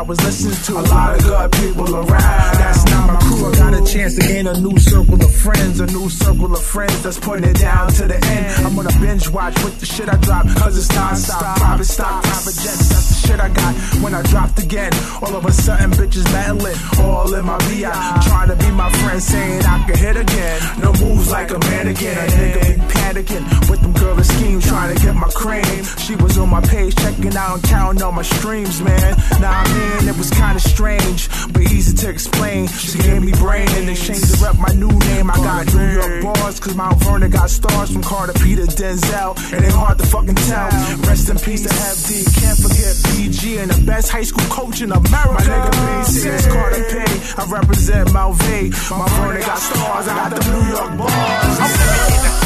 Was 0.06 0.22
listening 0.22 0.54
to 0.62 0.72
a 0.80 0.84
lot 0.86 1.16
of 1.16 1.24
good 1.24 1.52
people 1.52 1.96
around. 1.96 2.54
That's 2.58 2.84
not 2.86 3.06
my 3.12 3.18
crew. 3.20 3.50
I 3.50 3.54
got 3.58 3.74
a 3.74 3.92
chance 3.92 4.14
to 4.16 4.20
gain 4.20 4.46
a 4.46 4.58
new 4.60 4.78
circle 4.78 5.14
of 5.14 5.34
friends, 5.34 5.80
a 5.80 5.86
new 5.86 6.08
circle 6.08 6.52
of 6.54 6.62
friends 6.62 7.02
that's 7.02 7.18
putting 7.18 7.44
it 7.44 7.58
down 7.58 7.88
to 7.92 8.06
the 8.06 8.14
end. 8.14 8.66
I'm 8.66 8.76
gonna 8.76 8.96
binge 9.00 9.28
watch 9.30 9.54
with 9.64 9.80
the 9.80 9.86
shit 9.86 10.08
I 10.08 10.16
drop, 10.18 10.46
cause 10.56 10.78
it's 10.78 10.94
non-stop. 10.94 11.58
Private 11.58 11.84
stock, 11.84 12.22
private 12.22 12.54
jets, 12.54 12.88
that's 12.88 13.08
the 13.08 13.28
shit 13.28 13.40
I 13.40 13.48
got 13.48 13.74
when 14.02 14.14
I 14.14 14.22
dropped 14.22 14.62
again. 14.62 14.92
All 15.22 15.34
of 15.34 15.44
a 15.44 15.52
sudden, 15.52 15.90
bitches 15.90 16.24
meddling, 16.32 16.76
all 17.00 17.34
in 17.34 17.44
my 17.44 17.58
VI. 17.66 18.22
Trying 18.26 18.48
to 18.48 18.56
be 18.56 18.70
my 18.70 18.90
friend, 19.02 19.22
saying 19.22 19.62
I 19.64 19.84
can 19.86 19.98
hit 19.98 20.16
again. 20.16 20.60
No 20.80 20.92
moves 20.92 21.30
like 21.30 21.50
a 21.50 21.58
mannequin. 21.58 22.16
A 22.16 22.26
nigga 22.38 22.95
with 23.14 23.80
them 23.82 23.92
girlish 23.92 24.26
schemes, 24.26 24.66
trying 24.66 24.94
to 24.94 25.00
get 25.00 25.14
my 25.14 25.28
cream. 25.28 25.84
She 25.98 26.16
was 26.16 26.38
on 26.38 26.50
my 26.50 26.60
page, 26.60 26.94
checking 26.96 27.36
out 27.36 27.54
and 27.54 27.62
counting 27.62 28.02
on 28.02 28.16
my 28.16 28.22
streams, 28.22 28.82
man. 28.82 29.16
Nah, 29.40 29.62
I 29.62 29.64
mean, 29.74 30.08
it 30.08 30.18
was 30.18 30.28
kinda 30.30 30.58
strange, 30.58 31.28
but 31.52 31.62
easy 31.62 31.94
to 31.98 32.08
explain. 32.08 32.66
She 32.66 32.98
gave 32.98 33.22
me 33.22 33.32
brain 33.32 33.68
in 33.76 33.88
exchange 33.88 34.22
to 34.32 34.44
rep 34.44 34.56
my 34.58 34.74
new 34.74 34.90
name. 34.90 35.30
I 35.30 35.36
got 35.36 35.72
New 35.72 35.86
York 35.86 36.22
bars, 36.24 36.58
cause 36.58 36.74
Mount 36.74 36.98
Vernon 37.04 37.30
got 37.30 37.48
stars 37.48 37.92
from 37.92 38.02
Carter 38.02 38.32
Peter, 38.42 38.66
Denzel. 38.66 39.36
It 39.52 39.62
ain't 39.62 39.72
hard 39.72 39.98
to 39.98 40.06
fucking 40.06 40.34
tell. 40.50 40.68
Rest 41.06 41.30
in 41.30 41.38
peace 41.38 41.62
to 41.62 41.72
Heavy 41.72 42.24
D. 42.24 42.40
Can't 42.40 42.58
forget 42.58 42.94
BG 43.06 43.58
and 43.62 43.70
the 43.70 43.80
best 43.86 44.10
high 44.10 44.24
school 44.24 44.48
coach 44.50 44.82
in 44.82 44.90
America. 44.90 45.30
My 45.30 45.42
nigga 45.42 45.70
BC 46.02 46.26
is 46.26 46.46
Carter 46.46 46.82
P. 46.90 46.96
I 47.38 47.44
represent 47.46 48.12
Mount 48.12 48.34
V. 48.42 48.70
Mount 48.90 49.10
Vernon 49.12 49.42
got 49.42 49.58
stars, 49.58 50.08
I 50.08 50.14
got 50.16 50.30
the 50.34 50.42
New 50.50 50.64
York 50.74 50.98
bars. 50.98 52.45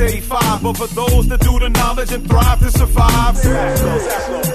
85, 0.00 0.62
but 0.62 0.76
for 0.76 0.86
those 0.88 1.28
that 1.28 1.40
do 1.40 1.58
the 1.58 1.68
knowledge 1.68 2.12
and 2.12 2.26
thrive 2.28 2.58
to 2.60 2.70
survive. 2.70 3.36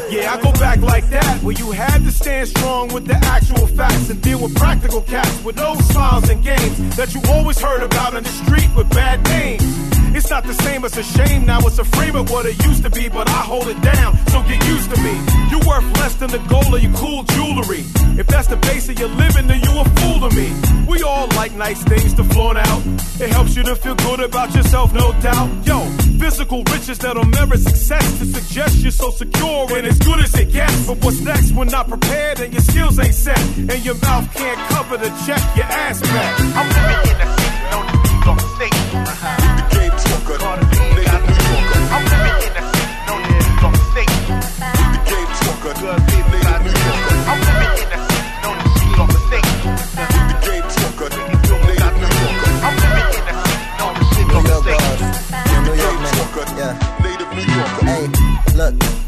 Yeah, 0.09 0.33
I 0.33 0.41
go 0.41 0.51
back 0.53 0.79
like 0.79 1.09
that, 1.09 1.43
where 1.43 1.55
you 1.55 1.71
had 1.71 2.03
to 2.03 2.11
stand 2.11 2.47
strong 2.49 2.93
with 2.93 3.05
the 3.05 3.15
actual 3.15 3.67
facts 3.67 4.09
and 4.09 4.21
deal 4.21 4.39
with 4.41 4.55
practical 4.55 5.01
cats 5.01 5.43
with 5.43 5.55
no 5.55 5.75
smiles 5.75 6.29
and 6.29 6.43
games 6.43 6.95
that 6.95 7.13
you 7.13 7.21
always 7.31 7.59
heard 7.59 7.83
about 7.83 8.13
in 8.13 8.23
the 8.23 8.29
street 8.29 8.69
with 8.75 8.89
bad 8.89 9.23
names. 9.25 9.92
It's 10.15 10.29
not 10.29 10.43
the 10.43 10.53
same 10.53 10.85
as 10.85 10.95
a 10.95 11.03
shame 11.03 11.45
now, 11.45 11.59
it's 11.61 11.79
a 11.79 11.83
frame 11.83 12.15
of 12.15 12.29
what 12.29 12.45
it 12.45 12.63
used 12.65 12.83
to 12.83 12.89
be, 12.89 13.09
but 13.09 13.27
I 13.27 13.41
hold 13.41 13.67
it 13.67 13.81
down, 13.81 14.15
so 14.27 14.43
get 14.43 14.63
used 14.65 14.93
to 14.93 15.01
me. 15.01 15.15
You're 15.49 15.65
worth 15.65 15.89
less 15.97 16.13
than 16.15 16.29
the 16.29 16.37
gold 16.49 16.73
of 16.73 16.83
your 16.83 16.93
cool 16.93 17.23
jewelry. 17.23 17.83
If 18.19 18.27
that's 18.27 18.47
the 18.47 18.57
base 18.57 18.87
of 18.89 18.99
your 18.99 19.09
living, 19.09 19.47
then 19.47 19.59
you 19.61 19.71
a 19.79 19.83
fool 19.97 20.29
to 20.29 20.35
me. 20.35 20.53
We 20.87 21.01
all 21.01 21.27
like 21.35 21.53
nice 21.53 21.81
things 21.83 22.13
to 22.13 22.23
flaunt 22.25 22.59
out. 22.59 22.81
It 23.19 23.29
helps 23.29 23.55
you 23.55 23.63
to 23.63 23.75
feel 23.75 23.95
good 23.95 24.19
about 24.19 24.53
yourself, 24.53 24.93
no 24.93 25.13
doubt. 25.19 25.49
Yo, 25.65 25.79
physical 26.19 26.63
riches 26.65 26.99
that'll 26.99 27.25
merit 27.25 27.61
success 27.61 28.19
to 28.19 28.25
suggest 28.25 28.77
you're 28.77 28.91
so 28.91 29.09
secure 29.09 29.75
and 29.75 29.87
as 29.87 29.97
good 29.97 30.19
as 30.19 30.35
it 30.35 30.51
gets. 30.51 30.85
But 30.85 31.03
what's 31.03 31.21
next 31.21 31.53
when 31.53 31.69
not 31.69 31.87
prepared 31.87 32.39
and 32.39 32.53
your 32.53 32.61
skills 32.61 32.99
ain't 32.99 33.15
set 33.15 33.39
and 33.57 33.83
your 33.83 33.95
mouth 33.95 34.31
can't 34.33 34.59
cover 34.69 34.97
the 34.97 35.09
check 35.25 35.41
your 35.55 35.65
ass 35.65 36.01
back? 36.01 36.39
I'm 36.39 36.69
living 36.69 37.15
in 37.15 37.21
a 37.21 37.29
city, 37.35 37.57
no 37.71 37.79
New 37.81 38.25
York 38.25 38.39
State. 38.55 38.82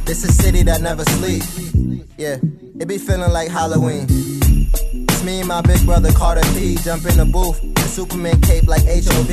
This 0.06 0.24
a 0.24 0.32
city 0.32 0.64
that 0.64 0.82
never 0.82 1.04
sleep. 1.04 1.44
Yeah, 2.18 2.38
it 2.80 2.88
be 2.88 2.98
feeling 2.98 3.32
like 3.32 3.50
Halloween. 3.50 4.06
It's 4.10 5.24
me 5.24 5.40
and 5.40 5.48
my 5.48 5.62
big 5.62 5.84
brother 5.86 6.12
Carter 6.12 6.46
P. 6.54 6.76
Jump 6.84 7.06
in 7.06 7.18
the 7.18 7.26
booth, 7.26 7.60
the 7.62 7.82
Superman 7.82 8.40
cape 8.42 8.68
like 8.68 8.84
HOV. 8.84 9.32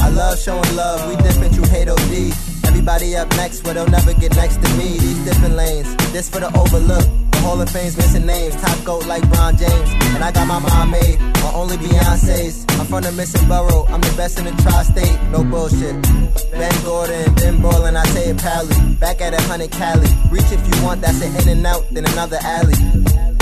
I 0.00 0.08
love 0.08 0.38
showing 0.38 0.76
love, 0.76 1.08
we 1.08 1.16
different, 1.22 1.54
you 1.54 1.62
hate 1.64 1.88
OD. 1.88 2.32
Everybody 2.66 3.16
up 3.16 3.28
next, 3.36 3.64
where 3.64 3.74
they'll 3.74 3.86
never 3.86 4.14
get 4.14 4.34
next 4.36 4.62
to 4.62 4.68
me. 4.76 4.98
These 4.98 5.24
different 5.24 5.54
lanes, 5.54 5.94
this 6.12 6.28
for 6.28 6.40
the 6.40 6.48
overlook. 6.58 7.23
Hall 7.44 7.60
of 7.60 7.68
Fame's 7.68 7.94
missing 7.94 8.24
names, 8.24 8.56
top 8.56 8.82
goat 8.84 9.06
like 9.06 9.22
Bron 9.28 9.54
James. 9.56 9.90
And 10.16 10.24
I 10.24 10.32
got 10.32 10.46
my 10.48 10.58
mom 10.58 10.90
made, 10.90 11.20
my 11.20 11.52
only 11.52 11.76
Beyonce's. 11.76 12.64
I'm 12.80 12.86
from 12.86 13.02
the 13.02 13.12
missing 13.12 13.46
borough, 13.46 13.84
I'm 13.88 14.00
the 14.00 14.14
best 14.16 14.38
in 14.38 14.46
the 14.46 14.62
tri-state, 14.62 15.20
no 15.30 15.44
bullshit. 15.44 15.94
Ben 16.52 16.72
Gordon, 16.84 17.34
Ben 17.34 17.60
Ballin', 17.60 17.96
I 17.96 18.04
say 18.14 18.30
it 18.30 18.38
proudly. 18.38 18.94
Back 18.94 19.20
at 19.20 19.34
a 19.34 19.42
hundred 19.42 19.70
Cali. 19.72 20.08
Reach 20.30 20.50
if 20.50 20.62
you 20.66 20.84
want, 20.84 21.02
that's 21.02 21.20
an 21.20 21.36
in 21.36 21.58
and 21.58 21.66
out, 21.66 21.84
then 21.92 22.06
another 22.06 22.38
alley. 22.40 22.74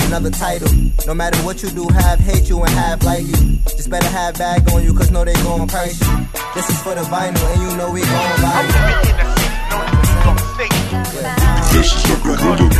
Another 0.07 0.31
title. 0.31 0.69
No 1.07 1.13
matter 1.13 1.39
what 1.39 1.63
you 1.63 1.69
do, 1.69 1.87
have 1.87 2.19
hate 2.19 2.49
you 2.49 2.61
and 2.61 2.71
have 2.71 3.01
like 3.03 3.23
you. 3.23 3.57
Just 3.71 3.89
better 3.89 4.09
have 4.09 4.35
bag 4.35 4.69
on 4.73 4.83
you, 4.83 4.93
cause 4.93 5.11
know 5.11 5.23
they 5.23 5.33
gon' 5.47 5.65
price 5.67 5.99
you. 6.01 6.27
This 6.53 6.69
is 6.69 6.81
for 6.83 6.93
the 6.93 7.01
vinyl, 7.03 7.39
and 7.53 7.61
you 7.61 7.77
know 7.77 7.89
we 7.89 8.01
gon' 8.01 8.41
buy 8.41 8.67
you. 8.67 10.12
This 11.73 11.91
is 11.91 12.05
a 12.05 12.17
Guerrilla. 12.21 12.53
World 12.53 12.71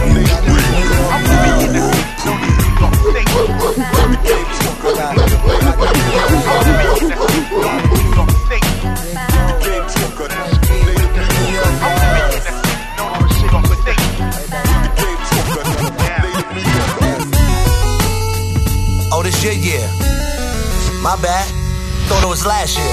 Oh, 19.11 19.21
this 19.23 19.43
year. 19.43 19.81
My 21.01 21.15
bad. 21.19 21.49
Thought 22.07 22.23
it 22.23 22.29
was 22.29 22.45
last 22.45 22.77
year. 22.77 22.85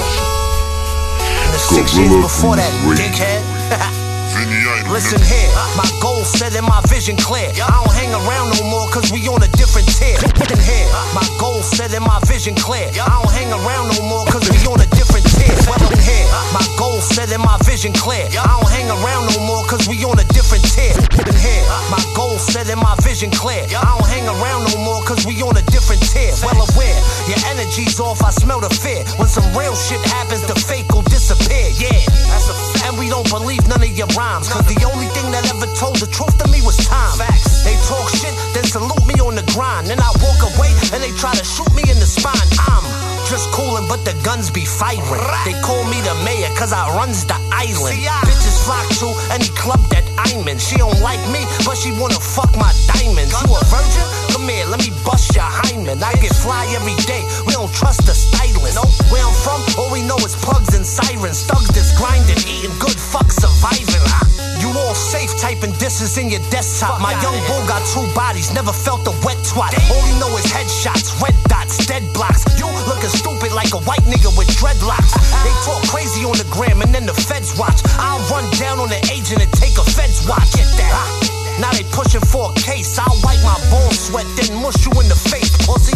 And 1.45 1.53
the 1.53 1.59
six 1.59 1.95
years 1.95 2.15
before 2.23 2.55
that, 2.55 2.71
dickhead. 2.97 3.97
Listen 4.31 5.19
here, 5.27 5.51
my 5.75 5.83
goal 5.99 6.23
set 6.23 6.55
and 6.55 6.63
my 6.63 6.79
vision 6.87 7.19
clear. 7.19 7.51
I 7.51 7.83
don't 7.83 7.91
hang 7.91 8.15
around 8.15 8.55
no 8.55 8.63
more 8.63 8.87
cause 8.87 9.11
we 9.11 9.27
on 9.27 9.43
a 9.43 9.51
different 9.59 9.91
tier. 9.91 10.15
Listen 10.39 10.55
here, 10.63 10.87
my 11.11 11.27
goal 11.35 11.59
set 11.59 11.91
and 11.91 12.03
my 12.03 12.15
vision 12.31 12.55
clear. 12.55 12.87
I 12.95 13.11
don't 13.11 13.27
hang 13.27 13.51
around 13.51 13.91
no 13.91 13.99
more 14.07 14.23
cause 14.31 14.47
we 14.47 14.55
on 14.71 14.79
a 14.79 14.87
different 14.95 15.27
tier. 15.35 15.51
Well, 15.67 15.83
here, 15.99 16.27
my 16.55 16.63
goal 16.79 17.03
set 17.03 17.27
and 17.35 17.43
my 17.43 17.59
vision 17.67 17.91
clear. 17.91 18.23
I 18.39 18.47
don't 18.55 18.71
hang 18.71 18.87
around 18.87 19.35
no 19.35 19.43
more 19.43 19.67
cause 19.67 19.83
we 19.91 19.99
on 20.07 20.15
a 20.15 20.27
different 20.31 20.63
tier. 20.63 20.95
Listen 21.11 21.35
here, 21.35 21.63
my 21.91 21.99
goal 22.15 22.39
set 22.39 22.71
and 22.71 22.79
my 22.79 22.95
vision 23.03 23.35
clear. 23.35 23.67
I 23.67 23.83
don't 23.83 24.07
hang 24.07 24.31
around 24.31 24.71
no 24.71 24.79
more 24.79 25.03
cause 25.03 25.27
we 25.27 25.35
on 25.43 25.59
a 25.59 25.65
different 25.75 26.07
tier. 26.07 26.31
Well 26.39 26.55
aware, 26.55 26.99
your 27.27 27.41
energy's 27.51 27.99
off, 27.99 28.23
I 28.23 28.31
smell 28.31 28.63
the 28.63 28.71
fear. 28.71 29.03
When 29.19 29.27
some 29.27 29.51
real 29.51 29.75
shit 29.75 29.99
happens, 30.07 30.47
the 30.47 30.55
fake 30.55 30.87
will 30.95 31.03
disappear. 31.03 31.67
Yeah, 31.75 31.99
that's 32.31 32.47
a. 32.47 32.70
And 32.85 32.97
we 32.97 33.09
don't 33.09 33.27
believe 33.29 33.67
none 33.67 33.81
of 33.81 33.93
your 33.93 34.07
rhymes. 34.17 34.49
Cause 34.49 34.65
the 34.65 34.81
only 34.89 35.07
thing 35.13 35.29
that 35.31 35.45
ever 35.53 35.69
told 35.77 35.97
the 35.97 36.07
truth 36.07 36.35
to 36.41 36.47
me 36.49 36.61
was 36.61 36.77
time. 36.81 37.17
Facts. 37.17 37.63
They 37.63 37.77
talk 37.85 38.09
shit, 38.09 38.33
then 38.53 38.65
salute 38.65 39.05
me 39.05 39.15
on 39.21 39.35
the 39.35 39.45
grind. 39.53 39.87
Then 39.87 39.99
I 39.99 40.09
walk 40.19 40.41
away 40.55 40.71
and 40.93 40.99
they 41.01 41.13
try 41.17 41.33
to 41.35 41.45
shoot 41.45 41.69
me 41.77 41.83
in 41.85 41.97
the 42.01 42.09
spine. 42.09 42.49
I'm 42.57 42.83
just 43.29 43.47
coolin', 43.53 43.87
but 43.87 44.03
the 44.03 44.17
guns 44.25 44.49
be 44.51 44.65
firing. 44.65 45.23
They 45.45 45.55
call 45.61 45.83
me 45.87 46.01
the 46.01 46.15
mayor 46.25 46.49
cause 46.57 46.73
I 46.73 46.89
runs 46.97 47.23
the 47.25 47.37
island. 47.53 47.95
Bitches 48.27 48.57
flock 48.65 48.87
to 48.99 49.09
any 49.31 49.47
club 49.55 49.79
that 49.93 50.00
In. 50.19 50.57
She 50.59 50.75
don't 50.77 50.99
like 51.01 51.21
me, 51.31 51.43
but 51.65 51.75
she 51.77 51.91
wanna 51.95 52.19
fuck 52.19 52.51
my 52.57 52.71
diamonds. 52.87 53.31
You 53.31 53.51
a 53.55 53.59
virgin? 53.71 54.03
Come 54.33 54.47
here, 54.47 54.65
let 54.67 54.79
me 54.79 54.91
bust 55.05 55.35
your 55.35 55.45
hymen. 55.47 56.01
I 56.03 56.13
get 56.19 56.33
fly 56.35 56.65
every 56.75 56.95
day. 57.07 57.23
We 57.45 57.53
don't 57.53 57.71
trust 57.73 58.05
the 58.05 58.13
stylist. 58.15 58.75
No, 58.75 58.83
where 59.11 59.23
I'm 59.23 59.35
from, 59.43 59.59
all 59.77 59.91
we 59.91 60.01
know 60.01 60.17
is 60.23 60.35
plugs 60.35 60.73
and 60.75 60.85
sirens. 60.85 61.45
Thugs 61.45 61.69
that's 61.71 61.91
grinding, 61.97 62.39
eating 62.47 62.73
good, 62.79 62.95
fuck 62.97 63.31
surviving. 63.31 64.03
Ah, 64.11 64.23
You 64.59 64.69
all 64.71 64.95
safe 64.95 65.31
typing 65.39 65.71
disses 65.79 66.17
in 66.17 66.29
your 66.29 66.43
desktop. 66.49 67.01
My 67.01 67.13
young 67.21 67.37
bull 67.47 67.63
got 67.67 67.83
two 67.93 68.05
bodies, 68.15 68.51
never 68.53 68.71
felt 68.73 69.07
a 69.07 69.13
wet 69.23 69.37
twat. 69.47 69.75
All 69.93 70.03
he 70.07 70.13
know 70.19 70.31
is 70.37 70.45
headshots, 70.47 71.15
red 71.21 71.35
dots, 71.47 71.85
dead 71.85 72.03
blocks. 72.13 72.43
You 72.59 72.67
looking 72.87 73.09
stupid 73.11 73.51
like 73.51 73.73
a 73.73 73.81
white 73.83 74.03
nigga 74.07 74.31
with 74.37 74.47
dreadlocks. 74.57 75.13
They 75.43 75.53
talk 75.67 75.81
crazy 75.89 76.23
on 76.25 76.37
the 76.37 76.47
gram 76.49 76.81
and 76.81 76.93
then 76.93 77.05
the 77.05 77.13
feds 77.13 77.57
watch. 77.57 77.81
I'll 77.99 78.21
run 78.31 78.49
down 78.57 78.79
on 78.79 78.89
the 78.89 79.01
agent 79.11 79.41
and 79.41 79.51
make 79.71 79.87
a 79.87 79.91
feds 79.91 80.27
watch 80.27 80.55
it. 80.55 80.67
That. 80.75 81.57
Now 81.59 81.71
they 81.71 81.83
pushing 81.91 82.21
for 82.21 82.51
a 82.51 82.53
case. 82.55 82.99
I'll 82.99 83.15
wipe 83.23 83.39
my 83.43 83.55
ball 83.71 83.91
sweat, 83.91 84.25
then 84.35 84.55
mush 84.59 84.85
you 84.85 84.91
in 84.99 85.07
the 85.07 85.15
face, 85.15 85.51
pussy. 85.63 85.95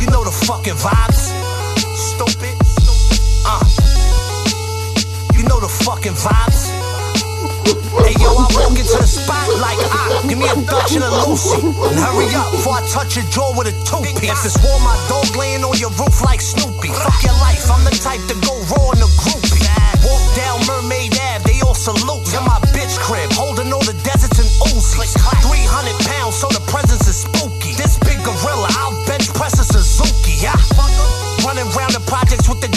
You 0.00 0.06
know 0.10 0.24
the 0.24 0.34
fucking 0.46 0.74
vibes. 0.74 1.30
Stupid. 1.94 2.54
Uh. 3.46 3.62
You 5.34 5.44
know 5.46 5.60
the 5.60 5.70
fucking 5.70 6.16
vibes. 6.18 6.74
Hey 8.02 8.14
yo, 8.18 8.30
I 8.34 8.46
walk 8.54 8.78
into 8.78 8.98
the 8.98 9.06
spot 9.06 9.48
like 9.60 9.78
ah, 9.90 10.24
give 10.28 10.38
me 10.38 10.46
a 10.46 10.54
and 10.54 11.04
a 11.04 11.10
Lucy. 11.26 11.60
And 11.62 11.98
hurry 11.98 12.26
up 12.34 12.50
before 12.52 12.74
I 12.78 12.82
touch 12.88 13.16
your 13.16 13.26
jaw 13.26 13.54
with 13.56 13.68
a 13.68 13.74
toothpick. 13.84 14.30
It's 14.30 14.58
war, 14.62 14.78
my 14.80 14.96
dog 15.08 15.36
laying 15.36 15.62
on 15.64 15.76
your 15.78 15.90
roof 15.90 16.22
like 16.22 16.40
Snoopy. 16.40 16.88
Fuck 16.88 17.22
your 17.22 17.36
life, 17.38 17.70
I'm 17.70 17.84
the 17.84 17.94
type 17.94 18.22
to 18.28 18.34
go 18.46 18.54
raw 18.74 18.92
in 18.92 19.00
the 19.00 19.10
groupie. 19.22 19.37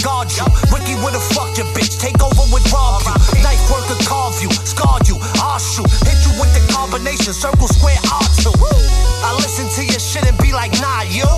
Guard 0.01 0.33
you. 0.33 0.45
Ricky 0.73 0.97
would 1.01 1.13
have 1.13 1.27
fucked 1.33 1.57
your 1.57 1.69
bitch, 1.77 1.97
take 2.01 2.17
over 2.21 2.45
with 2.49 2.65
rob 2.73 3.01
you. 3.05 3.41
Knife 3.41 3.61
work 3.69 3.85
could 3.85 4.01
carve 4.05 4.37
you, 4.41 4.49
scarred 4.65 5.07
you, 5.07 5.17
I'll 5.41 5.61
shoot. 5.61 5.87
Hit 6.05 6.19
you 6.25 6.33
with 6.41 6.51
the 6.57 6.63
combination, 6.73 7.33
circle, 7.33 7.69
square, 7.69 7.97
R2. 8.09 8.49
I 8.51 9.33
listen 9.37 9.69
to 9.69 9.81
your 9.85 10.01
shit 10.01 10.25
and 10.25 10.37
be 10.41 10.51
like, 10.51 10.73
nah, 10.81 11.05
you. 11.07 11.29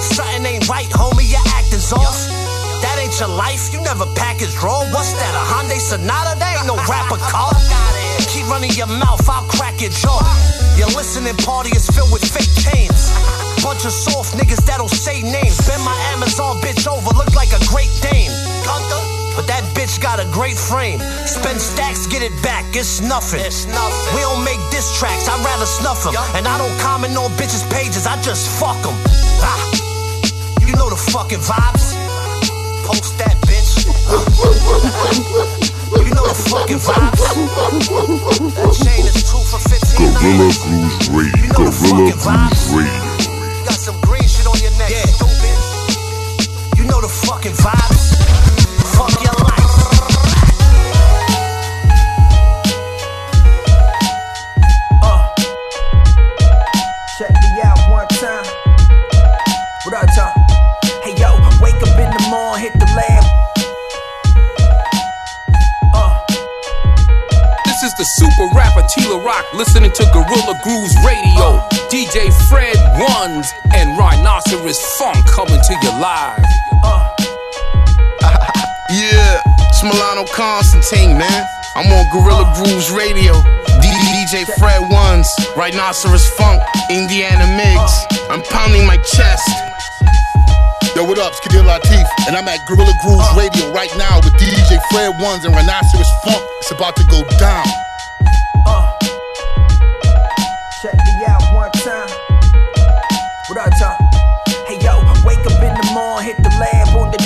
Something 0.00 0.44
ain't 0.44 0.68
right, 0.68 0.88
homie, 0.92 1.28
your 1.28 1.44
acting's 1.56 1.92
off. 1.92 2.16
That 2.84 3.00
ain't 3.00 3.16
your 3.18 3.32
life, 3.32 3.72
you 3.72 3.80
never 3.80 4.06
package 4.14 4.52
raw. 4.60 4.84
What's 4.92 5.12
that, 5.16 5.32
a 5.32 5.42
Hyundai 5.48 5.80
Sonata? 5.80 6.36
That 6.38 6.60
ain't 6.60 6.68
no 6.68 6.76
rapper 6.84 7.20
car. 7.32 7.52
Keep 8.28 8.48
running 8.48 8.72
your 8.76 8.88
mouth, 8.88 9.24
I'll 9.28 9.48
crack 9.48 9.80
your 9.80 9.90
jaw. 9.90 10.20
Your 10.76 10.88
listening 10.92 11.36
party 11.40 11.70
is 11.70 11.88
filled 11.88 12.12
with 12.12 12.24
fake 12.24 12.52
chains. 12.60 13.43
Bunch 13.64 13.88
of 13.88 13.96
soft 13.96 14.36
niggas 14.36 14.60
that'll 14.68 14.92
say 14.92 15.22
names. 15.22 15.56
Bend 15.64 15.82
my 15.88 15.96
Amazon 16.12 16.60
bitch 16.60 16.84
over, 16.84 17.08
look 17.16 17.32
like 17.32 17.48
a 17.56 17.62
great 17.72 17.88
Dane. 18.04 18.28
But 19.34 19.48
that 19.48 19.64
bitch 19.72 20.00
got 20.04 20.20
a 20.20 20.28
great 20.30 20.60
frame. 20.60 21.00
Spend 21.24 21.58
stacks, 21.58 22.06
get 22.06 22.20
it 22.20 22.36
back, 22.42 22.76
it's 22.76 23.00
nothing. 23.00 23.40
It's 23.40 23.64
nothing. 23.64 24.14
We 24.14 24.20
don't 24.20 24.44
make 24.44 24.60
diss 24.68 24.92
tracks, 25.00 25.26
I'd 25.26 25.40
rather 25.40 25.64
snuff 25.64 26.04
them. 26.04 26.12
And 26.36 26.46
I 26.46 26.60
don't 26.60 26.76
comment 26.78 27.16
on 27.16 27.32
bitches' 27.40 27.64
pages, 27.72 28.06
I 28.06 28.20
just 28.20 28.52
fuck 28.60 28.76
them. 28.84 28.94
Ah. 29.40 29.56
You 30.60 30.76
know 30.76 30.92
the 30.92 31.00
fucking 31.00 31.40
vibes. 31.40 31.96
Post 32.84 33.16
that 33.16 33.40
bitch. 33.48 33.88
you 36.04 36.12
know 36.12 36.26
the 36.28 36.36
fucking 36.52 36.84
vibes. 36.84 37.24
That 38.60 38.76
chain 38.76 39.08
is 39.08 39.24
two 39.24 39.40
for 39.48 39.56
15. 39.56 40.12
Guerrilla 40.20 40.52
Grooves 40.52 41.08
Radio. 41.08 41.48
Guerrilla 41.56 42.12
Grooves 42.12 42.68
Radio. 42.76 43.13
Got 43.64 43.80
some 43.80 43.98
green 44.02 44.28
shit 44.28 44.46
on 44.46 44.58
your 44.60 44.72
neck, 44.78 44.90
stupid. 44.90 45.56
You 46.76 46.84
know 46.84 47.00
the 47.00 47.08
fucking 47.08 47.52
vibes. 47.52 48.03
Super 68.24 68.56
rapper 68.56 68.80
Tila 68.88 69.22
Rock 69.22 69.44
listening 69.52 69.92
to 69.92 70.04
Guerrilla 70.14 70.56
Grooves 70.64 70.96
Radio. 71.04 71.60
DJ 71.92 72.32
Fred 72.48 72.74
Ones 72.96 73.52
and 73.74 73.98
Rhinoceros 73.98 74.80
Funk 74.96 75.20
coming 75.28 75.60
to 75.60 75.74
you 75.82 75.90
live. 76.00 76.42
Yeah, 78.90 79.40
it's 79.58 79.82
Milano 79.82 80.24
Constantine, 80.26 81.18
man. 81.18 81.46
I'm 81.74 81.90
on 81.90 82.06
Guerrilla 82.12 82.52
Grooves 82.54 82.92
Radio. 82.92 83.32
DJ 83.82 84.46
Fred 84.56 84.80
Ones, 84.88 85.26
Rhinoceros 85.56 86.28
Funk, 86.36 86.62
Indiana 86.90 87.44
Mix. 87.56 88.06
I'm 88.30 88.42
pounding 88.44 88.86
my 88.86 88.96
chest. 88.98 89.50
Yo, 90.94 91.02
what 91.02 91.18
up? 91.18 91.32
It's 91.32 91.40
Kadir 91.40 91.64
Latif, 91.64 92.06
and 92.28 92.36
I'm 92.36 92.46
at 92.46 92.64
Guerrilla 92.68 92.94
Grooves 93.02 93.26
Radio 93.36 93.72
right 93.72 93.90
now 93.98 94.20
with 94.22 94.34
DJ 94.34 94.78
Fred 94.92 95.20
Ones 95.20 95.44
and 95.44 95.52
Rhinoceros 95.52 96.10
Funk. 96.22 96.42
It's 96.60 96.70
about 96.70 96.94
to 96.96 97.04
go 97.10 97.24
down. 97.38 97.66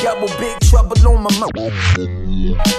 Double, 0.09 0.29
big 0.41 0.59
trouble 0.61 0.97
on 1.07 1.23
my 1.23 1.29
mouth. 1.37 1.53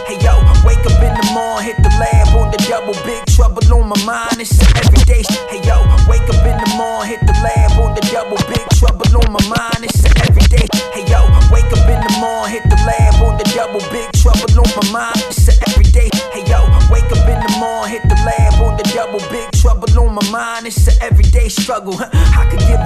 Hey 0.09 0.17
yo, 0.25 0.33
wake 0.65 0.81
up 0.81 0.97
in 0.97 1.13
the 1.13 1.29
morning, 1.37 1.69
hit 1.69 1.77
the 1.85 1.91
lab 2.01 2.33
on 2.33 2.49
the 2.49 2.57
double, 2.65 2.97
big 3.05 3.21
trouble 3.37 3.61
on 3.69 3.85
my 3.87 3.97
mind. 4.03 4.41
It's 4.41 4.57
an 4.57 4.65
everyday. 4.81 5.21
sh- 5.21 5.37
Hey 5.45 5.61
yo, 5.61 5.77
wake 6.09 6.25
up 6.25 6.41
in 6.41 6.57
the 6.57 6.69
morning, 6.73 7.13
hit 7.13 7.21
the 7.29 7.33
lab 7.45 7.77
on 7.77 7.93
the 7.93 8.01
double, 8.09 8.41
big 8.49 8.65
trouble 8.81 9.05
on 9.13 9.29
my 9.29 9.43
mind. 9.45 9.85
It's 9.85 10.01
an 10.01 10.13
everyday. 10.25 10.65
Hey 10.89 11.05
yo, 11.05 11.21
wake 11.53 11.69
up 11.69 11.85
in 11.85 12.01
the 12.01 12.13
morning, 12.17 12.49
hit 12.57 12.65
the 12.65 12.77
lab 12.89 13.21
on 13.21 13.37
the 13.37 13.45
double, 13.53 13.83
big 13.93 14.09
trouble 14.17 14.49
on 14.57 14.69
my 14.73 14.85
mind. 14.89 15.21
It's 15.29 15.45
an 15.53 15.57
everyday. 15.69 16.09
Hey 16.33 16.49
yo, 16.49 16.65
wake 16.89 17.05
up 17.13 17.29
in 17.29 17.37
the 17.45 17.51
morning, 17.61 17.93
hit 17.93 18.09
the 18.09 18.17
lab 18.25 18.57
on 18.57 18.73
the 18.73 18.85
double, 18.89 19.21
big 19.29 19.45
trouble 19.53 19.91
on 20.01 20.17
my 20.17 20.25
mind. 20.33 20.65
It's 20.65 20.81
an 20.89 20.97
everyday 21.05 21.45
struggle. 21.49 21.93
I 22.01 22.49
could 22.49 22.65
give 22.65 22.81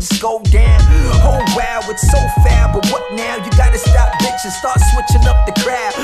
just 0.00 0.20
go 0.20 0.40
down. 0.52 0.80
Oh 1.24 1.40
wow, 1.56 1.80
it's 1.88 2.04
so 2.10 2.18
foul, 2.44 2.72
but 2.72 2.84
what 2.92 3.02
now? 3.14 3.36
You 3.36 3.50
gotta 3.56 3.78
stop 3.78 4.12
bitching, 4.20 4.52
start 4.52 4.78
switching 4.92 5.26
up 5.26 5.46
the 5.46 5.52
crowd. 5.62 5.95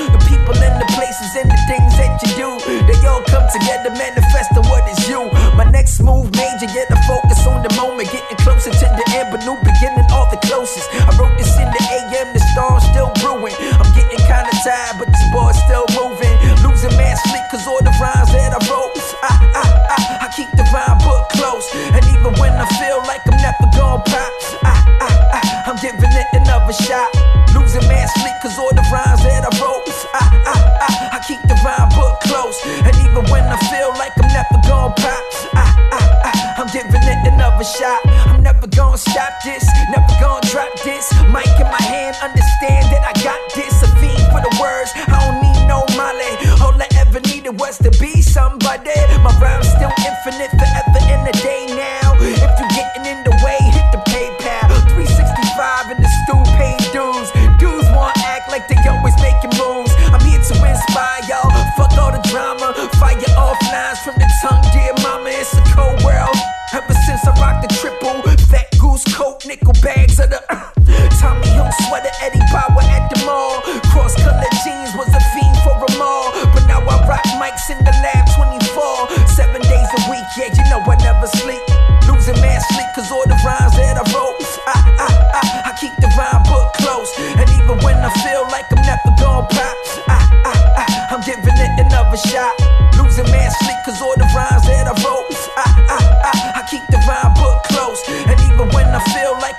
I 94.80 94.94
roll, 95.04 95.26
I, 95.56 95.66
I, 95.88 95.98
I, 96.24 96.32
I 96.60 96.62
keep 96.70 96.84
the 96.88 96.98
rhyme 97.08 97.34
book 97.34 97.62
close. 97.64 98.00
And 98.28 98.38
even 98.40 98.68
when 98.72 98.88
I 98.94 99.02
feel 99.12 99.34
like 99.40 99.51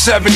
74. 0.00 0.32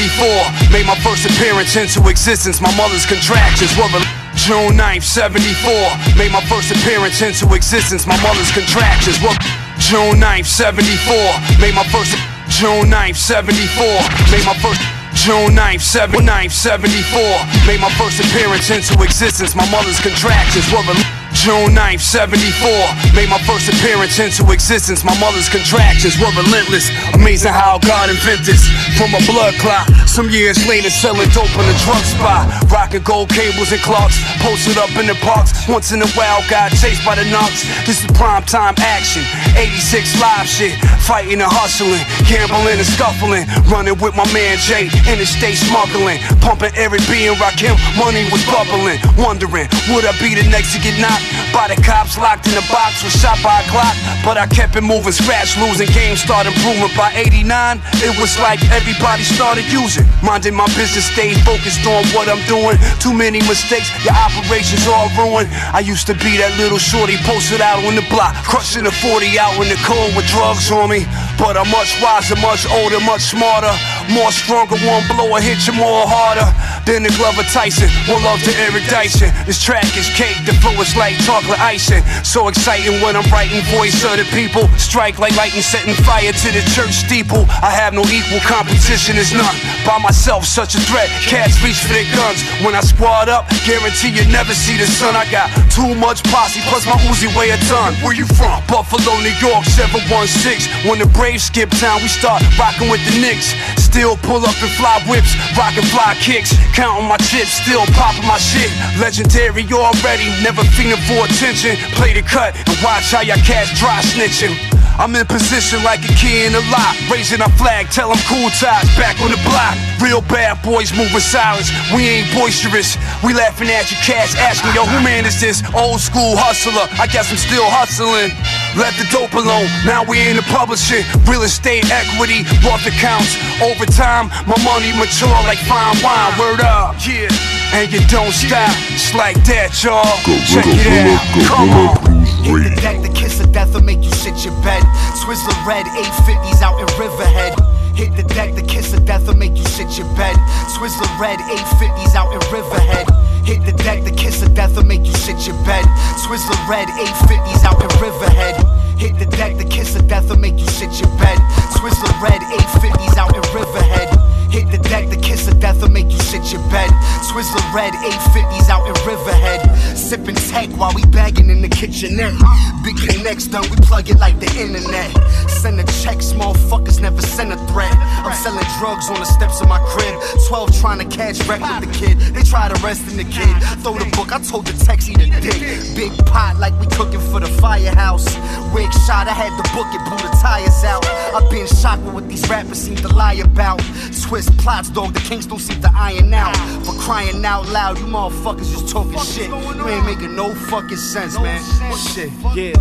Made 0.68 0.84
my 0.84 0.94
first 1.00 1.24
appearance 1.24 1.74
into 1.76 2.04
existence. 2.10 2.60
My 2.60 2.68
mother's 2.76 3.06
contractions 3.06 3.72
were. 3.80 3.88
June 4.36 4.76
9th, 4.76 5.02
74. 5.02 5.72
Made 6.20 6.32
my 6.32 6.44
first 6.44 6.68
appearance 6.68 7.22
into 7.22 7.48
existence. 7.54 8.06
My 8.06 8.20
mother's 8.20 8.52
contractions 8.52 9.16
were. 9.24 9.32
June 9.80 10.20
9th, 10.20 10.44
74. 10.44 11.16
Made 11.64 11.72
my 11.72 11.84
first. 11.88 12.12
June 12.52 12.92
9th, 12.92 13.16
74. 13.16 13.88
Made 14.28 14.44
my 14.44 14.52
first. 14.60 14.84
June 15.16 15.56
9th, 15.56 15.80
7, 15.80 16.20
9th, 16.20 16.52
74. 16.52 17.24
Made 17.64 17.80
my 17.80 17.88
first 17.96 18.20
appearance 18.20 18.68
into 18.68 19.00
existence. 19.00 19.56
My 19.56 19.64
mother's 19.72 19.98
contractions 19.98 20.68
were. 20.68 20.84
June 21.32 21.72
9th, 21.72 22.00
74. 22.00 23.16
Made 23.16 23.28
my 23.28 23.40
first 23.48 23.68
appearance 23.68 24.18
into 24.18 24.44
existence. 24.52 25.04
My 25.04 25.16
mother's 25.18 25.48
contractions 25.48 26.20
were 26.20 26.30
relentless. 26.36 26.90
Amazing 27.24 27.56
how 27.56 27.78
God 27.80 28.10
invented 28.10 28.44
this. 28.44 28.68
From 29.00 29.08
a 29.16 29.20
blood 29.24 29.56
clot. 29.56 29.88
Some 30.04 30.28
years 30.28 30.60
later, 30.68 30.90
selling 30.90 31.24
dope 31.32 31.48
in 31.56 31.64
a 31.64 31.76
drug 31.80 32.04
spot. 32.04 32.44
Rocking 32.70 33.00
gold 33.00 33.30
cables 33.30 33.72
and 33.72 33.80
clocks. 33.80 34.20
Posted 34.44 34.76
up 34.76 34.92
in 35.00 35.08
the 35.08 35.16
parks. 35.24 35.66
Once 35.66 35.90
in 35.92 36.02
a 36.02 36.08
while, 36.12 36.44
got 36.50 36.68
chased 36.76 37.00
by 37.00 37.16
the 37.16 37.24
knocks. 37.32 37.64
This 37.88 38.04
is 38.04 38.06
prime 38.12 38.44
time 38.44 38.74
action. 38.76 39.24
86 39.56 40.20
live 40.20 40.46
shit. 40.46 40.74
Fighting 41.06 41.40
and 41.40 41.50
hustling. 41.50 42.02
Gambling 42.26 42.78
and 42.78 42.86
scuffling. 42.86 43.46
Running 43.70 43.96
with 43.98 44.14
my 44.14 44.26
man 44.32 44.58
Jay. 44.58 44.90
Interstate 45.06 45.56
smuggling. 45.56 46.18
Pumping 46.44 46.74
Eric 46.76 47.02
B 47.06 47.26
and 47.26 47.38
Rakim. 47.38 47.78
Money 47.96 48.26
was 48.30 48.42
bubbling. 48.50 48.98
Wondering, 49.18 49.68
would 49.92 50.04
I 50.04 50.12
be 50.20 50.34
the 50.34 50.46
next 50.50 50.74
to 50.74 50.78
get 50.82 50.98
knocked? 51.00 51.24
By 51.54 51.70
the 51.70 51.78
cops 51.80 52.18
locked 52.18 52.50
in 52.50 52.58
a 52.58 52.66
box, 52.66 53.04
was 53.06 53.14
shot 53.14 53.38
by 53.42 53.62
a 53.62 53.66
clock. 53.70 53.94
But 54.26 54.36
I 54.36 54.46
kept 54.50 54.74
it 54.74 54.82
moving, 54.82 55.14
scratch 55.14 55.54
losing, 55.56 55.86
game 55.94 56.16
started 56.16 56.50
improving. 56.50 56.90
By 56.98 57.14
89, 57.14 57.78
it 58.02 58.14
was 58.18 58.34
like 58.42 58.58
everybody 58.74 59.22
started 59.22 59.62
using. 59.70 60.02
Minding 60.18 60.54
my 60.54 60.66
business, 60.74 61.06
stayed 61.06 61.38
focused 61.46 61.86
on 61.86 62.02
what 62.10 62.26
I'm 62.26 62.42
doing. 62.50 62.74
Too 62.98 63.14
many 63.14 63.38
mistakes, 63.46 63.86
your 64.02 64.18
operations 64.18 64.86
all 64.90 65.06
ruined. 65.14 65.46
I 65.70 65.78
used 65.78 66.06
to 66.10 66.14
be 66.18 66.36
that 66.42 66.56
little 66.58 66.78
shorty 66.78 67.16
posted 67.22 67.60
out 67.60 67.84
on 67.84 67.94
the 67.94 68.04
block, 68.10 68.34
crushing 68.42 68.86
a 68.86 68.90
40 68.90 69.38
out 69.44 69.60
in 69.60 69.68
the 69.68 69.76
cold 69.84 70.16
with 70.16 70.26
drugs 70.26 70.72
on 70.72 70.88
me. 70.88 71.04
But 71.36 71.56
I'm 71.60 71.68
much 71.68 71.92
wiser, 72.00 72.36
much 72.40 72.64
older, 72.80 73.00
much 73.04 73.20
smarter. 73.28 73.72
More 74.12 74.30
stronger, 74.32 74.76
one 74.84 75.02
blow 75.08 75.32
will 75.32 75.40
hit 75.40 75.64
you 75.66 75.72
more 75.72 76.04
harder 76.04 76.44
than 76.84 77.02
the 77.02 77.12
Glover 77.16 77.42
Tyson. 77.48 77.88
One 78.04 78.20
love 78.20 78.42
to 78.44 78.52
Eric 78.68 78.84
Dyson. 78.92 79.32
This 79.48 79.62
track 79.62 79.88
is 79.96 80.08
cake, 80.12 80.36
the 80.44 80.52
flow 80.60 80.76
is 80.76 80.92
like 80.96 81.16
chocolate 81.24 81.60
icing. 81.60 82.04
So 82.20 82.48
exciting 82.48 83.00
when 83.00 83.16
I'm 83.16 83.24
writing 83.32 83.64
voice 83.72 84.04
of 84.04 84.20
the 84.20 84.28
people. 84.28 84.68
Strike 84.76 85.18
like 85.18 85.32
lightning, 85.36 85.64
setting 85.64 85.96
fire 86.04 86.32
to 86.32 86.48
the 86.52 86.60
church 86.76 86.92
steeple. 86.92 87.48
I 87.64 87.72
have 87.72 87.96
no 87.96 88.04
equal 88.12 88.44
competition, 88.44 89.16
is 89.16 89.32
none. 89.32 89.56
By 89.88 89.96
myself, 89.98 90.44
such 90.44 90.76
a 90.76 90.80
threat. 90.84 91.08
Cats 91.24 91.56
reach 91.64 91.80
for 91.80 91.96
their 91.96 92.08
guns. 92.12 92.44
When 92.60 92.76
I 92.76 92.84
squad 92.84 93.32
up, 93.32 93.48
guarantee 93.64 94.12
you 94.12 94.28
never 94.28 94.52
see 94.52 94.76
the 94.76 94.86
sun. 94.86 95.16
I 95.16 95.24
got 95.32 95.48
too 95.72 95.96
much 95.96 96.22
posse, 96.28 96.60
plus 96.68 96.84
my 96.84 97.00
Uzi 97.08 97.32
weigh 97.32 97.50
a 97.50 97.58
ton. 97.72 97.94
Where 98.04 98.14
you 98.14 98.26
from? 98.36 98.60
Buffalo, 98.68 99.16
New 99.24 99.34
York, 99.40 99.64
716. 99.64 100.88
When 100.88 100.98
the 101.00 101.08
Braves 101.16 101.44
skip 101.44 101.70
town, 101.80 102.02
we 102.02 102.08
start 102.08 102.42
rocking 102.58 102.90
with 102.90 103.00
the 103.08 103.16
Knicks. 103.20 103.56
Still 103.94 104.16
pull 104.26 104.42
up 104.42 104.58
and 104.58 104.74
fly 104.74 104.98
whips, 105.06 105.38
rockin' 105.54 105.86
fly 105.94 106.18
kicks. 106.18 106.50
Counting 106.74 107.06
my 107.06 107.16
chips, 107.30 107.62
still 107.62 107.86
poppin' 107.94 108.26
my 108.26 108.38
shit. 108.42 108.66
Legendary 108.98 109.62
already, 109.70 110.26
never 110.42 110.66
feeling 110.74 110.98
for 111.06 111.22
attention. 111.22 111.78
Play 111.94 112.12
the 112.12 112.22
cut 112.26 112.58
and 112.58 112.74
watch 112.82 113.14
how 113.14 113.22
your 113.22 113.38
cats 113.46 113.70
dry 113.78 114.02
snitching. 114.02 114.58
I'm 114.98 115.14
in 115.14 115.26
position 115.26 115.78
like 115.86 116.02
a 116.02 116.12
key 116.18 116.42
in 116.42 116.58
a 116.58 116.64
lot. 116.74 116.98
Raising 117.06 117.38
our 117.38 117.54
flag, 117.54 117.86
tell 117.90 118.10
them 118.10 118.18
cool 118.26 118.50
ties, 118.58 118.90
back 118.98 119.14
on 119.22 119.30
the 119.30 119.38
block. 119.46 119.78
Real 120.02 120.22
bad 120.26 120.58
boys 120.66 120.90
moving 120.90 121.22
silence. 121.22 121.70
We 121.94 122.02
ain't 122.18 122.34
boisterous. 122.34 122.98
We 123.22 123.30
laughing 123.34 123.70
at 123.70 123.94
you 123.94 123.98
cats, 124.02 124.34
asking, 124.34 124.74
yo, 124.74 124.86
who 124.86 125.02
man 125.06 125.26
is 125.26 125.40
this? 125.40 125.62
Old 125.70 126.00
school 126.00 126.34
hustler. 126.34 126.90
I 126.98 127.06
guess 127.06 127.30
I'm 127.30 127.38
still 127.38 127.70
hustling. 127.70 128.34
Let 128.76 128.94
the 128.98 129.06
dope 129.10 129.34
alone. 129.34 129.70
Now 129.86 130.02
we 130.02 130.18
in 130.28 130.36
the 130.36 130.46
publishing. 130.50 131.06
Real 131.30 131.42
estate 131.42 131.86
equity, 131.90 132.42
wealth 132.66 132.86
accounts. 132.86 133.38
Over 133.62 133.86
time, 133.86 134.28
my 134.50 134.58
money 134.66 134.90
mature 134.98 135.30
like 135.46 135.62
fine 135.70 135.94
wine. 136.02 136.32
Word 136.38 136.60
up. 136.60 136.98
Yeah. 137.06 137.30
And 137.74 137.90
you 137.92 138.02
don't 138.06 138.34
stop. 138.34 138.70
It's 138.90 139.14
like 139.14 139.38
that, 139.46 139.74
y'all. 139.82 140.02
Check 140.46 140.66
it 140.66 140.82
Guerrilla, 140.82 141.14
out. 141.14 141.46
Come 141.46 141.70
on. 141.70 141.94
Grooves 142.04 142.34
Hit 142.44 142.76
the 142.76 142.80
deck, 142.82 143.00
the 143.00 143.08
kiss 143.08 143.40
of 143.40 143.52
death 143.52 143.72
will 143.72 143.82
make 143.82 144.04
you 144.04 144.12
shit 144.20 144.44
your 144.44 144.52
bed. 144.60 144.82
Twizzler 145.24 145.56
red, 145.64 145.86
850s 145.86 146.60
out 146.60 146.76
in 146.76 146.86
Riverhead. 147.00 147.56
Hit 147.96 148.14
the 148.16 148.22
deck, 148.34 148.54
the 148.54 148.62
kiss 148.62 148.92
of 148.92 149.06
death 149.06 149.26
will 149.26 149.34
make 149.34 149.56
you 149.56 149.64
shit 149.64 149.96
your 149.96 150.06
bed. 150.14 150.36
Twizzler 150.76 151.08
red, 151.18 151.38
850s 151.38 152.14
out 152.14 152.34
in 152.34 152.40
Riverhead. 152.52 153.08
Hit 153.44 153.62
the 153.66 153.72
deck, 153.72 154.04
the 154.04 154.10
kiss 154.10 154.42
of 154.42 154.54
death 154.54 154.74
will 154.74 154.84
make 154.84 155.04
you 155.04 155.12
shit 155.12 155.46
your 155.46 155.56
bed. 155.64 155.84
Twizzler 156.24 156.56
red, 156.66 156.88
850s 156.88 157.64
out 157.64 157.76
in 157.82 157.88
Riverhead. 158.00 158.56
Hit 158.98 159.18
the 159.18 159.26
deck, 159.36 159.58
the 159.58 159.64
kiss 159.64 159.94
of 159.96 160.08
death 160.08 160.30
will 160.30 160.38
make 160.38 160.58
you 160.58 160.66
shit 160.66 160.98
your 160.98 161.10
bed. 161.18 161.36
Twizzler 161.76 162.22
red, 162.22 162.40
850s 162.40 163.16
out 163.18 163.36
in 163.36 163.42
Riverhead. 163.54 164.23
Hit 164.54 164.70
the 164.70 164.78
deck, 164.88 165.10
the 165.10 165.16
kiss 165.16 165.48
of 165.48 165.58
death 165.58 165.82
will 165.82 165.88
make 165.88 166.06
you 166.06 166.20
shit 166.30 166.52
your 166.52 166.62
bed. 166.70 166.88
Twizzler 167.26 167.66
red, 167.74 167.92
850s 167.92 168.68
out 168.70 168.86
in 168.86 168.94
Riverhead. 169.02 169.66
Sipping 169.96 170.36
tech 170.36 170.68
while 170.78 170.94
we 170.94 171.04
bagging 171.06 171.50
in 171.50 171.60
the 171.60 171.68
kitchenette. 171.68 172.32
Eh, 172.32 172.70
Big 172.84 172.94
connects 172.96 173.48
done, 173.48 173.68
we 173.68 173.74
plug 173.82 174.08
it 174.10 174.18
like 174.20 174.38
the 174.38 174.46
internet. 174.54 175.10
Send 175.50 175.80
a 175.80 175.84
check, 176.04 176.22
small 176.22 176.54
fuckers 176.54 177.00
never 177.00 177.20
send 177.20 177.52
a 177.52 177.56
threat. 177.66 177.92
I'm 178.22 178.32
selling 178.32 178.62
drugs 178.78 179.10
on 179.10 179.18
the 179.18 179.24
steps 179.24 179.60
of 179.60 179.68
my 179.68 179.80
crib. 179.90 180.14
12 180.46 180.80
trying 180.80 181.00
to 181.00 181.16
catch 181.16 181.42
wreck 181.48 181.58
with 181.58 181.90
the 181.90 181.92
kid. 181.98 182.20
They 182.20 182.44
tried 182.44 182.70
arresting 182.78 183.16
the 183.16 183.24
kid. 183.24 183.50
Throw 183.82 183.98
the 183.98 184.06
book, 184.14 184.30
I 184.30 184.38
told 184.38 184.66
the 184.66 184.74
eat 185.10 185.18
a 185.18 185.40
dick. 185.40 185.96
Big 185.96 186.12
pot 186.26 186.58
like 186.60 186.78
we 186.78 186.86
cooking 186.94 187.18
for 187.32 187.40
the 187.40 187.50
firehouse. 187.60 188.26
Wig 188.72 188.92
shot, 189.06 189.26
I 189.26 189.34
had 189.34 189.50
the 189.58 189.66
book 189.74 189.90
it, 189.90 190.02
blew 190.06 190.18
the 190.18 190.36
tires 190.38 190.84
out. 190.84 191.04
I've 191.34 191.50
been 191.50 191.66
shocked 191.66 192.02
with 192.02 192.14
what 192.14 192.28
these 192.28 192.48
rappers 192.48 192.78
seem 192.78 192.94
to 192.96 193.08
lie 193.08 193.34
about. 193.34 193.80
Twist 194.22 194.43
plots, 194.50 194.90
dog, 194.90 195.14
the 195.14 195.20
kings 195.20 195.46
don't 195.46 195.58
seem 195.58 195.80
to 195.82 195.90
iron 195.94 196.32
out. 196.34 196.56
For 196.84 196.92
crying 196.94 197.44
out 197.44 197.68
loud, 197.68 197.98
you 197.98 198.04
motherfuckers 198.04 198.70
just 198.72 198.88
talking 198.88 199.18
shit. 199.20 199.48
You 199.48 199.88
ain't 199.88 200.06
making 200.06 200.34
no 200.34 200.54
fucking 200.54 200.96
sense, 200.96 201.38
man. 201.38 201.62
Shit. 201.96 202.30
Yeah, 202.54 202.74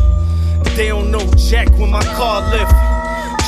they 0.75 0.87
don't 0.87 1.11
know 1.11 1.25
Jack 1.35 1.69
when 1.71 1.91
my 1.91 2.03
car 2.15 2.41
lift. 2.49 2.71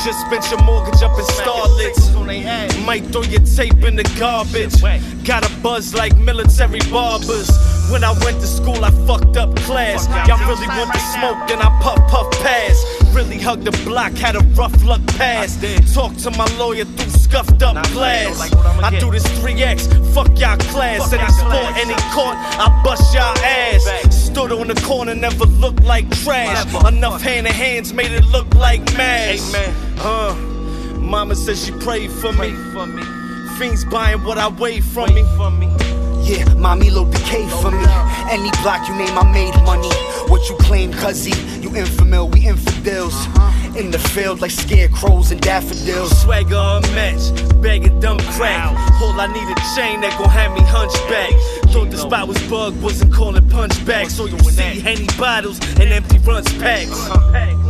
Just 0.03 0.21
spent 0.27 0.47
your 0.51 0.61
mortgage 0.63 1.01
up 1.01 1.17
in 1.17 1.25
starlets. 1.25 2.85
Might 2.85 3.05
throw 3.07 3.23
your 3.23 3.41
tape 3.41 3.83
in 3.83 3.95
the 3.95 4.03
garbage. 4.19 4.79
Got 5.25 5.49
a 5.49 5.61
buzz 5.61 5.95
like 5.95 6.15
military 6.17 6.79
barbers. 6.91 7.49
When 7.89 8.03
I 8.03 8.11
went 8.23 8.39
to 8.41 8.47
school, 8.47 8.85
I 8.85 8.91
fucked 9.07 9.37
up 9.37 9.55
class. 9.57 10.07
Y'all 10.27 10.37
really 10.47 10.67
want 10.67 10.93
the 10.93 10.99
smoke, 10.99 11.47
then 11.47 11.59
I 11.59 11.69
puff 11.81 11.97
puff 12.07 12.29
pass. 12.43 12.94
Really 13.15 13.39
hugged 13.39 13.63
the 13.63 13.71
block, 13.85 14.11
had 14.11 14.35
a 14.35 14.39
rough 14.59 14.83
luck 14.83 14.99
pass. 15.15 15.55
Talk 15.93 16.13
to 16.17 16.31
my 16.31 16.45
lawyer 16.57 16.83
through 16.83 17.11
scuffed 17.11 17.63
up 17.63 17.81
glass. 17.93 18.53
I 18.83 18.99
do 18.99 19.09
this 19.09 19.23
3X, 19.39 20.13
fuck 20.13 20.37
y'all 20.37 20.57
class. 20.57 21.13
And 21.13 21.21
I 21.21 21.27
sport, 21.29 21.77
any 21.77 21.95
court, 22.11 22.35
I 22.35 22.81
bust 22.83 23.13
y'all 23.13 23.37
ass. 23.37 23.85
Stood 24.13 24.51
on 24.51 24.67
the 24.67 24.75
corner, 24.81 25.15
never 25.15 25.45
looked 25.45 25.83
like 25.83 26.09
trash. 26.23 26.65
Enough 26.85 27.21
hand 27.21 27.47
in 27.47 27.53
hands 27.53 27.93
made 27.93 28.11
it 28.11 28.25
look 28.25 28.53
like 28.53 28.81
mash. 28.97 29.39
Uh, 29.99 30.35
mama 30.97 31.35
said 31.35 31.57
she 31.57 31.71
prayed 31.71 32.11
for 32.11 32.33
me. 32.33 32.51
Fiends 33.57 33.85
buying 33.85 34.23
what 34.25 34.37
I 34.37 34.49
weigh 34.49 34.81
from 34.81 35.13
me. 35.13 35.23
Yeah, 36.25 36.51
mommy 36.55 36.89
load 36.89 37.13
the 37.13 37.19
K 37.19 37.47
for 37.61 37.69
me. 37.69 37.85
Any 38.31 38.49
block 38.63 38.87
you 38.87 38.95
name, 38.95 39.15
I 39.15 39.31
made 39.31 39.53
money. 39.63 39.89
what 40.27 40.49
you 40.49 40.55
claim, 40.57 40.91
cuzzy. 40.91 41.35
You 41.61 41.69
infamil, 41.69 42.33
we 42.33 42.47
infidels. 42.47 43.15
In 43.77 43.91
the 43.91 43.99
field 43.99 44.41
like 44.41 44.49
scarecrows 44.49 45.31
and 45.31 45.39
daffodils. 45.39 46.19
Swagger 46.21 46.55
unmatched, 46.55 47.61
bag 47.61 47.85
of 47.85 47.99
dumb 47.99 48.17
crack. 48.35 48.71
All 49.01 49.19
I 49.19 49.27
need 49.27 49.43
a 49.43 49.55
chain 49.75 50.01
that 50.01 50.17
gon' 50.17 50.29
have 50.29 50.53
me 50.53 50.61
hunchback. 50.61 51.31
Thought 51.71 51.91
the 51.91 51.97
spot 51.97 52.27
was 52.27 52.41
bugged, 52.49 52.81
wasn't 52.81 53.13
calling 53.13 53.43
punchbacks. 53.43 54.11
So 54.11 54.25
you 54.25 54.39
see 54.39 54.79
Henny 54.79 55.07
bottles 55.19 55.59
and 55.79 55.91
empty 55.91 56.17
runch 56.19 56.59
packs. 56.59 57.64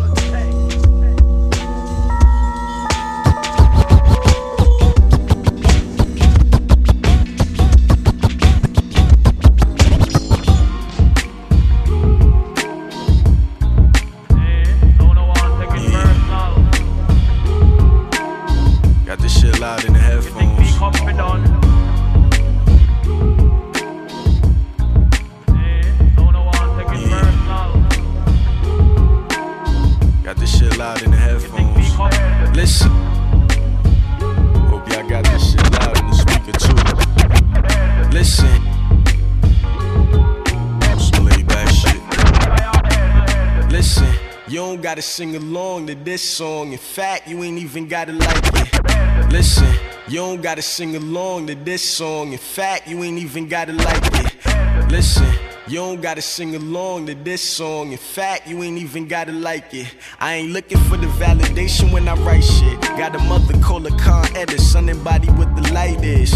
Sing 45.16 45.38
along 45.38 45.88
to 45.88 45.96
this 45.96 46.22
song. 46.22 46.74
In 46.74 46.78
fact, 46.78 47.26
you 47.26 47.42
ain't 47.42 47.58
even 47.58 47.88
gotta 47.88 48.12
like 48.12 48.48
it. 48.56 49.32
Listen, 49.32 49.74
you 50.10 50.18
don't 50.18 50.42
gotta 50.42 50.62
sing 50.62 50.94
along 50.98 51.48
to 51.48 51.56
this 51.56 51.82
song. 51.82 52.34
In 52.34 52.38
fact, 52.38 52.90
you 52.90 53.02
ain't 53.02 53.18
even 53.20 53.48
gotta 53.48 53.72
like 53.72 54.04
it. 54.12 54.92
Listen, 54.92 55.34
you 55.70 55.76
don't 55.76 56.02
gotta 56.02 56.22
sing 56.22 56.54
along 56.54 57.06
to 57.06 57.16
this 57.16 57.42
song. 57.42 57.94
In 57.94 57.98
fact, 57.98 58.46
you 58.46 58.62
ain't 58.62 58.78
even 58.78 59.08
gotta 59.08 59.32
like 59.32 59.74
it. 59.74 59.88
I 60.20 60.34
ain't 60.34 60.52
looking 60.52 60.80
for 60.80 60.98
the 60.98 61.08
validation 61.08 61.94
when 61.94 62.10
I 62.10 62.16
write 62.16 62.44
shit. 62.44 62.82
Got 62.82 63.16
a 63.16 63.20
mother 63.20 63.58
call 63.60 63.88
a 63.88 63.98
con 63.98 64.28
edit, 64.36 64.60
body 65.02 65.30
with 65.30 65.56
the 65.56 65.72
light 65.72 66.04
is. 66.04 66.34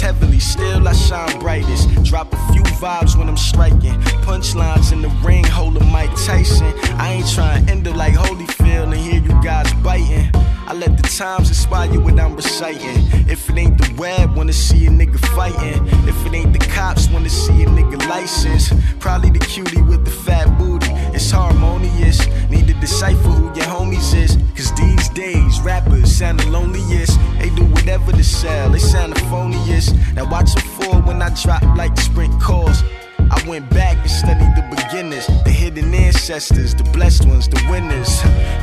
Heavily, 0.00 0.40
still 0.40 0.88
I 0.88 0.92
shine 0.92 1.38
brightest. 1.40 1.88
Drop 2.04 2.32
a 2.32 2.52
few 2.52 2.62
vibes 2.80 3.16
when 3.16 3.28
I'm 3.28 3.36
striking. 3.36 4.00
Punchlines 4.24 4.92
in 4.92 5.02
the 5.02 5.08
ring, 5.22 5.44
holding 5.44 5.86
Mike 5.92 6.10
Tyson. 6.24 6.72
I 6.98 7.12
ain't 7.14 7.28
trying 7.30 7.66
to 7.66 7.72
end 7.72 7.86
it 7.86 7.94
like 7.94 8.14
Holyfield 8.14 8.84
and 8.84 8.94
hear 8.94 9.20
you 9.20 9.42
guys 9.42 9.72
biting. 9.82 10.30
I 10.70 10.72
let 10.72 10.96
the 10.96 11.02
times 11.02 11.48
inspire 11.48 11.90
you 11.92 12.00
when 12.00 12.20
I'm 12.20 12.36
reciting. 12.36 13.02
If 13.28 13.50
it 13.50 13.58
ain't 13.58 13.76
the 13.76 13.92
web, 13.98 14.36
wanna 14.36 14.52
see 14.52 14.86
a 14.86 14.88
nigga 14.88 15.18
fighting. 15.34 15.84
If 16.08 16.24
it 16.24 16.32
ain't 16.32 16.52
the 16.52 16.64
cops, 16.64 17.08
wanna 17.10 17.28
see 17.28 17.64
a 17.64 17.66
nigga 17.66 17.98
license. 18.08 18.72
Probably 19.00 19.30
the 19.30 19.40
cutie 19.40 19.82
with 19.82 20.04
the 20.04 20.12
fat 20.12 20.46
booty. 20.58 20.92
It's 21.12 21.28
harmonious. 21.28 22.24
Need 22.50 22.68
to 22.68 22.74
decipher 22.74 23.16
who 23.16 23.46
your 23.46 23.66
homies 23.66 24.14
is. 24.14 24.38
Cause 24.54 24.72
these 24.74 25.08
days, 25.08 25.60
rappers 25.62 26.14
sound 26.14 26.38
the 26.38 26.48
loneliest. 26.50 27.18
They 27.40 27.50
do 27.50 27.64
whatever 27.64 28.12
to 28.12 28.22
sell, 28.22 28.70
they 28.70 28.78
sound 28.78 29.14
the 29.14 29.20
phoniest. 29.22 30.14
Now 30.14 30.30
watch 30.30 30.54
them 30.54 30.62
fall 30.78 31.00
when 31.02 31.20
I 31.20 31.30
drop 31.30 31.62
like 31.76 31.98
sprint 31.98 32.40
calls. 32.40 32.84
I 33.30 33.42
went 33.48 33.70
back 33.70 33.96
and 33.98 34.10
studied 34.10 34.54
the 34.56 34.64
beginners, 34.74 35.26
the 35.44 35.50
hidden 35.50 35.94
ancestors, 35.94 36.74
the 36.74 36.84
blessed 36.84 37.26
ones, 37.26 37.48
the 37.48 37.60
winners. 37.70 38.10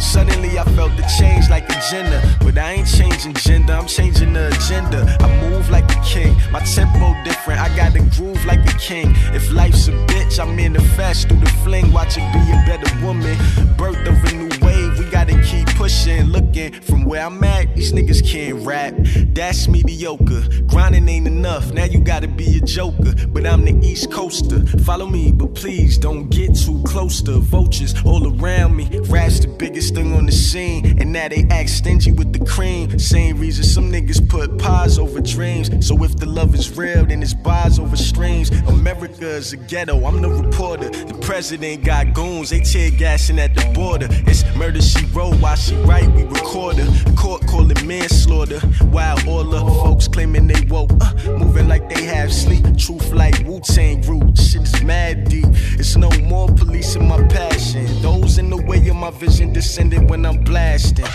Suddenly 0.03 0.59
I 0.59 0.63
felt 0.75 0.95
the 0.97 1.03
change 1.19 1.49
like 1.49 1.69
a 1.69 1.79
gender, 1.89 2.21
but 2.41 2.57
I 2.57 2.73
ain't 2.73 2.87
changing 2.87 3.33
gender, 3.33 3.73
I'm 3.73 3.87
changing 3.87 4.33
the 4.33 4.47
agenda. 4.47 5.17
I 5.21 5.49
move 5.49 5.69
like 5.69 5.89
a 5.89 6.01
king, 6.03 6.35
my 6.51 6.59
tempo 6.59 7.15
different, 7.23 7.59
I 7.59 7.73
got 7.75 7.95
a 7.95 8.03
groove 8.15 8.43
like 8.45 8.63
a 8.69 8.77
king. 8.77 9.13
If 9.33 9.51
life's 9.51 9.87
a 9.87 9.93
bitch, 10.11 10.39
I'm 10.39 10.59
in 10.59 10.73
the 10.73 10.81
fast 10.97 11.29
through 11.29 11.39
the 11.39 11.49
fling, 11.63 11.91
watch 11.93 12.17
it 12.17 12.27
be 12.33 12.39
a 12.51 12.59
better 12.67 12.91
woman. 13.05 13.37
Birth 13.77 14.05
of 14.07 14.17
a 14.25 14.31
new 14.35 14.51
wave, 14.65 14.86
gotta 15.17 15.41
keep 15.41 15.67
pushing, 15.75 16.25
looking 16.25 16.71
from 16.81 17.03
where 17.03 17.25
I'm 17.25 17.43
at. 17.43 17.75
These 17.75 17.91
niggas 17.91 18.23
can't 18.23 18.63
rap, 18.63 18.93
that's 19.33 19.67
mediocre. 19.67 20.43
Grinding 20.67 21.09
ain't 21.09 21.25
enough, 21.25 21.71
now 21.73 21.85
you 21.85 21.99
gotta 21.99 22.27
be 22.27 22.57
a 22.57 22.61
joker. 22.61 23.13
But 23.29 23.47
I'm 23.47 23.65
the 23.65 23.75
East 23.83 24.11
Coaster, 24.11 24.63
follow 24.85 25.07
me, 25.07 25.31
but 25.31 25.55
please 25.55 25.97
don't 25.97 26.29
get 26.29 26.55
too 26.55 26.83
close 26.85 27.23
to 27.23 27.39
vultures 27.39 27.95
all 28.05 28.23
around 28.39 28.75
me. 28.75 28.85
Rap's 29.09 29.39
the 29.39 29.47
biggest 29.47 29.95
thing 29.95 30.13
on 30.13 30.27
the 30.27 30.31
scene, 30.31 30.85
and 31.01 31.11
now 31.11 31.27
they 31.29 31.47
act 31.49 31.69
stingy 31.69 32.11
with 32.11 32.31
the 32.31 32.45
cream. 32.45 32.99
Same 32.99 33.39
reason 33.39 33.63
some 33.63 33.91
niggas 33.91 34.21
put 34.29 34.59
pies 34.59 34.99
over 34.99 35.19
dreams. 35.19 35.87
So 35.87 36.03
if 36.03 36.15
the 36.17 36.27
love 36.27 36.53
is 36.53 36.77
real, 36.77 37.07
then 37.07 37.23
it's 37.23 37.33
buys 37.33 37.79
over 37.79 37.97
streams. 37.97 38.51
America 38.67 39.27
is 39.27 39.51
a 39.53 39.57
ghetto, 39.57 40.05
I'm 40.05 40.21
the 40.21 40.29
reporter. 40.29 40.89
The 40.89 41.17
president 41.21 41.83
got 41.83 42.13
goons, 42.13 42.51
they 42.51 42.59
tear 42.59 42.91
gassing 42.91 43.39
at 43.39 43.55
the 43.55 43.65
border. 43.73 44.07
It's 44.27 44.43
murder 44.55 44.81
she 44.81 45.06
wrote 45.13 45.35
while 45.35 45.55
she 45.55 45.75
write, 45.77 46.09
we 46.13 46.23
record 46.23 46.77
her. 46.77 47.15
Court 47.15 47.45
call 47.47 47.69
it 47.71 47.83
manslaughter. 47.85 48.59
While 48.91 49.17
all 49.27 49.43
the 49.43 49.59
folks 49.59 50.07
claiming 50.07 50.47
they 50.47 50.61
woke, 50.67 50.91
uh, 51.01 51.13
moving 51.37 51.67
like 51.67 51.89
they 51.89 52.03
have 52.03 52.33
sleep. 52.33 52.65
Truth 52.77 53.11
like 53.11 53.37
Wu 53.45 53.59
Tang 53.59 54.01
root, 54.01 54.37
shit 54.37 54.63
is 54.63 54.83
mad 54.83 55.29
deep. 55.29 55.45
It's 55.79 55.95
no 55.95 56.09
more 56.23 56.47
police 56.47 56.95
in 56.95 57.07
my 57.07 57.21
passion. 57.27 57.85
Those 58.01 58.37
in 58.37 58.49
the 58.49 58.57
way 58.57 58.87
of 58.87 58.95
my 58.95 59.11
vision 59.11 59.53
descended 59.53 60.09
when 60.09 60.25
I'm 60.25 60.43
blasting. 60.43 61.05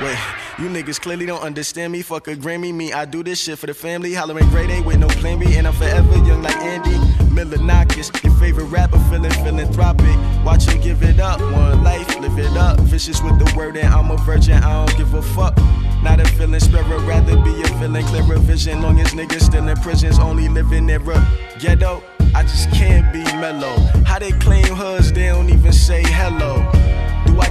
Wait. 0.00 0.47
You 0.58 0.68
niggas 0.68 1.00
clearly 1.00 1.24
don't 1.24 1.40
understand 1.40 1.92
me. 1.92 2.02
Fuck 2.02 2.26
a 2.26 2.34
Grammy, 2.34 2.74
me. 2.74 2.92
I 2.92 3.04
do 3.04 3.22
this 3.22 3.40
shit 3.40 3.60
for 3.60 3.68
the 3.68 3.74
family. 3.74 4.12
Hollering 4.12 4.48
grade 4.50 4.70
A 4.70 4.80
with 4.82 4.98
no 4.98 5.06
plan 5.06 5.38
B. 5.38 5.54
And 5.54 5.68
I'm 5.68 5.72
forever 5.72 6.16
young 6.26 6.42
like 6.42 6.56
Andy 6.56 6.96
Milonakis. 7.32 8.24
Your 8.24 8.34
favorite 8.34 8.64
rapper 8.64 8.98
feeling 9.08 9.30
philanthropic. 9.30 10.16
Watch 10.44 10.64
him 10.64 10.80
give 10.80 11.04
it 11.04 11.20
up. 11.20 11.40
One 11.40 11.84
life, 11.84 12.08
live 12.18 12.36
it 12.40 12.56
up. 12.56 12.80
Vicious 12.80 13.22
with 13.22 13.38
the 13.38 13.56
word, 13.56 13.76
and 13.76 13.86
I'm 13.86 14.10
a 14.10 14.16
virgin. 14.16 14.54
I 14.54 14.84
don't 14.84 14.98
give 14.98 15.14
a 15.14 15.22
fuck. 15.22 15.56
Not 16.02 16.18
a 16.18 16.24
feeling 16.26 16.58
spirit, 16.58 17.06
rather 17.06 17.36
be 17.36 17.62
a 17.62 17.68
feeling 17.78 18.04
clearer 18.06 18.38
vision. 18.40 18.82
Long 18.82 18.98
as 18.98 19.12
niggas 19.12 19.42
still 19.42 19.68
in 19.68 19.76
prisons, 19.76 20.18
only 20.18 20.48
living 20.48 20.90
in 20.90 21.08
a 21.08 21.58
ghetto. 21.60 22.02
I 22.34 22.42
just 22.42 22.68
can't 22.72 23.12
be 23.12 23.22
mellow. 23.36 23.76
How 24.04 24.18
they 24.18 24.32
claim 24.32 24.66
hoods, 24.66 25.12
they 25.12 25.26
don't 25.26 25.50
even 25.50 25.72
say 25.72 26.02
hello. 26.02 26.77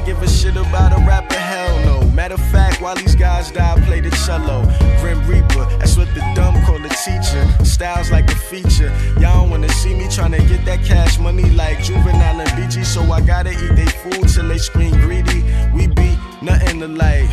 Give 0.07 0.23
a 0.23 0.29
shit 0.29 0.55
about 0.55 0.93
a 0.93 1.05
rapper? 1.05 1.35
Hell 1.35 1.79
no. 1.83 2.09
Matter 2.11 2.35
of 2.35 2.39
fact, 2.49 2.81
while 2.81 2.95
these 2.95 3.13
guys 3.13 3.51
die, 3.51 3.73
I 3.73 3.77
play 3.81 3.99
the 3.99 4.09
cello. 4.25 4.63
Grim 5.01 5.19
Reaper, 5.27 5.65
that's 5.79 5.97
what 5.97 6.07
the 6.15 6.21
dumb 6.33 6.55
call 6.63 6.77
a 6.77 6.87
teacher. 6.87 7.45
Styles 7.65 8.09
like 8.09 8.31
a 8.31 8.35
feature. 8.35 8.87
Y'all 9.19 9.41
don't 9.41 9.49
wanna 9.49 9.67
see 9.67 9.93
me 9.93 10.07
trying 10.09 10.31
to 10.31 10.41
get 10.45 10.63
that 10.63 10.81
cash 10.85 11.19
money 11.19 11.49
like 11.49 11.83
juvenile 11.83 12.39
and 12.39 12.49
BG. 12.51 12.85
So 12.85 13.01
I 13.11 13.19
gotta 13.19 13.51
eat 13.51 13.75
they 13.75 13.85
food 13.85 14.29
till 14.29 14.47
they 14.47 14.57
scream 14.57 14.91
greedy. 14.91 15.43
We 15.73 15.87
be 15.87 16.17
nothing 16.41 16.79
to 16.79 16.85
alike. 16.85 17.29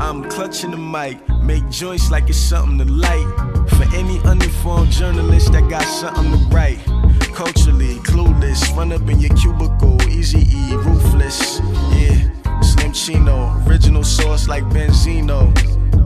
I'm 0.00 0.24
clutching 0.30 0.70
the 0.70 0.78
mic, 0.78 1.18
make 1.42 1.68
joints 1.68 2.10
like 2.10 2.30
it's 2.30 2.38
something 2.38 2.78
to 2.78 2.90
light. 2.90 3.28
For 3.68 3.84
any 3.94 4.18
uninformed 4.20 4.92
journalist 4.92 5.52
that 5.52 5.68
got 5.68 5.84
something 5.84 6.30
to 6.30 6.56
write. 6.56 6.80
Culturally 7.34 7.96
clueless, 7.96 8.74
run 8.76 8.92
up 8.92 9.08
in 9.08 9.18
your 9.18 9.34
cubicle, 9.34 10.00
easy 10.08 10.46
E, 10.56 10.76
ruthless. 10.76 11.60
Yeah, 11.90 12.60
Slim 12.60 12.92
Chino, 12.92 13.60
original 13.66 14.04
sauce 14.04 14.46
like 14.46 14.62
Benzino. 14.70 15.52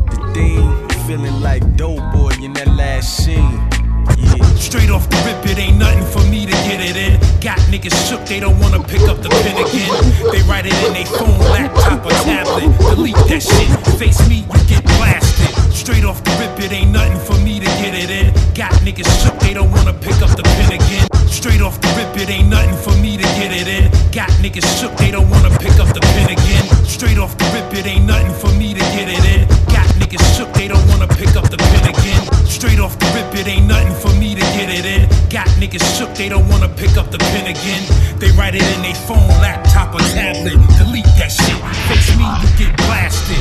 The 0.09 0.33
thing, 0.33 0.89
feeling 1.07 1.39
like 1.43 1.77
dope 1.77 2.01
boy 2.15 2.33
in 2.43 2.55
that 2.55 2.69
last 2.69 3.15
scene. 3.19 3.78
Yeah. 4.17 4.43
Straight 4.57 4.91
off 4.91 5.09
the 5.11 5.17
rip, 5.27 5.45
it 5.47 5.59
ain't 5.59 5.79
nothing 5.79 6.05
for 6.05 6.25
me 6.29 6.47
to 6.47 6.53
get 6.67 6.81
it 6.81 6.97
in. 6.97 7.21
Got 7.41 7.59
niggas 7.73 7.95
shook, 8.09 8.25
they 8.27 8.41
don't 8.41 8.59
wanna 8.59 8.83
pick 8.83 9.03
up 9.09 9.23
the 9.23 9.29
pen 9.29 9.57
again. 9.59 9.93
They 10.33 10.43
write 10.49 10.67
it 10.67 10.75
in 10.87 10.93
they 10.93 11.05
phone, 11.05 11.39
laptop, 11.53 12.05
or 12.05 12.11
tablet. 12.25 12.71
Delete 12.95 13.17
that 13.29 13.43
shit, 13.43 13.69
face 13.99 14.21
me, 14.29 14.47
you 14.49 14.61
get 14.67 14.85
blasted. 14.85 15.53
Straight 15.73 16.05
off 16.05 16.23
the 16.25 16.31
rip, 16.41 16.59
it 16.61 16.73
ain't 16.73 16.93
nothing 16.93 17.19
for 17.21 17.39
me 17.43 17.61
to 17.61 17.67
get 17.81 17.95
it 17.95 18.11
in. 18.11 18.35
Got 18.55 18.73
niggas 18.85 19.09
shook, 19.23 19.39
they 19.41 19.55
don't 19.55 19.71
wanna 19.71 19.93
pick 19.93 20.21
up 20.21 20.31
the 20.37 20.43
pen 20.43 20.73
again. 20.73 21.07
Straight 21.29 21.63
off 21.63 21.81
the 21.81 21.89
rip, 21.97 22.17
it 22.17 22.29
ain't 22.29 22.49
nothing 22.49 22.77
for 22.77 22.97
me 23.01 23.17
to 23.17 23.23
get 23.23 23.53
it 23.53 23.69
in. 23.69 23.91
Got 24.13 24.31
niggas 24.43 24.67
shook, 24.81 24.97
they 24.97 25.11
don't 25.11 25.31
wanna 25.31 25.51
pick 25.59 25.79
up 25.79 25.89
the 25.95 26.01
pen 26.01 26.31
again. 26.31 26.65
Straight 26.85 27.19
off 27.19 27.39
the 27.39 27.45
rip, 27.55 27.73
it 27.75 27.87
ain't 27.87 28.07
nothing 28.07 28.35
for 28.35 28.53
me 28.59 28.75
to 28.75 28.81
get 28.81 29.09
it 29.09 29.25
in. 29.25 29.68
Niggas 29.99 30.37
shook, 30.37 30.53
they 30.55 30.69
don't 30.69 30.87
wanna 30.89 31.09
pick 31.09 31.37
up 31.37 31.51
the 31.51 31.57
pen 31.57 31.89
again. 31.89 32.23
Straight 32.47 32.81
off 32.81 32.99
the 32.99 33.07
rip, 33.15 33.35
it 33.35 33.47
ain't 33.47 33.67
nothing 33.67 33.95
for 33.95 34.17
me 34.19 34.35
to 34.35 34.41
get 34.57 34.71
it 34.71 34.87
in. 34.87 35.09
Got 35.29 35.49
niggas 35.61 35.85
shook, 35.99 36.15
they 36.15 36.29
don't 36.29 36.49
wanna 36.49 36.69
pick 36.69 36.97
up 36.97 37.11
the 37.11 37.19
pen 37.19 37.47
again. 37.47 37.83
They 38.19 38.31
write 38.33 38.55
it 38.55 38.63
in 38.75 38.83
they 38.83 38.95
phone, 38.95 39.29
laptop, 39.43 39.95
or 39.95 40.01
tablet. 40.01 40.57
Delete 40.79 41.05
that 41.19 41.31
shit. 41.31 41.59
Face 41.89 42.17
me, 42.17 42.25
you 42.43 42.49
get 42.57 42.77
blasted. 42.79 43.39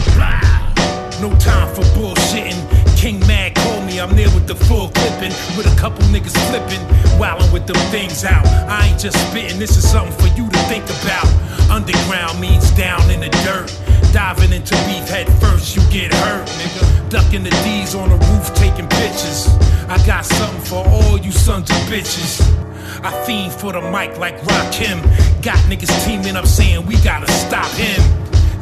No 1.21 1.33
time 1.39 1.73
for 1.73 1.81
bullshitting. 1.97 2.61
King 2.95 3.19
Mad 3.25 3.55
called 3.55 3.85
me, 3.85 3.99
I'm 3.99 4.15
there 4.15 4.29
with 4.29 4.45
the 4.45 4.53
full 4.53 4.89
clipping. 4.89 5.33
With 5.57 5.65
a 5.65 5.75
couple 5.75 6.03
niggas 6.13 6.37
flipping, 6.49 6.81
wildin' 7.17 7.51
with 7.51 7.65
them 7.65 7.77
things 7.89 8.23
out. 8.23 8.45
I 8.69 8.87
ain't 8.87 8.99
just 8.99 9.17
spitting, 9.29 9.57
this 9.57 9.77
is 9.77 9.89
something 9.89 10.13
for 10.13 10.27
you 10.37 10.47
to 10.47 10.59
think 10.69 10.85
about. 10.85 11.25
Underground 11.71 12.39
means 12.39 12.69
down 12.71 13.01
in 13.09 13.21
the 13.21 13.29
dirt. 13.45 13.73
Diving 14.17 14.51
into 14.51 14.73
beef 14.87 15.07
head 15.07 15.31
first, 15.39 15.75
you 15.75 15.81
get 15.91 16.11
hurt, 16.11 16.47
nigga. 16.47 17.09
Ducking 17.11 17.43
the 17.43 17.51
D's 17.51 17.93
on 17.93 18.09
the 18.09 18.15
roof, 18.15 18.51
taking 18.55 18.87
pictures. 18.87 19.47
I 19.87 20.03
got 20.07 20.25
something 20.25 20.61
for 20.61 20.83
all 20.87 21.19
you 21.19 21.31
sons 21.31 21.69
of 21.69 21.75
bitches. 21.85 22.41
I 23.03 23.11
fiend 23.27 23.53
for 23.53 23.73
the 23.73 23.81
mic 23.91 24.17
like 24.17 24.39
Rakim. 24.41 25.03
Got 25.43 25.59
niggas 25.69 25.93
teaming 26.03 26.35
up 26.35 26.47
saying 26.47 26.87
we 26.87 26.95
gotta 27.03 27.31
stop 27.31 27.69
him. 27.73 28.01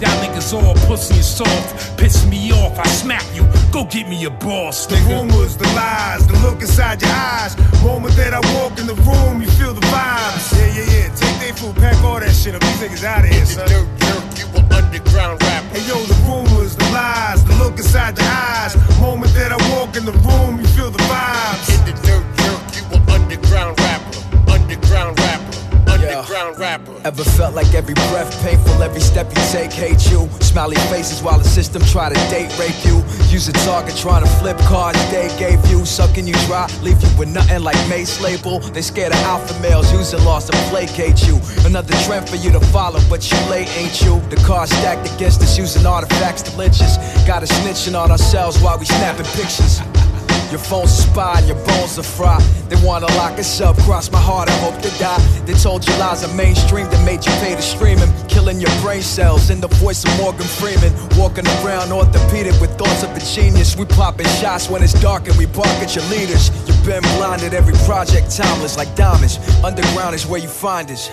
Y'all 0.01 0.11
niggas 0.23 0.51
all 0.53 0.73
pussy 0.87 1.15
and 1.15 1.23
soft, 1.23 1.97
pissing 1.97 2.29
me 2.29 2.51
off. 2.51 2.77
I 2.77 2.87
smack 2.87 3.23
you. 3.33 3.43
Go 3.71 3.85
get 3.85 4.07
me 4.09 4.25
a 4.25 4.29
boss, 4.29 4.85
The 4.87 4.95
nigga. 4.95 5.21
rumors, 5.29 5.55
the 5.57 5.67
lies, 5.75 6.27
the 6.27 6.33
look 6.39 6.61
inside 6.61 7.01
your 7.01 7.11
eyes. 7.11 7.55
Moment 7.83 8.15
that 8.17 8.33
I 8.33 8.41
walk 8.59 8.77
in 8.79 8.87
the 8.87 8.95
room, 9.07 9.41
you 9.41 9.47
feel 9.51 9.73
the 9.73 9.85
vibes. 9.87 10.51
Yeah, 10.57 10.67
yeah, 10.75 10.93
yeah. 11.07 11.15
Take 11.15 11.39
they 11.39 11.51
food, 11.53 11.75
pack 11.77 11.95
all 12.03 12.19
that 12.19 12.33
shit 12.33 12.55
up. 12.55 12.61
These 12.61 12.79
niggas 12.83 13.03
out 13.05 13.23
of 13.23 13.29
here, 13.31 13.45
son. 13.45 13.67
Dirt, 13.69 13.87
dirt, 13.99 14.23
you 14.39 14.45
an 14.59 14.73
underground 14.73 15.41
rapper. 15.43 15.79
Hey 15.79 15.87
yo, 15.87 15.95
the 16.03 16.15
rumors, 16.27 16.75
the 16.75 16.83
lies, 16.91 17.43
the 17.45 17.53
look 17.55 17.77
inside 17.77 18.17
your 18.17 18.27
eyes. 18.27 18.75
Moment 18.99 19.33
that 19.33 19.51
I 19.53 19.59
walk 19.79 19.95
in 19.95 20.03
the 20.05 20.15
room, 20.27 20.59
you 20.59 20.67
feel 20.75 20.91
the 20.91 20.99
vibes. 21.07 21.44
Ever 27.05 27.23
felt 27.23 27.53
like 27.53 27.71
every 27.75 27.93
breath 28.09 28.33
painful, 28.41 28.81
every 28.81 28.99
step 28.99 29.29
you 29.29 29.35
take 29.51 29.71
hate 29.71 30.09
you? 30.09 30.27
Smiley 30.41 30.75
faces 30.89 31.21
while 31.21 31.37
the 31.37 31.43
system 31.43 31.83
try 31.83 32.09
to 32.09 32.15
date 32.31 32.49
rape 32.57 32.83
you. 32.83 32.97
Use 33.29 33.47
a 33.47 33.53
target 33.61 33.95
trying 33.95 34.23
to 34.23 34.29
flip 34.39 34.57
cards 34.65 34.97
they 35.11 35.29
gave 35.37 35.63
you, 35.67 35.85
sucking 35.85 36.25
you 36.25 36.33
dry, 36.47 36.67
leave 36.81 36.99
you 37.03 37.09
with 37.15 37.29
nothing 37.29 37.61
like 37.61 37.77
Mace 37.87 38.19
label. 38.21 38.59
They 38.59 38.81
scared 38.81 39.11
of 39.13 39.19
alpha 39.19 39.53
males, 39.61 39.93
using 39.93 40.25
loss 40.25 40.49
to 40.49 40.57
placate 40.71 41.27
you. 41.27 41.39
Another 41.63 41.93
trend 42.05 42.27
for 42.27 42.37
you 42.37 42.51
to 42.51 42.59
follow, 42.73 42.99
but 43.07 43.21
you 43.31 43.37
late, 43.51 43.69
ain't 43.77 44.01
you? 44.01 44.19
The 44.31 44.37
cards 44.37 44.71
stacked 44.71 45.07
against 45.13 45.43
us, 45.43 45.59
using 45.59 45.85
artifacts 45.85 46.41
to 46.41 46.57
lynch 46.57 46.81
us. 46.81 46.97
Got 47.27 47.43
us 47.43 47.51
snitching 47.51 47.93
on 47.93 48.09
ourselves 48.09 48.59
while 48.63 48.79
we 48.79 48.85
snapping 48.85 49.27
pictures. 49.37 49.79
Your 50.51 50.59
phone's 50.59 50.91
a 50.91 51.01
spy 51.01 51.39
your 51.47 51.57
bones 51.65 51.97
are 51.99 52.03
fried. 52.03 52.41
They 52.69 52.75
wanna 52.85 53.07
lock 53.17 53.37
us 53.39 53.61
up, 53.61 53.75
cross 53.79 54.11
my 54.11 54.19
heart, 54.19 54.49
I 54.49 54.53
hope 54.59 54.79
to 54.81 54.89
die. 54.99 55.19
They 55.45 55.53
told 55.53 55.87
you 55.87 55.93
lies 55.95 56.23
are 56.23 56.33
mainstream 56.33 56.87
that 56.89 57.03
made 57.05 57.25
you 57.25 57.31
pay 57.43 57.55
to 57.55 57.61
stream 57.61 57.99
'em. 57.99 58.11
Killing 58.27 58.59
your 58.59 58.71
brain 58.81 59.01
cells 59.01 59.49
in 59.49 59.59
the 59.59 59.67
voice 59.67 60.03
of 60.03 60.15
Morgan 60.17 60.47
Freeman. 60.47 60.93
Walking 61.17 61.47
around 61.57 61.91
orthopedic 61.91 62.59
with 62.61 62.77
thoughts 62.77 63.03
of 63.03 63.15
a 63.15 63.19
genius. 63.19 63.75
We 63.75 63.85
popping 63.85 64.27
shots 64.39 64.69
when 64.69 64.81
it's 64.83 64.93
dark 64.93 65.27
and 65.27 65.37
we 65.37 65.45
bark 65.45 65.77
at 65.81 65.95
your 65.95 66.05
leaders. 66.05 66.51
You've 66.67 66.85
been 66.85 67.03
blinded, 67.17 67.53
every 67.53 67.75
project 67.85 68.35
timeless 68.35 68.77
like 68.77 68.95
diamonds. 68.95 69.39
Underground 69.63 70.15
is 70.15 70.25
where 70.25 70.39
you 70.39 70.49
find 70.49 70.89
us. 70.91 71.09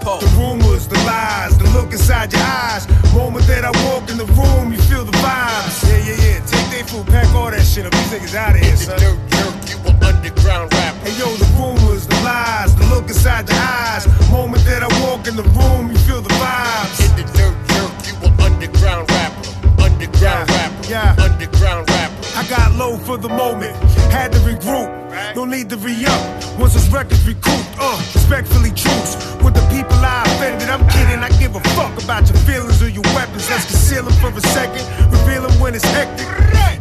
The 0.00 0.30
rumors, 0.38 0.86
the 0.86 0.98
lies, 1.04 1.58
the 1.58 1.68
look 1.76 1.92
inside 1.92 2.32
your 2.32 2.42
eyes. 2.42 2.86
Moment 3.12 3.46
that 3.48 3.64
I 3.64 3.72
walk 3.90 4.08
in 4.10 4.16
the 4.16 4.30
room, 4.40 4.72
you 4.72 4.78
feel 4.88 5.04
the 5.04 5.16
vibes. 5.18 5.82
Yeah, 5.84 5.98
yeah, 6.08 6.24
yeah. 6.24 6.57
Take 6.78 6.86
they 6.86 6.92
food, 6.92 7.06
pack 7.08 7.34
all 7.34 7.50
that 7.50 7.66
shit 7.66 7.86
up. 7.86 7.92
These 7.92 8.10
niggas 8.14 8.34
out 8.36 8.54
of 8.54 8.62
here, 8.62 8.76
son. 8.76 8.98
Dirt, 9.00 9.18
dirt, 9.34 9.54
you 9.66 9.78
an 9.90 9.98
underground 9.98 10.72
rapper. 10.74 11.10
Hey 11.10 11.18
yo, 11.18 11.26
the 11.34 11.48
rumors, 11.58 12.06
the 12.06 12.14
lies, 12.22 12.70
the 12.76 12.86
look 12.86 13.08
inside 13.08 13.48
the 13.48 13.54
eyes. 13.54 14.06
Moment 14.30 14.62
that 14.62 14.86
I 14.86 14.90
walk 15.02 15.26
in 15.26 15.34
the 15.34 15.42
room, 15.58 15.90
you 15.90 15.98
feel 16.06 16.22
the 16.22 16.30
vibes. 16.38 17.02
In 17.02 17.10
the 17.18 17.26
dirt, 17.34 17.58
dirt, 17.66 17.90
you 18.06 18.14
an 18.22 18.38
underground 18.38 19.10
rapper. 19.10 19.82
Underground 19.82 20.50
rapper. 20.50 20.86
Yeah. 20.86 21.16
Underground 21.18 21.90
rapper. 21.90 22.14
I 22.38 22.46
got 22.46 22.70
low 22.78 22.96
for 22.96 23.16
the 23.18 23.28
moment, 23.28 23.74
had 24.14 24.30
to 24.30 24.38
regroup. 24.38 24.86
No 25.34 25.44
need 25.44 25.70
to 25.70 25.76
re-up. 25.78 26.22
Once 26.60 26.74
this 26.74 26.86
record's 26.94 27.26
recouped, 27.26 27.74
uh, 27.80 27.98
respectfully 28.14 28.70
truce. 28.70 29.18
With 29.48 29.56
the 29.56 29.68
people 29.74 29.96
I 30.04 30.24
offended, 30.26 30.68
I'm 30.68 30.86
kidding. 30.90 31.20
I 31.24 31.30
give 31.40 31.56
a 31.56 31.60
fuck 31.72 31.96
about 32.04 32.28
your 32.28 32.36
feelings 32.44 32.82
or 32.82 32.90
your 32.90 33.06
weapons. 33.16 33.48
Let's 33.48 33.64
conceal 33.64 34.02
them 34.04 34.12
for 34.20 34.28
a 34.28 34.42
second, 34.52 34.84
reveal 35.08 35.48
them 35.48 35.58
when 35.58 35.74
it's 35.74 35.88
hectic. 35.96 36.28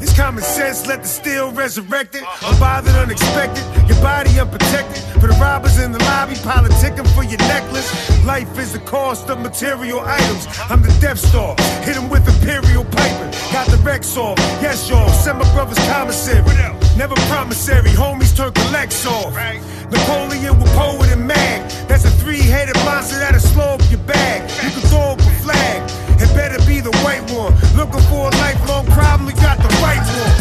It's 0.01 0.11
common 0.11 0.43
sense, 0.43 0.85
let 0.85 1.03
the 1.03 1.07
steel 1.07 1.53
resurrect 1.53 2.15
it. 2.15 2.23
Uh-huh. 2.23 2.51
Unbothered, 2.51 3.01
unexpected, 3.01 3.63
your 3.87 3.95
body 4.01 4.37
unprotected. 4.37 5.01
For 5.21 5.27
the 5.31 5.37
robbers 5.39 5.79
in 5.79 5.93
the 5.93 5.99
lobby, 6.11 6.35
politicking 6.43 7.07
for 7.15 7.23
your 7.23 7.39
necklace. 7.47 7.87
Life 8.25 8.59
is 8.59 8.73
the 8.73 8.79
cost 8.79 9.29
of 9.29 9.39
material 9.39 10.01
items. 10.01 10.45
I'm 10.69 10.81
the 10.81 10.91
Death 10.99 11.19
Star, 11.19 11.55
hit 11.87 11.95
'em 11.95 12.09
with 12.09 12.27
Imperial 12.27 12.83
piping. 12.83 13.31
Got 13.53 13.67
the 13.67 13.77
Rex 13.77 14.17
off, 14.17 14.37
yes, 14.61 14.89
y'all. 14.89 15.07
Send 15.23 15.39
my 15.39 15.49
brother's 15.53 15.79
commissary. 15.87 16.43
Never 16.97 17.13
promissory, 17.29 17.91
homies 17.91 18.35
turn 18.35 18.51
collects 18.53 19.05
off. 19.05 19.35
Right. 19.35 19.61
Napoleon 19.91 20.59
with 20.59 20.73
poet 20.73 21.11
and 21.11 21.27
mag. 21.27 21.69
That's 21.87 22.05
a 22.05 22.09
three-headed 22.09 22.75
monster 22.85 23.19
that'll 23.19 23.39
slow 23.39 23.75
up 23.75 23.81
your 23.91 23.99
bag. 23.99 24.49
You 24.63 24.71
can 24.71 24.81
throw 24.89 25.13
up 25.13 25.19
a 25.19 25.31
flag. 25.45 25.83
It 26.19 26.33
better 26.33 26.57
be 26.65 26.79
the 26.79 26.89
white 27.05 27.21
one. 27.29 27.53
Looking 27.77 28.01
for 28.09 28.33
a 28.33 28.33
lifelong 28.41 28.87
problem, 28.87 29.27
we 29.27 29.33
got 29.33 29.59
the 29.59 29.69
right 29.85 30.01
one. 30.01 30.36